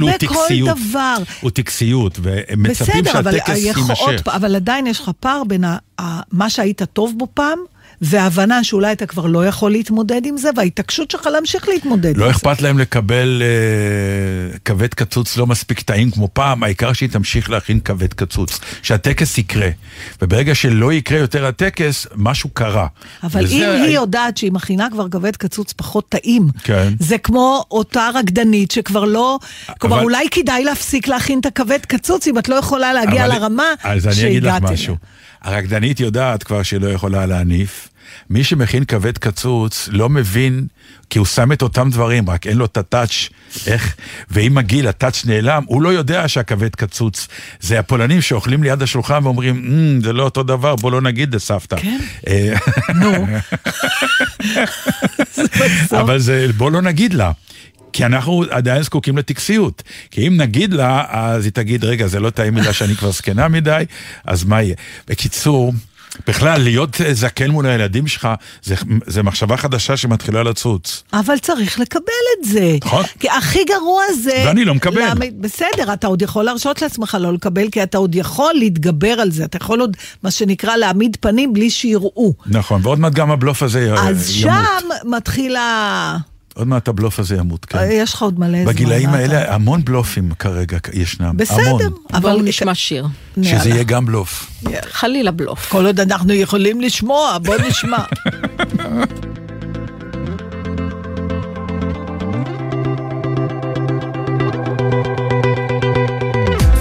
הוא 0.00 0.10
לגבי 0.10 0.26
כל 0.28 0.34
טקסיות. 0.34 0.78
דבר. 0.78 1.16
הוא 1.40 1.50
טקסיות, 1.50 2.18
והם 2.22 2.62
מצפים 2.62 3.04
בסדר, 3.04 3.18
אבל 3.18 3.32
שהטקס 3.32 3.56
יימשך. 3.58 4.22
פעם, 4.24 4.34
אבל 4.34 4.56
עדיין 4.56 4.86
יש 4.86 5.00
לך 5.00 5.10
פער 5.20 5.42
בין 5.44 5.64
ה- 5.64 5.76
ה- 6.00 6.20
מה 6.32 6.50
שהיית 6.50 6.82
טוב 6.82 7.14
בו 7.16 7.26
פעם, 7.34 7.58
וההבנה 8.00 8.64
שאולי 8.64 8.92
אתה 8.92 9.06
כבר 9.06 9.26
לא 9.26 9.46
יכול 9.46 9.70
להתמודד 9.70 10.20
עם 10.26 10.36
זה, 10.36 10.50
וההתעקשות 10.56 11.10
שלך 11.10 11.26
להמשיך 11.26 11.68
להתמודד 11.68 12.14
עם 12.14 12.20
לא 12.20 12.24
זה. 12.26 12.30
אכפת 12.30 12.62
להם 12.62 12.78
לקבל 12.78 13.42
אה, 13.42 14.58
כבד 14.64 14.94
קצוץ 14.94 15.36
לא 15.36 15.46
מספיק 15.46 15.80
טעים 15.80 16.10
כמו 16.10 16.28
פעם, 16.32 16.62
העיקר 16.62 16.92
שהיא 16.92 17.08
תמשיך 17.08 17.50
להכין 17.50 17.80
כבד 17.80 18.12
קצוץ. 18.14 18.60
שהטקס 18.82 19.38
יקרה. 19.38 19.68
וברגע 20.22 20.54
שלא 20.54 20.92
יקרה 20.92 21.18
יותר 21.18 21.46
הטקס, 21.46 22.06
משהו 22.16 22.50
קרה. 22.50 22.86
אבל 23.22 23.44
וזה 23.44 23.54
אם 23.54 23.62
ה- 23.62 23.72
היא 23.84 23.94
יודעת 23.94 24.36
שהיא 24.36 24.52
מכינה 24.52 24.88
כבר 24.92 25.08
כבד 25.08 25.36
קצוץ 25.36 25.72
פחות 25.72 26.08
טעים, 26.08 26.48
כן. 26.64 26.92
זה 26.98 27.18
כמו 27.18 27.64
אותה 27.70 28.08
רקדנית 28.14 28.70
שכבר 28.70 29.04
לא, 29.04 29.38
כלומר 29.78 29.96
אבל- 29.96 30.04
אולי 30.04 30.28
כדאי 30.30 30.64
להפסיק 30.64 31.08
להכין 31.08 31.40
את 31.40 31.46
הכבד 31.46 31.78
קצוץ 31.88 32.26
אם 32.26 32.38
את 32.38 32.48
לא 32.48 32.54
יכולה 32.54 32.92
להגיע 32.92 33.26
אבל- 33.26 33.34
לרמה 33.34 33.64
אז 33.82 34.06
אני 34.06 34.28
אגיד 34.28 34.42
לך 34.44 34.54
משהו. 34.62 34.96
הרקדנית 35.42 36.00
יודעת 36.00 36.42
כבר 36.42 36.62
שהיא 36.62 36.80
לא 36.80 36.88
יכולה 36.88 37.26
להניף. 37.26 37.88
מי 38.30 38.44
שמכין 38.44 38.84
כבד 38.84 39.18
קצוץ 39.18 39.88
לא 39.92 40.08
מבין, 40.08 40.66
כי 41.10 41.18
הוא 41.18 41.26
שם 41.26 41.52
את 41.52 41.62
אותם 41.62 41.90
דברים, 41.90 42.30
רק 42.30 42.46
אין 42.46 42.56
לו 42.56 42.64
את 42.64 42.76
הטאץ', 42.76 43.28
איך, 43.66 43.96
ועם 44.30 44.58
הגיל 44.58 44.88
הטאץ' 44.88 45.24
נעלם, 45.26 45.62
הוא 45.66 45.82
לא 45.82 45.88
יודע 45.88 46.28
שהכבד 46.28 46.74
קצוץ. 46.74 47.28
זה 47.60 47.78
הפולנים 47.78 48.20
שאוכלים 48.20 48.62
ליד 48.62 48.82
השולחן 48.82 49.20
ואומרים, 49.24 49.56
"אמ, 49.56 50.00
זה 50.04 50.12
לא 50.12 50.22
אותו 50.22 50.42
דבר, 50.42 50.76
בוא 50.76 50.92
לא 50.92 51.00
נגיד 51.00 51.34
לסבתא. 51.34 51.76
כן. 51.76 51.98
אה, 52.26 52.54
נו. 52.94 53.26
אבל 56.00 56.18
זה, 56.18 56.46
בוא 56.56 56.70
לא 56.70 56.82
נגיד 56.82 57.14
לה. 57.14 57.32
כי 57.92 58.04
אנחנו 58.06 58.44
עדיין 58.50 58.82
זקוקים 58.82 59.18
לטקסיות. 59.18 59.82
כי 60.10 60.28
אם 60.28 60.36
נגיד 60.36 60.72
לה, 60.74 61.04
אז 61.08 61.44
היא 61.44 61.52
תגיד, 61.52 61.84
רגע, 61.84 62.06
זה 62.06 62.20
לא 62.20 62.30
טעים 62.30 62.54
מדי 62.54 62.72
שאני 62.72 62.94
כבר 62.96 63.10
זקנה 63.10 63.48
מדי, 63.48 63.84
אז 64.24 64.44
מה 64.44 64.62
יהיה? 64.62 64.74
בקיצור, 65.08 65.72
בכלל, 66.26 66.60
להיות 66.62 67.00
אה, 67.00 67.14
זקן 67.14 67.50
מול 67.50 67.66
הילדים 67.66 68.06
שלך, 68.06 68.28
זה, 68.62 68.74
זה 69.06 69.22
מחשבה 69.22 69.56
חדשה 69.56 69.96
שמתחילה 69.96 70.42
לצוץ. 70.42 71.02
אבל 71.12 71.38
צריך 71.38 71.80
לקבל 71.80 72.02
את 72.40 72.44
זה. 72.44 72.76
נכון. 72.84 73.04
כי 73.20 73.30
הכי 73.30 73.64
גרוע 73.64 74.02
זה... 74.22 74.42
ואני 74.46 74.64
לא 74.64 74.74
מקבל. 74.74 74.98
להעמיד- 75.00 75.42
בסדר, 75.42 75.92
אתה 75.92 76.06
עוד 76.06 76.22
יכול 76.22 76.44
להרשות 76.44 76.82
לעצמך 76.82 77.16
לא 77.20 77.32
לקבל, 77.32 77.68
כי 77.72 77.82
אתה 77.82 77.98
עוד 77.98 78.14
יכול 78.14 78.54
להתגבר 78.54 79.12
על 79.12 79.30
זה. 79.30 79.44
אתה 79.44 79.56
יכול 79.56 79.80
עוד, 79.80 79.96
מה 80.22 80.30
שנקרא, 80.30 80.76
להעמיד 80.76 81.16
פנים 81.20 81.52
בלי 81.52 81.70
שיראו. 81.70 82.34
נכון, 82.46 82.80
ועוד 82.84 82.98
מעט 83.00 83.12
גם 83.12 83.30
הבלוף 83.30 83.62
הזה 83.62 83.92
אה, 83.96 84.08
אז 84.08 84.30
ימות. 84.40 84.54
שם 84.54 85.10
מתחיל 85.10 85.56
ה... 85.56 86.16
עוד 86.54 86.68
מעט 86.68 86.88
הבלוף 86.88 87.18
הזה 87.18 87.36
ימות, 87.36 87.64
כן. 87.64 87.78
יש 87.92 88.14
לך 88.14 88.22
עוד 88.22 88.38
מלא 88.40 88.62
זמן. 88.62 88.72
בגילאים 88.72 89.08
מה 89.10 89.24
אתה- 89.24 89.34
האלה 89.36 89.54
המון 89.54 89.84
בלופים 89.84 90.32
כרגע 90.38 90.78
ישנם. 90.92 91.32
בסדר, 91.36 91.66
המון. 91.66 91.80
אבל... 92.12 92.20
בואו 92.20 92.42
נשמע 92.42 92.74
שיר. 92.74 93.06
שזה 93.36 93.48
יאללה. 93.48 93.68
יהיה 93.74 93.82
גם 93.84 94.06
בלוף. 94.06 94.50
חלילה 94.90 95.30
בלוף. 95.30 95.68
כל 95.68 95.86
עוד 95.86 96.00
אנחנו 96.00 96.32
יכולים 96.32 96.80
לשמוע, 96.80 97.38
בוא 97.42 97.56
נשמע. 97.68 97.98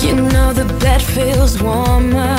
You 0.06 0.16
know 0.16 0.54
the 0.54 0.66
bed 0.84 1.02
feels 1.02 1.62
warmer 1.62 2.38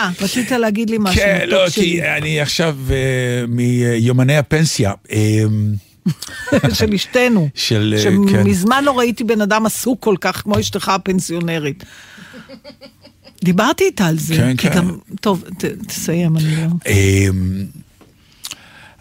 מה? 0.00 0.10
רצית 0.20 0.50
להגיד 0.52 0.90
לי 0.90 0.96
משהו? 1.00 1.22
כן, 1.22 1.44
לא. 1.48 1.68
כי 1.74 2.02
אני 2.02 2.40
עכשיו 2.40 2.76
אה, 2.90 3.44
מיומני 3.48 4.36
הפנסיה. 4.36 4.92
אה, 5.12 5.44
של 6.72 6.94
אשתנו. 6.94 7.48
של, 7.54 7.94
אה, 7.98 8.04
כן. 8.32 8.44
שמזמן 8.44 8.84
לא 8.84 8.98
ראיתי 8.98 9.24
בן 9.24 9.40
אדם 9.40 9.66
עסוק 9.66 10.02
כל 10.02 10.14
כך 10.20 10.42
כמו 10.42 10.60
אשתך 10.60 10.88
הפנסיונרית. 10.88 11.84
דיברתי 13.44 13.84
איתה 13.84 14.06
על 14.06 14.18
זה. 14.18 14.34
כן, 14.34 14.56
כי 14.56 14.70
כן. 14.70 14.76
גם, 14.76 14.96
טוב, 15.20 15.44
ת, 15.58 15.64
תסיים, 15.64 16.36
אני 16.36 16.56
לא... 16.56 16.62
אה, 16.86 17.28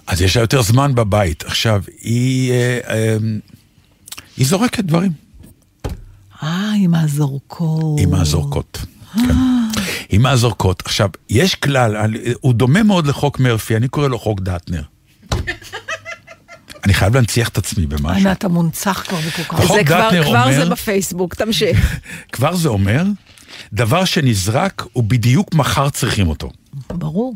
אז 0.07 0.21
יש 0.21 0.37
לה 0.37 0.43
יותר 0.43 0.61
זמן 0.61 0.95
בבית. 0.95 1.43
עכשיו, 1.43 1.83
היא, 2.01 2.51
אה, 2.51 2.79
אה, 2.89 3.17
היא 4.37 4.47
זורקת 4.47 4.83
דברים 4.83 5.11
אה, 6.43 6.71
עם 6.77 6.95
הזורקות. 6.95 7.99
עם 7.99 8.13
הזורקות. 8.13 8.85
כן. 9.13 9.21
עם 10.09 10.25
הזורקות. 10.25 10.81
עכשיו, 10.85 11.09
יש 11.29 11.55
כלל, 11.55 11.95
הוא 12.41 12.53
דומה 12.53 12.83
מאוד 12.83 13.07
לחוק 13.07 13.39
מרפי, 13.39 13.75
אני 13.75 13.87
קורא 13.87 14.07
לו 14.07 14.19
חוק 14.19 14.39
דטנר. 14.39 14.81
אני 16.85 16.93
חייב 16.93 17.15
להנציח 17.15 17.49
את 17.49 17.57
עצמי 17.57 17.85
במשהו. 17.85 18.09
הנה, 18.09 18.31
אתה 18.31 18.47
מונצח 18.47 19.03
כבר 19.07 19.17
בכל 19.27 19.43
כך. 19.43 19.73
זה 19.73 19.83
כבר, 19.85 20.09
כבר 20.23 20.43
אומר- 20.43 20.65
זה 20.65 20.69
בפייסבוק, 20.69 21.35
תמשיך. 21.35 21.99
כבר 22.33 22.55
זה 22.55 22.69
אומר, 22.69 23.03
דבר 23.73 24.05
שנזרק, 24.05 24.83
הוא 24.93 25.03
בדיוק 25.03 25.55
מחר 25.55 25.89
צריכים 25.89 26.27
אותו. 26.27 26.49
ברור. 26.89 27.35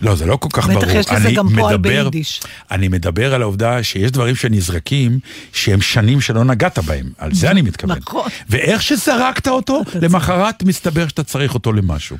לא, 0.00 0.14
זה 0.14 0.26
לא 0.26 0.36
כל 0.36 0.48
כך 0.52 0.68
בטח 0.68 0.84
ברור. 0.84 0.96
יש 0.96 1.06
לזה 1.10 1.30
גם 1.30 1.48
פועל 1.56 1.76
ביידיש. 1.76 2.40
אני 2.70 2.88
מדבר 2.88 3.34
על 3.34 3.42
העובדה 3.42 3.82
שיש 3.82 4.10
דברים 4.10 4.34
שנזרקים, 4.34 5.18
שהם 5.52 5.80
שנים 5.80 6.20
שלא 6.20 6.44
נגעת 6.44 6.78
בהם. 6.78 7.06
על 7.18 7.34
זה 7.34 7.50
אני 7.50 7.62
מתכוון. 7.62 7.98
נכון. 7.98 8.30
ואיך 8.48 8.82
שזרקת 8.82 9.48
אותו, 9.48 9.82
למחרת 10.00 10.62
מסתבר 10.62 11.08
שאתה 11.08 11.24
צריך 11.24 11.54
אותו 11.54 11.72
למשהו. 11.72 12.16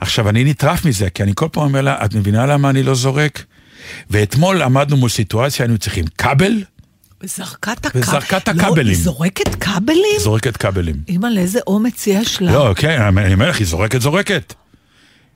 עכשיו, 0.00 0.28
אני 0.28 0.44
נטרף 0.44 0.84
מזה, 0.84 1.10
כי 1.10 1.22
אני 1.22 1.32
כל 1.34 1.48
פעם 1.52 1.62
אומר 1.62 1.80
לה, 1.80 2.04
את 2.04 2.14
מבינה 2.14 2.46
למה 2.46 2.70
אני 2.70 2.82
לא 2.82 2.94
זורק? 2.94 3.44
ואתמול 4.10 4.62
עמדנו 4.62 4.96
מול 4.96 5.08
סיטואציה, 5.10 5.64
היינו 5.64 5.78
צריכים 5.78 6.04
כבל, 6.18 6.52
וזרקה 7.22 7.72
את 7.72 7.86
הכבל. 7.86 8.00
וזרקה 8.00 8.36
את 8.36 8.48
לא, 8.48 8.62
הכבלים. 8.62 8.86
היא 8.86 8.96
זורקת 8.96 9.54
כבלים? 9.54 10.18
זורקת 10.20 10.56
כבלים. 10.56 10.96
אימא'לה, 11.08 11.40
איזה 11.40 11.58
אומץ 11.66 12.06
יש 12.06 12.42
לה. 12.42 12.52
לא, 12.52 12.74
כן, 12.76 13.02
אני 13.18 13.34
אומר 13.34 13.48
לך, 13.50 13.58
היא 13.58 13.66
זורקת, 13.66 14.00
זורקת. 14.00 14.54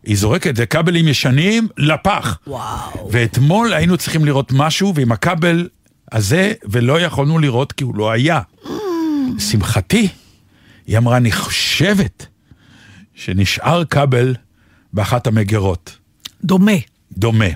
היא 0.08 0.16
זורקת, 0.16 0.56
זה 0.56 0.66
כבלים 0.66 1.08
ישנים 1.08 1.68
לפח. 1.76 2.38
וואו. 2.46 3.08
ואתמול 3.12 3.72
היינו 3.72 3.96
צריכים 3.96 4.24
לראות 4.24 4.52
משהו, 4.52 4.94
ועם 4.94 5.12
הכבל 5.12 5.68
הזה, 6.12 6.52
ולא 6.64 7.00
יכולנו 7.00 7.38
לראות 7.38 7.72
כי 7.72 7.84
הוא 7.84 7.96
לא 7.96 8.10
היה. 8.10 8.40
לשמחתי, 9.36 10.08
היא 10.86 10.98
אמרה, 10.98 11.16
אני 11.16 11.32
חושבת 11.32 12.26
שנשאר 13.14 13.84
כבל 13.84 14.34
באחת 14.92 15.26
המגירות. 15.26 15.98
דומה. 16.44 16.72
דומה. 17.12 17.48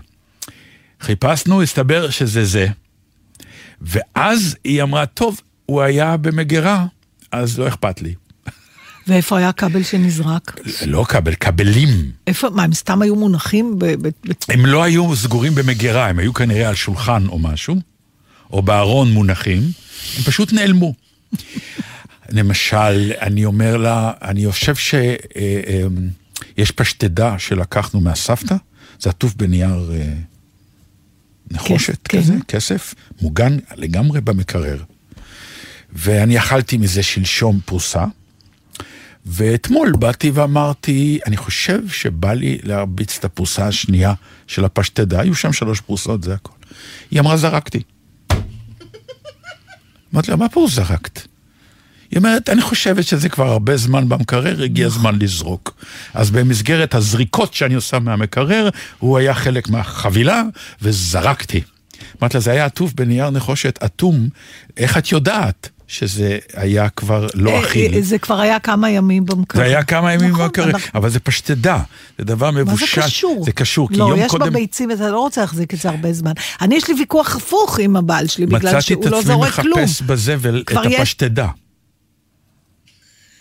חיפשנו, 1.01 1.63
הסתבר 1.63 2.11
שזה 2.11 2.45
זה. 2.45 2.67
ואז 3.81 4.57
היא 4.65 4.83
אמרה, 4.83 5.07
טוב, 5.07 5.41
הוא 5.67 5.83
היה 5.83 6.17
במגירה, 6.17 6.87
אז 7.33 7.59
לא 7.59 7.69
אכפת 7.69 8.03
לי. 8.03 8.15
ואיפה 9.07 9.39
היה 9.39 9.49
הכבל 9.49 9.83
שנזרק? 9.83 10.61
לא 10.87 11.05
כבל, 11.09 11.35
כבלים. 11.35 12.11
איפה, 12.27 12.51
מה, 12.51 12.63
הם 12.63 12.75
סתם 12.75 13.03
היו 13.03 13.17
מונחים 13.17 13.79
ב... 13.79 13.85
ב, 13.85 14.09
ב 14.09 14.33
הם 14.49 14.67
לא 14.67 14.83
היו 14.83 15.17
סגורים 15.17 15.55
במגירה, 15.55 16.09
הם 16.09 16.19
היו 16.19 16.35
כנראה 16.35 16.69
על 16.69 16.75
שולחן 16.75 17.27
או 17.29 17.39
משהו, 17.39 17.77
או 18.53 18.63
בארון 18.63 19.13
מונחים, 19.13 19.63
הם 20.17 20.23
פשוט 20.25 20.53
נעלמו. 20.53 20.95
למשל, 22.29 23.13
אני 23.21 23.45
אומר 23.45 23.77
לה, 23.77 24.13
אני 24.23 24.51
חושב 24.51 24.75
שיש 24.75 25.11
פשטדה 26.71 27.39
שלקחנו 27.39 28.01
מהסבתא, 28.01 28.57
זה 29.01 29.11
עטוף 29.11 29.35
בנייר 29.35 29.93
אה, 29.95 30.13
נחושת 31.51 31.99
כן. 32.09 32.19
כזה, 32.19 32.35
כסף, 32.49 32.95
מוגן 33.21 33.59
לגמרי 33.77 34.21
במקרר. 34.21 34.83
ואני 35.93 36.39
אכלתי 36.39 36.77
מזה 36.77 37.03
שלשום 37.03 37.61
פרוסה, 37.65 38.05
ואתמול 39.27 39.93
באתי 39.99 40.31
ואמרתי, 40.31 41.19
אני 41.27 41.37
חושב 41.37 41.89
שבא 41.89 42.33
לי 42.33 42.59
להרביץ 42.63 43.19
את 43.19 43.25
הפרוסה 43.25 43.67
השנייה 43.67 44.15
של 44.47 44.65
הפשטדה, 44.65 45.21
היו 45.21 45.35
שם 45.35 45.53
שלוש 45.53 45.81
פרוסות, 45.81 46.23
זה 46.23 46.35
הכל. 46.35 46.53
היא 47.11 47.21
אמרה, 47.21 47.37
זרקתי. 47.37 47.83
אמרתי 50.15 50.31
לה, 50.31 50.37
מה 50.37 50.49
פירוש 50.49 50.73
זרקת? 50.73 51.21
היא 52.11 52.19
אומרת, 52.19 52.49
אני 52.49 52.63
חושבת 52.63 53.05
שזה 53.05 53.29
כבר 53.29 53.49
הרבה 53.49 53.77
זמן 53.77 54.09
במקרר, 54.09 54.63
הגיע 54.63 54.87
הזמן 54.87 55.19
לזרוק. 55.19 55.75
אז 56.15 56.31
במסגרת 56.31 56.95
הזריקות 56.95 57.55
שאני 57.55 57.75
עושה 57.75 57.99
מהמקרר, 57.99 58.69
הוא 58.99 59.19
היה 59.19 59.35
חלק 59.35 59.69
מהחבילה, 59.69 60.43
וזרקתי. 60.83 61.61
אמרתי 62.23 62.37
לה, 62.37 62.41
זה 62.41 62.51
היה 62.51 62.65
עטוף 62.65 62.93
בנייר 62.93 63.31
נחושת 63.31 63.79
אטום, 63.85 64.29
איך 64.77 64.99
את 64.99 65.13
יודעת 65.13 65.69
שזה 65.93 66.39
היה 66.55 66.89
כבר 66.89 67.27
לא 67.35 67.51
אה, 67.51 67.61
אכיל? 67.61 67.95
אה, 67.95 68.03
זה 68.03 68.19
כבר 68.19 68.41
היה 68.41 68.59
כמה 68.59 68.91
ימים 68.91 69.27
במקרר. 69.27 69.61
זה 69.63 69.67
היה 69.69 69.83
כמה 69.85 70.13
ימים 70.13 70.31
נכון, 70.31 70.45
במקרר, 70.45 70.65
אנחנו- 70.71 70.91
אבל 70.95 71.09
זה 71.11 71.21
פשטדה, 71.21 71.79
זה 72.19 72.25
דבר 72.25 72.51
מה 72.51 72.61
זה. 72.77 72.85
קשור? 73.03 73.43
זה 73.45 73.53
קשור, 73.53 73.89
כי 73.89 73.97
לא, 73.97 74.05
יום 74.05 74.19
יש 74.19 74.31
קודם 74.31 74.47
בביצים, 74.47 74.91
אתה 74.91 75.11
לא 75.11 75.21
רוצה 75.21 75.41
להחזיק 75.41 75.75
את 75.75 75.79
זה 75.79 75.89
הרבה 75.89 76.13
זמן. 76.13 76.33
אני, 76.61 76.75
יש 76.77 76.89
לי 76.89 76.95
ויכוח 76.99 77.37
הפוך 77.37 77.79
עם 77.79 77.97
הבעל 77.97 78.27
שלי, 78.27 78.47
בגלל 78.47 78.59
מצאתי 78.59 78.83
שהוא 78.83 79.05
את 79.07 79.11
לא 79.11 79.19
עצמי 79.19 79.33
זורק 79.33 79.53
כלום. 79.53 79.81
מחפש 79.81 80.03
בזבל 80.03 80.61
את 80.61 80.71
יש- 80.91 81.01
הפשטדה. 81.01 81.49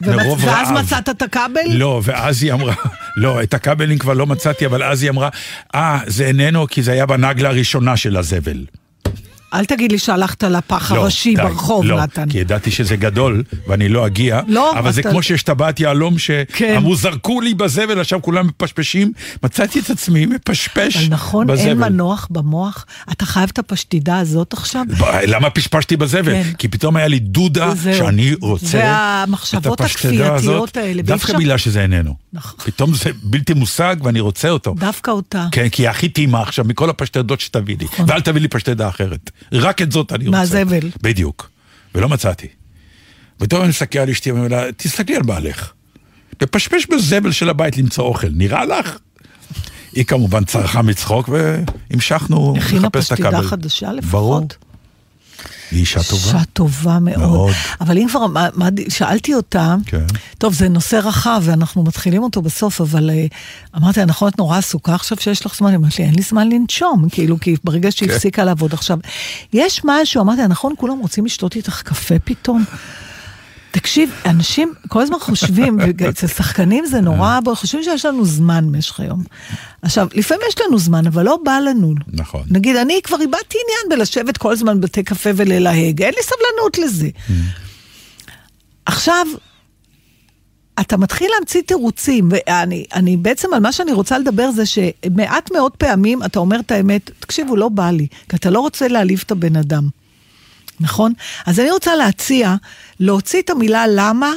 ומצ- 0.04 0.08
מרוב 0.16 0.40
ואז 0.46 0.68
רעב. 0.68 0.78
מצאת 0.86 1.10
את 1.10 1.22
הכבל? 1.22 1.62
לא, 1.70 2.02
ואז 2.04 2.44
היא 2.44 2.54
אמרה, 2.54 2.74
לא, 3.18 3.44
את 3.44 3.54
הכבלים 3.54 3.98
כבר 3.98 4.14
לא 4.14 4.28
מצאתי, 4.28 4.66
אבל 4.66 4.84
אז 4.84 5.04
היא 5.04 5.10
אמרה, 5.12 5.30
אה, 5.76 6.00
זה 6.08 6.26
איננו, 6.26 6.68
כי 6.68 6.84
זה 6.84 6.92
היה 6.92 7.06
בנגלה 7.06 7.50
הראשונה 7.50 7.98
של 7.98 8.18
הזבל. 8.18 8.66
אל 9.54 9.66
תגיד 9.66 9.92
לי 9.92 9.98
שהלכת 9.98 10.44
לפח 10.44 10.92
לא, 10.92 11.02
הראשי 11.02 11.36
די, 11.36 11.42
ברחוב, 11.42 11.86
לא, 11.86 12.02
נתן. 12.02 12.30
כי 12.30 12.38
ידעתי 12.38 12.72
שזה 12.72 12.96
גדול, 12.96 13.44
ואני 13.68 13.90
לא 13.90 14.08
אגיע, 14.08 14.42
לא, 14.48 14.80
אבל 14.80 14.92
זה 14.92 15.02
אתה- 15.02 15.10
כמו 15.10 15.24
שיש 15.24 15.44
טבעת 15.44 15.80
יהלום 15.80 16.14
כן. 16.14 16.20
שאמרו, 16.74 16.96
זרקו 16.96 17.42
לי 17.42 17.54
בזבל, 17.54 18.00
עכשיו 18.00 18.22
כולם 18.22 18.48
מפשפשים, 18.48 19.12
מצאתי 19.44 19.80
את 19.80 19.90
עצמי 19.90 20.26
מפשפש 20.26 20.98
אבל 20.98 21.06
נכון, 21.10 21.48
בזבל. 21.48 21.68
אין 21.70 21.78
מנוח 21.78 22.28
במוח. 22.32 22.86
אתה 23.12 23.26
חייב 23.26 23.50
את 23.54 23.60
הפשטידה 23.60 24.18
הזאת 24.20 24.54
עכשיו? 24.54 24.84
ב- 25.00 25.04
למה 25.28 25.50
פשפשתי 25.50 25.98
בזבל? 25.98 26.32
כן. 26.44 26.52
כי 26.58 26.68
פתאום 26.68 26.96
היה 26.96 27.08
לי 27.08 27.20
דודה 27.20 27.76
זהו. 27.76 27.96
שאני 27.98 28.34
רוצה 28.42 28.78
והמחשבות 28.78 29.82
את 29.82 29.86
הכפייתיות 29.86 30.32
הזאת, 30.40 30.78
האלה, 30.78 31.02
דווקא 31.02 31.26
אפשר- 31.32 31.38
בגלל 31.38 31.58
שזה 31.58 31.82
איננו. 31.82 32.16
נכון. 32.34 32.60
פתאום 32.66 32.94
זה 32.94 33.10
בלתי 33.24 33.54
מושג 33.54 33.96
ואני 34.04 34.20
רוצה 34.20 34.50
אותו. 34.50 34.76
דווקא 34.80 35.12
אותה. 35.12 35.48
כן, 35.52 35.70
כי 35.70 35.82
היא 35.84 35.90
הכי 35.90 36.10
טעימה 36.10 36.42
עכשיו 36.42 36.66
מכל 36.66 36.90
הפשטדות 36.90 37.40
שתביא 37.42 37.76
לי. 37.80 37.86
נכון. 37.86 38.06
ואל 38.10 38.22
תביא 38.22 38.42
לי 38.42 38.48
פשטדה 38.48 38.90
אחרת. 38.90 39.30
רק 39.52 39.82
את 39.82 39.92
זאת 39.92 40.12
אני 40.12 40.26
רוצה. 40.26 40.38
מהזבל. 40.40 40.90
בדיוק. 41.02 41.50
ולא 41.96 42.10
מצאתי. 42.10 42.48
ופתאום 43.42 43.62
אני 43.62 43.70
מסתכל 43.70 44.00
על 44.00 44.10
אשתי 44.10 44.32
ואומר 44.32 44.48
לה, 44.48 44.72
תסתכלי 44.78 45.16
על 45.16 45.22
בעלך. 45.24 45.72
תפשפש 46.38 46.88
בזבל 46.92 47.32
של 47.32 47.50
הבית 47.50 47.78
למצוא 47.78 48.04
אוכל, 48.04 48.28
נראה 48.34 48.66
לך? 48.66 48.98
היא 49.94 50.06
כמובן 50.06 50.44
צרחה 50.44 50.82
מצחוק 50.82 51.30
והמשכנו 51.30 52.54
הכינה 52.58 52.82
לחפש 52.82 53.08
את 53.08 53.12
הכבל. 53.12 53.32
פשטידה 53.32 53.48
חדשה 53.48 53.94
לפחות? 53.94 54.12
ברור. 54.12 54.71
היא 55.72 55.80
אישה 55.80 56.04
טובה. 56.04 56.28
אישה 56.28 56.46
טובה 56.54 57.00
מאוד. 57.00 57.20
מאוד. 57.20 57.54
אבל 57.82 57.98
אם 57.98 58.08
כבר, 58.10 58.28
מה, 58.28 58.48
מה, 58.54 58.70
שאלתי 58.90 59.34
אותה, 59.34 59.76
כן. 59.86 60.06
טוב, 60.38 60.54
זה 60.54 60.70
נושא 60.70 60.96
רחב 60.96 61.42
ואנחנו 61.46 61.84
מתחילים 61.84 62.24
אותו 62.24 62.42
בסוף, 62.42 62.82
אבל 62.82 63.10
אה, 63.10 63.26
אמרתי 63.78 64.06
נכון, 64.06 64.28
את 64.28 64.38
נורא 64.38 64.58
עסוקה 64.58 64.96
עכשיו 64.96 65.18
שיש 65.22 65.46
לך 65.46 65.56
זמן? 65.56 65.70
היא 65.70 65.78
אמרת 65.78 66.00
לי, 66.00 66.06
אין 66.06 66.16
לי 66.16 66.22
זמן 66.22 66.50
לנשום, 66.50 67.10
כאילו, 67.12 67.40
כי 67.40 67.56
ברגע 67.64 67.92
שהיא 67.92 68.10
כן. 68.10 68.16
הפסיקה 68.16 68.44
לעבוד 68.44 68.74
עכשיו. 68.74 68.98
יש 69.54 69.82
משהו, 69.86 70.22
אמרתי 70.22 70.42
נכון, 70.48 70.74
כולם 70.78 71.00
רוצים 71.00 71.26
לשתות 71.26 71.56
איתך 71.56 71.82
קפה 71.82 72.20
פתאום? 72.20 72.64
תקשיב, 73.72 74.12
אנשים 74.26 74.74
כל 74.88 75.02
הזמן 75.02 75.20
חושבים, 75.20 75.78
ואצל 75.98 76.28
שחקנים 76.28 76.86
זה 76.86 77.02
נורא, 77.02 77.40
בוא, 77.44 77.56
חושבים 77.56 77.84
שיש 77.84 78.06
לנו 78.06 78.26
זמן 78.26 78.72
במשך 78.72 79.00
היום. 79.00 79.24
עכשיו, 79.82 80.08
לפעמים 80.14 80.44
יש 80.50 80.56
לנו 80.62 80.80
זמן, 80.80 81.08
אבל 81.08 81.26
לא 81.26 81.38
בא 81.44 81.60
לנו. 81.60 81.94
נכון. 82.08 82.44
נגיד, 82.50 82.76
אני 82.76 83.00
כבר 83.04 83.22
איבדתי 83.22 83.58
עניין 83.64 84.00
בלשבת 84.00 84.38
כל 84.38 84.52
הזמן 84.52 84.80
בבתי 84.80 85.04
קפה 85.04 85.30
וללהג, 85.36 86.02
אין 86.02 86.14
לי 86.18 86.22
סבלנות 86.24 86.78
לזה. 86.78 87.10
עכשיו, 88.86 89.28
אתה 90.80 90.98
מתחיל 90.98 91.32
להמציא 91.38 91.62
תירוצים, 91.62 92.30
ואני 92.32 92.86
אני 92.94 93.18
בעצם, 93.18 93.54
על 93.54 93.60
מה 93.60 93.72
שאני 93.72 93.94
רוצה 93.94 94.18
לדבר 94.18 94.52
זה 94.52 94.64
שמעט 94.66 95.52
מאוד 95.52 95.72
פעמים 95.72 96.24
אתה 96.24 96.40
אומר 96.40 96.60
את 96.60 96.72
האמת, 96.72 97.12
תקשיבו, 97.20 97.56
לא 97.56 97.70
בא 97.70 97.92
לי, 97.92 98.08
כי 98.30 98.36
אתה 98.36 98.50
לא 98.50 98.60
רוצה 98.60 98.88
להעליב 98.88 99.24
את 99.26 99.32
הבן 99.32 99.56
אדם. 99.56 100.01
נכון? 100.82 101.14
אז 101.46 101.60
אני 101.60 101.72
רוצה 101.72 101.96
להציע, 101.96 102.56
להוציא 103.00 103.42
את 103.42 103.50
המילה 103.50 103.86
למה 103.88 104.34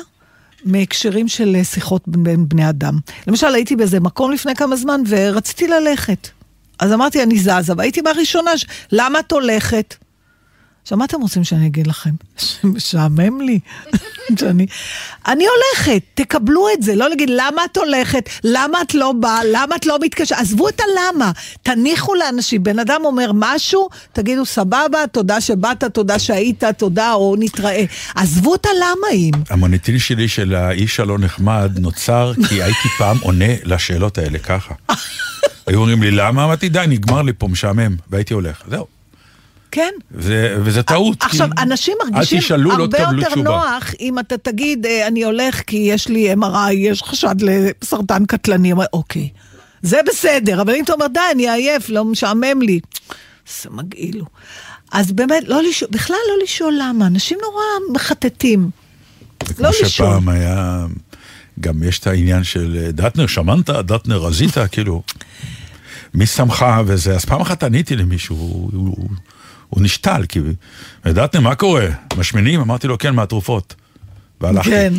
מהקשרים 0.65 1.29
של 1.29 1.57
אה, 1.59 1.65
שיחות 1.65 2.03
בין 2.07 2.49
בני 2.49 2.69
אדם. 2.69 2.99
למשל, 3.27 3.55
הייתי 3.55 3.77
באיזה 3.77 4.01
מקום 4.01 4.33
לפני 4.33 4.55
כמה 4.55 4.77
זמן 4.77 5.01
ורציתי 5.09 5.69
ללכת. 5.69 6.29
אז 6.79 6.93
אמרתי, 6.93 7.23
אני 7.23 7.39
זזה, 7.39 7.73
והייתי 7.77 8.01
מהראשונה, 8.01 8.59
ש... 8.59 8.67
למה 8.93 9.19
את 9.19 9.33
הולכת? 9.33 9.95
עכשיו, 10.85 10.99
מה 10.99 11.05
אתם 11.05 11.21
רוצים 11.21 11.45
שאני 11.45 11.67
אגיד 11.67 11.87
לכם? 11.87 12.11
שמשעמם 12.37 13.41
לי. 13.41 13.61
שאני... 14.41 14.67
אני 15.27 15.45
הולכת, 15.47 16.03
תקבלו 16.15 16.67
את 16.75 16.83
זה, 16.83 16.95
לא 16.95 17.09
להגיד 17.09 17.31
למה 17.33 17.65
את 17.65 17.77
הולכת, 17.77 18.29
למה 18.45 18.83
את 18.83 18.95
לא 18.95 19.13
באה, 19.13 19.41
למה 19.53 19.77
את 19.77 19.87
לא 19.87 19.99
מתקשרת, 20.03 20.39
עזבו 20.39 20.69
את 20.69 20.81
הלמה, 20.81 21.33
תניחו 21.63 22.15
לאנשים, 22.15 22.63
בן 22.63 22.79
אדם 22.79 23.01
אומר 23.05 23.31
משהו, 23.35 23.89
תגידו 24.13 24.45
סבבה, 24.45 25.07
תודה 25.13 25.41
שבאת, 25.41 25.85
תודה 25.85 26.19
שהיית, 26.19 26.65
תודה, 26.65 27.13
או 27.13 27.37
נתראה. 27.39 27.85
עזבו 28.15 28.55
את 28.55 28.67
הלמהים. 28.67 29.35
המוניטין 29.51 29.99
שלי 29.99 30.29
של 30.29 30.55
האיש 30.55 31.01
הלא 31.01 31.19
נחמד 31.19 31.79
נוצר 31.79 32.33
כי 32.49 32.63
הייתי 32.63 32.89
פעם 32.99 33.17
עונה 33.21 33.55
לשאלות 33.65 34.19
האלה 34.19 34.39
ככה. 34.39 34.75
היו 35.67 35.79
אומרים 35.79 36.03
לי, 36.03 36.11
למה? 36.11 36.45
אמרתי, 36.45 36.69
די, 36.69 36.85
נגמר 36.89 37.23
לי 37.23 37.33
פה, 37.39 37.49
משעמם, 37.49 37.97
והייתי 38.11 38.35
הולך. 38.35 38.63
זהו. 38.69 38.94
כן. 39.75 39.93
וזה, 40.13 40.57
וזה 40.65 40.83
טעות. 40.83 41.23
עכשיו, 41.23 41.49
כי 41.57 41.63
אנשים 41.63 41.97
מרגישים 42.05 42.39
תשאלו, 42.39 42.71
לא 42.71 42.75
הרבה 42.75 42.99
תקבלו 42.99 43.19
יותר 43.19 43.31
תשובה. 43.31 43.51
נוח 43.51 43.95
אם 44.01 44.19
אתה 44.19 44.39
תגיד, 44.39 44.87
אה, 44.87 45.07
אני 45.07 45.25
הולך 45.25 45.63
כי 45.67 45.77
יש 45.77 46.09
לי 46.09 46.35
MRI, 46.35 46.73
יש 46.73 47.03
חשד 47.03 47.35
לסרטן 47.39 48.27
קטלני. 48.27 48.73
אוקיי, 48.93 49.29
זה 49.83 50.01
בסדר, 50.07 50.63
אבל 50.63 50.75
אם 50.75 50.85
אתה 50.85 50.93
אומר, 50.93 51.07
די, 51.07 51.21
אני 51.33 51.51
עייף, 51.51 51.89
לא 51.89 52.05
משעמם 52.05 52.63
לי, 52.63 52.81
זה 53.63 53.71
מגעיל. 53.71 54.23
אז 54.93 55.13
באמת, 55.13 55.49
לא 55.49 55.63
לשאול, 55.63 55.91
בכלל 55.91 56.17
לא 56.29 56.45
לשאול 56.45 56.75
למה, 56.81 57.07
אנשים 57.07 57.39
נורא 57.43 57.63
מחטטים. 57.93 58.71
זה 59.47 59.55
לא 59.63 59.69
כמו 59.69 59.69
לשאול. 59.69 59.89
שפעם 59.89 60.29
היה, 60.29 60.87
גם 61.61 61.83
יש 61.83 61.99
את 61.99 62.07
העניין 62.07 62.45
של 62.45 62.79
אה, 62.85 62.93
דטנר, 62.93 63.27
שמנת, 63.27 63.71
דטנר 63.71 64.17
רזית, 64.17 64.55
כאילו, 64.73 65.03
מי 66.15 66.27
שמך 66.27 66.67
וזה, 66.87 67.15
אז 67.15 67.25
פעם 67.25 67.41
אחת 67.41 67.63
עניתי 67.63 67.97
למישהו, 67.97 68.37
הוא, 68.37 68.71
הוא, 68.73 69.09
הוא 69.75 69.83
נשתל, 69.83 70.23
כי, 70.29 70.41
דטנר, 71.07 71.41
מה 71.41 71.55
קורה? 71.55 71.87
משמינים? 72.17 72.61
אמרתי 72.61 72.87
לו, 72.87 72.99
כן, 72.99 73.15
מהתרופות. 73.15 73.75
והלכתי. 74.41 74.71
כן. 74.71 74.93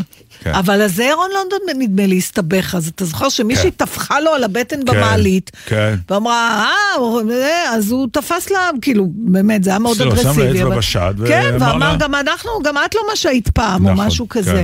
כן. 0.43 0.53
אבל 0.53 0.81
אז 0.81 0.99
אירון 0.99 1.29
לונדון 1.33 1.59
נדמה 1.79 2.05
לי 2.05 2.17
הסתבך, 2.17 2.75
אז 2.77 2.87
אתה 2.87 3.05
זוכר 3.05 3.29
שמישהי 3.29 3.63
כן. 3.71 3.85
טפחה 3.85 4.19
לו 4.19 4.31
על 4.33 4.43
הבטן 4.43 4.75
כן, 4.79 4.85
במעלית, 4.85 5.51
כן. 5.65 5.95
ואמרה, 6.09 6.65
אה, 7.31 7.69
אז 7.75 7.91
הוא 7.91 8.07
תפס 8.11 8.49
לה, 8.49 8.59
כאילו, 8.81 9.07
באמת, 9.15 9.63
זה 9.63 9.69
היה 9.69 9.79
מאוד 9.79 9.97
לא, 9.97 10.15
שם 10.15 10.15
לה 10.15 10.21
אגרסיבי. 10.31 10.61
אצבע 10.63 10.77
בשד, 10.77 11.13
כן, 11.27 11.55
ואמר 11.59 11.91
לה- 11.91 11.97
גם 11.97 12.15
אנחנו, 12.15 12.51
גם 12.63 12.75
את 12.85 12.95
לא 12.95 13.01
מה 13.09 13.15
שהיית 13.15 13.49
פעם, 13.49 13.87
או 13.87 13.93
נכון, 13.93 14.07
משהו 14.07 14.29
כזה. 14.29 14.51
כן. 14.51 14.63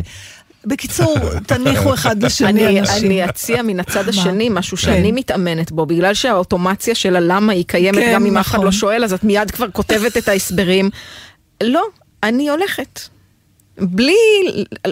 בקיצור, 0.66 1.18
תניחו 1.48 1.94
אחד 1.94 2.24
לשני 2.24 2.50
אני, 2.68 2.80
אנשים. 2.80 3.06
אני 3.06 3.26
אציע 3.26 3.62
מן 3.62 3.80
הצד 3.80 4.10
השני 4.10 4.50
משהו 4.52 4.78
כן. 4.78 4.84
שאני 4.84 5.12
מתאמנת 5.12 5.72
בו, 5.72 5.86
בגלל 5.86 6.14
שהאוטומציה 6.14 6.96
של 6.96 7.16
הלמה 7.16 7.54
היא 7.54 7.66
קיימת 7.68 7.98
כן, 7.98 8.12
גם 8.14 8.26
אם 8.26 8.38
אף 8.38 8.48
אחד 8.48 8.54
נכון. 8.54 8.66
לא 8.66 8.72
שואל, 8.72 9.04
אז 9.04 9.14
את 9.14 9.24
מיד 9.24 9.52
כבר 9.52 9.70
כותבת 9.72 10.18
את 10.18 10.28
ההסברים. 10.28 10.90
לא, 11.64 11.84
אני 12.24 12.50
הולכת. 12.50 13.00
בלי, 13.78 14.14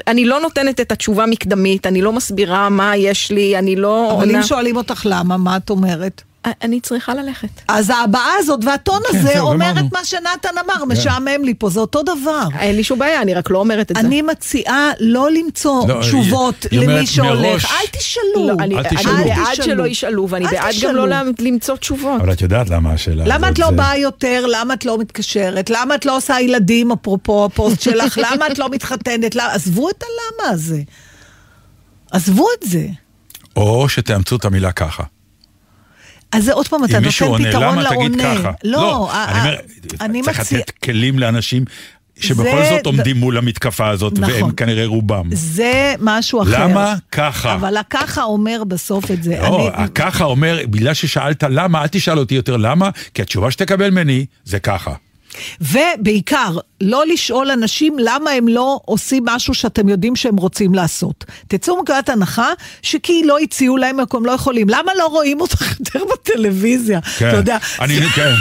אני 0.07 0.26
לא 0.26 0.39
נותנת 0.39 0.80
את 0.80 0.91
התשובה 0.91 1.26
מקדמית, 1.26 1.88
אני 1.88 2.01
לא 2.01 2.13
מסבירה 2.13 2.70
מה 2.70 2.97
יש 2.97 3.32
לי, 3.32 3.57
אני 3.57 3.76
לא 3.76 4.11
אבל 4.11 4.26
עונה. 4.26 4.38
אם 4.38 4.43
שואלים 4.43 4.76
אותך 4.76 5.01
למה, 5.05 5.38
מה 5.38 5.57
את 5.57 5.70
אומרת? 5.70 6.22
אני 6.46 6.80
צריכה 6.80 7.14
ללכת. 7.14 7.48
אז 7.68 7.90
ההבעה 7.90 8.32
הזאת 8.40 8.60
והטון 8.66 9.00
כן, 9.12 9.18
הזה 9.18 9.40
אומר. 9.40 9.72
את 9.80 9.94
מה 9.94 10.06
שנתן 10.06 10.50
אמר, 10.66 10.86
משעמם 10.86 11.44
לי 11.44 11.54
פה, 11.54 11.70
זה 11.70 11.80
אותו 11.80 12.04
דבר. 12.04 12.44
אין 12.60 12.76
לי 12.76 12.84
שום 12.84 13.00
בעיה, 13.00 13.22
אני 13.22 13.34
רק 13.34 13.50
לא 13.50 13.60
אומרת 13.60 13.92
את 13.92 13.96
זה. 13.96 14.02
אני 14.02 14.22
מציעה 14.22 14.92
לא 15.00 15.32
למצוא 15.32 15.88
לא, 15.88 16.02
תשובות 16.02 16.66
למי 16.72 17.08
שהולך, 17.08 17.42
מראש- 17.42 17.66
אל 17.66 17.88
תשאלו. 17.92 18.48
לא, 18.48 18.54
אני, 18.60 18.76
אל 18.76 18.80
אני 18.86 18.98
תשאלו. 18.98 19.16
בעד 19.18 19.52
תשאלו. 19.52 19.66
שלא 19.66 19.88
ישאלו, 19.88 20.30
ואני 20.30 20.46
בעד 20.48 20.76
גם. 20.84 20.96
לא 20.96 21.06
למצוא 21.40 21.76
תשובות. 21.76 22.22
אבל 22.22 22.32
את 22.32 22.42
יודעת 22.42 22.70
למה 22.70 22.94
השאלה 22.94 23.24
למה 23.28 23.36
הזאת 23.48 23.54
את 23.54 23.60
לא 23.60 23.66
זה- 23.68 23.72
באה 23.72 23.98
יותר? 23.98 24.46
למה 24.48 24.74
את 24.74 24.86
לא 24.86 24.98
מתקשרת? 24.98 25.70
למה 25.70 25.96
את 25.96 26.06
לא 26.06 26.18
עושה 26.18 26.40
ילדים, 26.42 26.92
אפרופו 26.92 27.46
הפוסט 27.46 27.82
שלך? 27.82 28.18
למה 28.32 28.48
את 28.48 28.60
לא 28.60 28.70
מתחתנת? 28.70 29.36
למה- 29.36 29.54
עזבו 29.54 29.90
את 29.90 30.04
הלמה 30.04 30.54
הזה. 30.54 30.82
עזבו 32.12 32.48
את 32.60 32.70
זה. 32.70 32.88
או 33.56 33.90
שתאמצו 33.90 34.36
את 34.36 34.46
המילה 34.46 34.72
ככה. 34.72 35.04
אז 36.32 36.44
זה 36.44 36.54
עוד 36.54 36.68
פעם, 36.68 36.84
אתה 36.86 36.98
אם 36.98 37.04
מישהו 37.04 37.28
נותן 37.28 37.44
עונה, 37.44 37.50
פתרון 37.58 37.80
למה 37.80 37.90
תגיד 37.90 38.16
לעונה. 38.22 38.40
ככה? 38.40 38.52
לא, 38.64 39.12
אני 39.14 39.40
ה- 39.40 39.42
אומר, 39.42 39.56
אני 40.02 40.22
צריך 40.22 40.40
מציע... 40.40 40.60
לתת 40.60 40.70
כלים 40.70 41.20
לאנשים 41.20 41.66
שבכל 42.20 42.44
זה- 42.64 42.70
זאת 42.70 42.86
עומדים 42.86 43.18
מול 43.18 43.38
המתקפה 43.38 43.88
הזאת, 43.90 44.20
נכון. 44.20 44.34
והם 44.44 44.52
כנראה 44.52 44.86
רובם. 44.86 45.30
זה 45.32 45.94
משהו 46.00 46.42
אחר. 46.42 46.68
למה 46.68 46.96
ככה? 47.12 47.54
אבל 47.54 47.78
הככה 47.78 48.24
אומר 48.24 48.64
בסוף 48.64 49.12
את 49.12 49.24
זה. 49.24 49.40
לא, 49.42 49.70
אני- 49.76 49.88
ככה 49.96 50.24
אומר, 50.24 50.60
בגלל 50.70 50.94
ששאלת 50.94 51.44
למה, 51.44 51.82
אל 51.82 51.88
תשאל 51.88 52.20
אותי 52.20 52.36
יותר 52.36 52.58
למה, 52.58 52.90
כי 53.14 53.22
התשובה 53.22 53.52
שתקבל 53.52 53.90
ממני 53.90 54.26
זה 54.46 54.60
ככה. 54.60 54.94
ובעיקר, 55.62 56.58
לא 56.82 57.04
לשאול 57.08 57.52
אנשים 57.52 57.96
למה 58.00 58.32
הם 58.32 58.48
לא 58.48 58.80
עושים 58.86 59.24
משהו 59.26 59.54
שאתם 59.54 59.90
יודעים 59.90 60.16
שהם 60.16 60.36
רוצים 60.38 60.74
לעשות. 60.74 61.26
תצאו 61.48 61.78
מנקודת 61.78 62.10
הנחה 62.10 62.48
שכי 62.82 63.22
לא 63.26 63.38
הציעו 63.40 63.78
להם 63.78 63.98
מקום, 64.00 64.26
לא 64.26 64.32
יכולים. 64.32 64.70
למה 64.70 64.92
לא 64.98 65.06
רואים 65.08 65.42
אותך 65.42 65.62
יותר 65.80 66.00
בטלוויזיה? 66.14 67.00
כן. 67.02 67.28
אתה 67.30 67.38
יודע. 67.38 67.58
אני, 67.82 68.02
כן. 68.16 68.32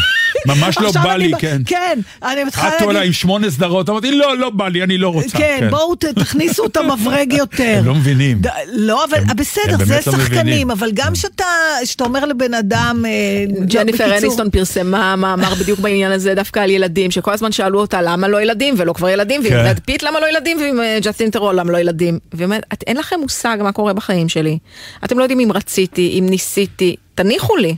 ממש 0.46 0.78
לא 0.78 0.90
בא 0.92 1.14
אני 1.14 1.28
לי, 1.28 1.32
כן. 1.38 1.62
כן, 1.66 1.98
אני 2.22 2.44
מתחילה 2.44 2.76
את 2.76 2.82
עולה 2.82 2.92
להגיד... 2.92 3.06
עם 3.06 3.12
שמונה 3.12 3.50
סדרות, 3.50 3.88
אמרתי, 3.88 4.10
לא, 4.12 4.36
לא 4.38 4.50
בא 4.50 4.68
לי, 4.68 4.82
אני 4.82 4.98
לא 4.98 5.08
רוצה. 5.08 5.38
כן, 5.38 5.68
בואו 5.70 5.94
ת- 5.94 6.04
תכניסו 6.04 6.66
את 6.66 6.76
המברג 6.76 7.32
יותר. 7.42 7.74
הם 7.78 7.84
לא 7.86 7.94
מבינים. 7.94 8.38
ד- 8.40 8.46
לא, 8.72 9.04
אבל 9.04 9.16
הם- 9.18 9.36
בסדר, 9.36 9.74
הם 9.74 9.84
זה 9.84 9.94
לא 10.06 10.12
שחקנים. 10.12 10.70
אבל 10.70 10.90
גם 10.94 11.14
שאתה 11.14 11.44
שאתה 11.84 12.04
אומר 12.04 12.24
לבן 12.24 12.54
אדם... 12.54 13.04
אה, 13.06 13.64
ג'ניפר 13.66 14.18
אניסטון 14.18 14.50
פרסמה 14.50 15.16
מאמר 15.16 15.54
בדיוק 15.54 15.78
בעניין 15.78 16.12
הזה 16.12 16.34
דווקא 16.34 16.60
על 16.60 16.70
ילדים, 16.70 17.10
שכל 17.10 17.32
הזמן 17.32 17.52
שאלו 17.52 17.80
אותה 17.80 18.02
למה 18.02 18.27
לא 18.28 18.42
ילדים, 18.42 18.74
ולא 18.78 18.92
כבר 18.92 19.08
ילדים, 19.08 19.40
ועם 19.40 19.50
כן. 19.52 19.64
ברד 19.64 19.78
פיט 19.84 20.02
למה 20.02 20.20
לא 20.20 20.28
ילדים, 20.28 20.56
ועם 20.60 20.80
אה, 20.80 20.98
ג'סטין 21.02 21.30
ת'רו 21.30 21.54
למה 21.60 21.72
לא 21.72 21.78
ילדים. 21.78 22.18
והיא 22.32 22.44
אומרת, 22.44 22.62
"את- 22.72 22.84
אין 22.86 22.96
לכם 22.96 23.20
מושג 23.20 23.58
מה 23.62 23.72
קורה 23.72 23.92
בחיים 23.92 24.28
שלי. 24.28 24.58
אתם 25.04 25.18
לא 25.18 25.24
יודעים 25.24 25.40
אם 25.40 25.52
רציתי, 25.52 26.16
אם 26.18 26.26
ניסיתי, 26.30 26.96
תניחו 27.14 27.56
לי. 27.56 27.76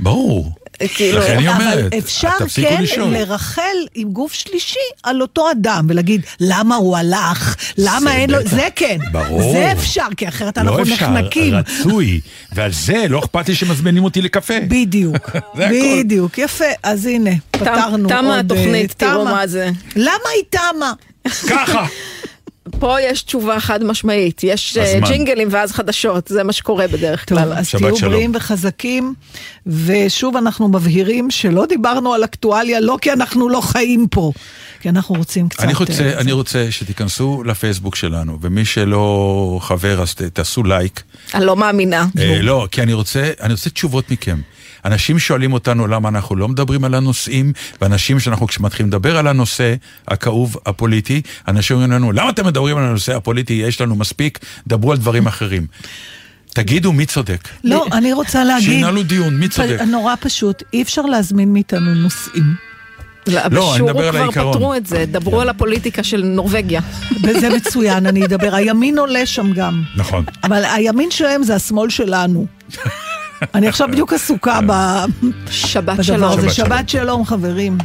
ברור. 0.00 0.52
כאילו, 0.94 1.18
לכן 1.18 1.38
היא 1.38 1.48
אומרת, 1.48 1.94
אפשר 1.94 2.30
כן 2.54 2.82
לשאול. 2.82 3.16
לרחל 3.16 3.62
עם 3.94 4.10
גוף 4.12 4.32
שלישי 4.32 4.78
על 5.02 5.22
אותו 5.22 5.50
אדם 5.50 5.86
ולהגיד 5.88 6.20
למה 6.40 6.76
הוא 6.76 6.96
הלך, 6.96 7.56
למה 7.78 8.00
זה 8.00 8.12
אין 8.12 8.30
לו. 8.30 8.38
זה 8.44 8.68
כן, 8.76 8.98
ברור. 9.12 9.52
זה 9.52 9.72
אפשר, 9.72 10.06
כי 10.16 10.28
אחרת 10.28 10.58
לא 10.58 10.62
אנחנו 10.62 10.82
אפשר, 10.82 10.94
נחנקים. 10.94 11.54
רצוי. 11.54 12.20
ועל 12.52 12.72
זה 12.72 13.04
לא 13.08 13.18
אכפת 13.18 13.48
לי 13.48 13.54
שמזמינים 13.54 14.04
אותי 14.04 14.22
לקפה. 14.22 14.54
בדיוק. 14.68 15.30
בדיוק, 15.72 16.38
יפה, 16.38 16.64
אז 16.82 17.06
הנה, 17.06 17.30
פתרנו 17.50 18.08
תמה 18.08 18.36
עוד, 18.36 18.52
התוכנית, 18.52 18.90
אה, 18.90 19.08
תראו 19.08 19.22
תמה. 19.24 19.32
מה 19.32 19.46
זה. 19.46 19.70
למה 19.96 20.28
היא 20.34 20.42
תמה? 20.50 20.92
ככה. 21.48 21.86
פה 22.78 23.00
יש 23.00 23.22
תשובה 23.22 23.60
חד 23.60 23.84
משמעית, 23.84 24.44
יש 24.44 24.76
אה, 24.76 24.82
הזמן. 24.82 25.08
ג'ינגלים 25.08 25.48
ואז 25.50 25.72
חדשות, 25.72 26.28
זה 26.28 26.42
מה 26.42 26.52
שקורה 26.52 26.88
בדרך 26.88 27.24
טוב, 27.24 27.38
כלל. 27.38 27.52
אז 27.52 27.70
תהיו 27.70 27.96
שלום. 27.96 28.12
בריאים 28.12 28.32
וחזקים, 28.34 29.14
ושוב 29.66 30.36
אנחנו 30.36 30.68
מבהירים 30.68 31.30
שלא 31.30 31.66
דיברנו 31.66 32.14
על 32.14 32.24
אקטואליה, 32.24 32.80
לא 32.80 32.98
כי 33.00 33.12
אנחנו 33.12 33.48
לא 33.48 33.60
חיים 33.60 34.06
פה, 34.10 34.32
כי 34.80 34.88
אנחנו 34.88 35.14
רוצים 35.14 35.48
קצת... 35.48 35.62
אני 35.62 35.72
אה, 35.72 35.78
רוצה, 35.78 35.92
זה. 35.92 36.18
אני 36.18 36.32
רוצה 36.32 36.66
שתיכנסו 36.70 37.42
לפייסבוק 37.46 37.96
שלנו, 37.96 38.38
ומי 38.40 38.64
שלא 38.64 39.58
חבר 39.62 40.02
אז 40.02 40.14
תעשו 40.14 40.62
לייק. 40.62 41.02
אני 41.34 41.46
לא 41.46 41.56
מאמינה. 41.56 42.06
אה, 42.18 42.42
לא, 42.42 42.68
כי 42.70 42.82
אני 42.82 42.92
רוצה, 42.92 43.30
אני 43.40 43.52
רוצה 43.52 43.70
תשובות 43.70 44.10
מכם. 44.10 44.40
אנשים 44.86 45.18
שואלים 45.18 45.52
אותנו 45.52 45.86
למה 45.86 46.08
אנחנו 46.08 46.36
לא 46.36 46.48
מדברים 46.48 46.84
על 46.84 46.94
הנושאים, 46.94 47.52
ואנשים 47.80 48.20
שאנחנו 48.20 48.46
כשמתחילים 48.46 48.88
לדבר 48.88 49.16
על 49.16 49.26
הנושא 49.26 49.74
הכאוב 50.08 50.56
הפוליטי, 50.66 51.22
אנשים 51.48 51.76
אומרים 51.76 51.92
לנו, 51.92 52.12
למה 52.12 52.30
אתם 52.30 52.46
מדברים 52.46 52.76
על 52.76 52.84
הנושא 52.84 53.16
הפוליטי? 53.16 53.52
יש 53.52 53.80
לנו 53.80 53.96
מספיק, 53.96 54.38
דברו 54.66 54.92
על 54.92 54.98
דברים 54.98 55.26
אחרים. 55.26 55.66
תגידו 56.54 56.92
מי 56.92 57.06
צודק. 57.06 57.48
לא, 57.64 57.86
אני 57.92 58.12
רוצה 58.12 58.44
להגיד... 58.44 58.68
שינהלו 58.68 59.02
דיון, 59.02 59.34
מי 59.34 59.48
צודק? 59.48 59.80
נורא 59.90 60.14
פשוט, 60.20 60.62
אי 60.72 60.82
אפשר 60.82 61.02
להזמין 61.02 61.52
מאיתנו 61.52 61.94
נושאים. 61.94 62.44
לא, 63.26 63.40
אני 63.40 63.50
בשיעור 63.50 63.90
מדבר 63.90 64.04
על 64.04 64.12
כבר 64.12 64.22
העיקרון. 64.22 64.54
פתרו 64.54 64.74
את 64.74 64.86
זה, 64.86 65.04
דברו 65.08 65.40
על 65.40 65.48
הפוליטיקה 65.48 66.02
של 66.02 66.24
נורבגיה. 66.24 66.80
וזה 67.22 67.48
מצוין, 67.48 68.06
אני 68.06 68.24
אדבר. 68.24 68.54
הימין 68.54 68.98
עולה 68.98 69.26
שם 69.26 69.52
גם. 69.52 69.82
נכון. 69.96 70.24
אבל 70.44 70.64
הימין 70.64 71.10
שלהם 71.10 71.42
זה 71.42 71.54
השמאל 71.54 71.90
שלנו. 71.90 72.46
אני 73.54 73.68
עכשיו 73.68 73.88
בדיוק 73.92 74.12
עסוקה 74.12 74.60
ב- 74.66 75.04
שבת 75.50 75.84
בדבר 75.98 76.02
שלום. 76.02 76.32
שבת 76.32 76.52
שלום. 76.54 76.68
שבת 76.68 76.88
שלום, 76.88 77.24
חברים. 77.24 77.78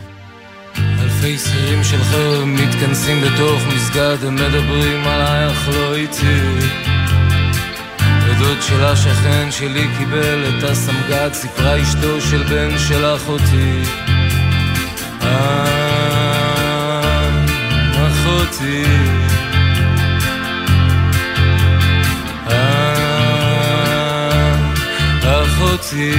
אלפי 0.78 1.38
שכירים 1.38 1.84
של 1.84 2.04
חרב 2.04 2.44
מתכנסים 2.46 3.22
בתוך 3.22 3.62
מסגד, 3.76 4.18
הם 4.28 4.36
מדברים 4.36 5.08
עלייך 5.08 5.70
לא 5.74 5.96
איתי. 5.96 6.40
ודוד 8.28 8.58
של 8.62 8.86
השכן 8.86 9.48
שלי 9.52 9.88
קיבל 9.98 10.44
את 10.50 10.64
הסמג"ד, 10.64 11.30
סיפרה 11.34 11.82
אשתו 11.82 12.22
של 12.22 12.44
בן 12.44 12.78
של 12.88 13.16
אחותי. 13.16 13.82
אה, 15.22 17.30
אחותי. 18.08 18.84
אה, 25.82 25.88
אחותי. 25.88 26.12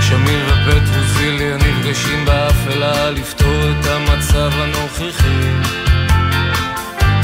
שמיר 0.00 0.46
ופטרוזיליה 0.46 1.56
נפגשים 1.56 2.24
באפלה 2.24 3.10
לפתור 3.10 3.70
את 3.70 3.86
המצב 3.86 4.50
הנוכחי. 4.54 5.50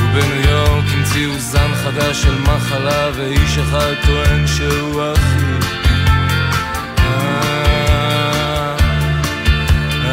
ובניו 0.01 0.51
יורק 0.51 0.85
המציאו 0.95 1.39
זן 1.39 1.75
חדש 1.75 2.23
של 2.23 2.39
מחלה 2.41 3.11
ואיש 3.15 3.59
אחד 3.59 3.93
טוען 4.07 4.47
שהוא 4.47 5.03
אחי. 5.13 5.45
אה, 6.99 8.77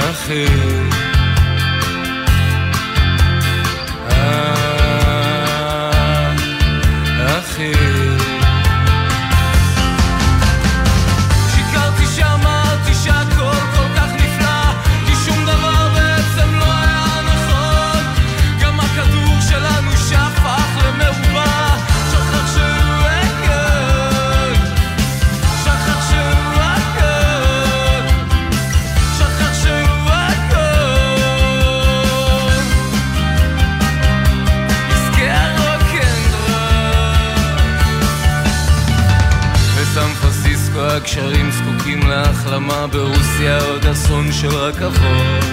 אחי 0.09 0.45
הקשרים 41.11 41.51
זקוקים 41.51 41.99
להחלמה. 42.09 42.87
ברוסיה 42.87 43.59
עוד 43.61 43.85
אסון 43.85 44.31
של 44.31 44.47
רכבות. 44.47 45.43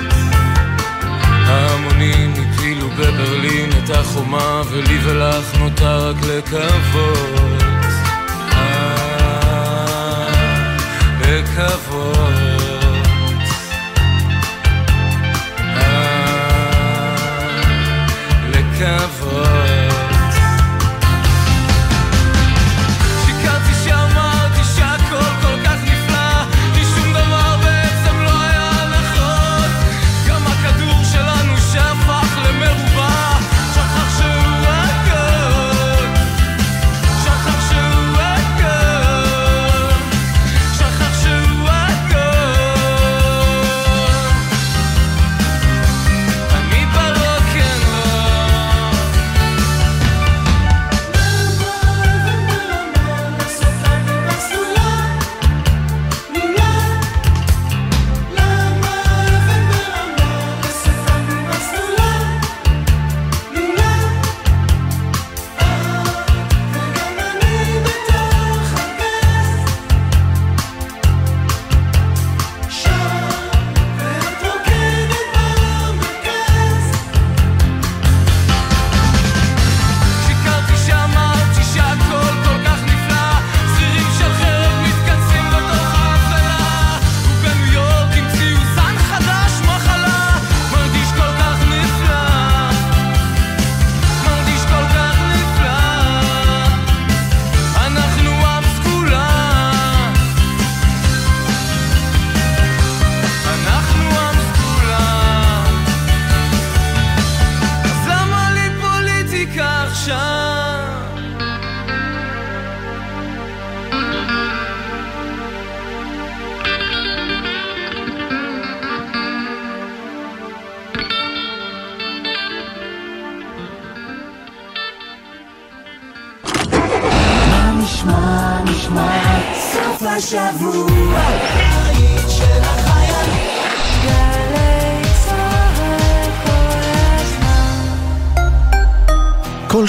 ההמונים 1.47 2.33
הפילו 2.33 2.89
בברלין 2.91 3.71
את 3.85 3.91
החומה 3.91 4.63
ולי 4.71 4.99
ולך 5.05 5.55
נותר 5.59 6.09
רק 6.09 6.17
לקוות. 6.23 7.63
אה, 8.53 9.09
לקוות. 11.21 12.33
אה, 15.59 16.39
לקוות 18.49 19.18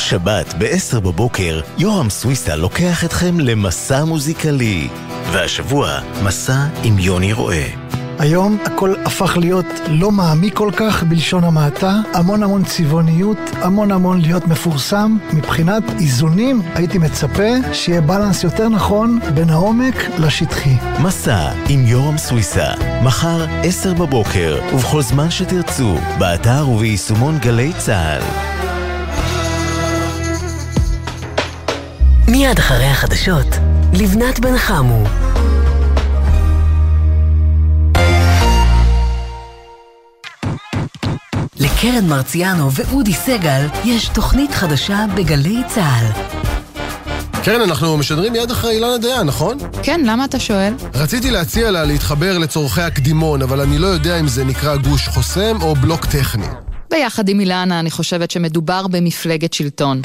שבת 0.09 0.53
ב-10 0.57 0.99
בבוקר, 0.99 1.61
יורם 1.77 2.09
סוויסה 2.09 2.55
לוקח 2.55 3.05
אתכם 3.05 3.39
למסע 3.39 4.03
מוזיקלי. 4.03 4.89
והשבוע, 5.31 5.99
מסע 6.23 6.65
עם 6.83 6.99
יוני 6.99 7.33
רואה. 7.33 7.67
היום 8.19 8.57
הכל 8.65 8.93
הפך 9.05 9.37
להיות 9.37 9.65
לא 9.87 10.11
מעמיק 10.11 10.57
כל 10.57 10.71
כך 10.75 11.03
בלשון 11.03 11.43
המעטה, 11.43 11.95
המון 12.13 12.43
המון 12.43 12.63
צבעוניות, 12.63 13.37
המון 13.53 13.91
המון 13.91 14.21
להיות 14.21 14.47
מפורסם. 14.47 15.17
מבחינת 15.33 15.83
איזונים 15.99 16.61
הייתי 16.75 16.97
מצפה 16.97 17.73
שיהיה 17.73 18.01
בלנס 18.01 18.43
יותר 18.43 18.69
נכון 18.69 19.19
בין 19.33 19.49
העומק 19.49 19.95
לשטחי. 20.19 20.75
מסע 20.99 21.51
עם 21.67 21.85
יורם 21.85 22.17
סוויסה, 22.17 22.67
מחר 23.03 23.45
10 23.63 23.93
בבוקר, 23.93 24.59
ובכל 24.73 25.01
זמן 25.01 25.31
שתרצו, 25.31 25.97
באתר 26.19 26.69
וביישומון 26.69 27.37
גלי 27.37 27.71
צה"ל. 27.77 28.48
מיד 32.31 32.59
אחרי 32.59 32.85
החדשות, 32.85 33.47
לבנת 33.93 34.39
בן 34.39 34.57
חמו. 34.57 35.03
לקרן 41.59 42.07
מרציאנו 42.07 42.71
ואודי 42.71 43.13
סגל 43.13 43.67
יש 43.85 44.07
תוכנית 44.07 44.51
חדשה 44.51 45.05
בגלי 45.15 45.57
צה"ל. 45.67 46.05
קרן, 47.43 47.61
אנחנו 47.61 47.97
משדרים 47.97 48.33
מיד 48.33 48.51
אחרי 48.51 48.71
אילנה 48.71 48.97
דיין, 48.97 49.27
נכון? 49.27 49.57
כן, 49.83 50.01
למה 50.05 50.25
אתה 50.25 50.39
שואל? 50.39 50.73
רציתי 50.93 51.31
להציע 51.31 51.71
לה 51.71 51.85
להתחבר 51.85 52.37
לצורכי 52.37 52.81
הקדימון, 52.81 53.41
אבל 53.41 53.61
אני 53.61 53.77
לא 53.77 53.87
יודע 53.87 54.19
אם 54.19 54.27
זה 54.27 54.43
נקרא 54.43 54.75
גוש 54.75 55.07
חוסם 55.07 55.61
או 55.61 55.75
בלוק 55.75 56.05
טכני. 56.05 56.47
ביחד 56.91 57.29
עם 57.29 57.39
אילנה 57.39 57.79
אני 57.79 57.91
חושבת 57.91 58.31
שמדובר 58.31 58.87
במפלגת 58.87 59.53
שלטון. 59.53 60.01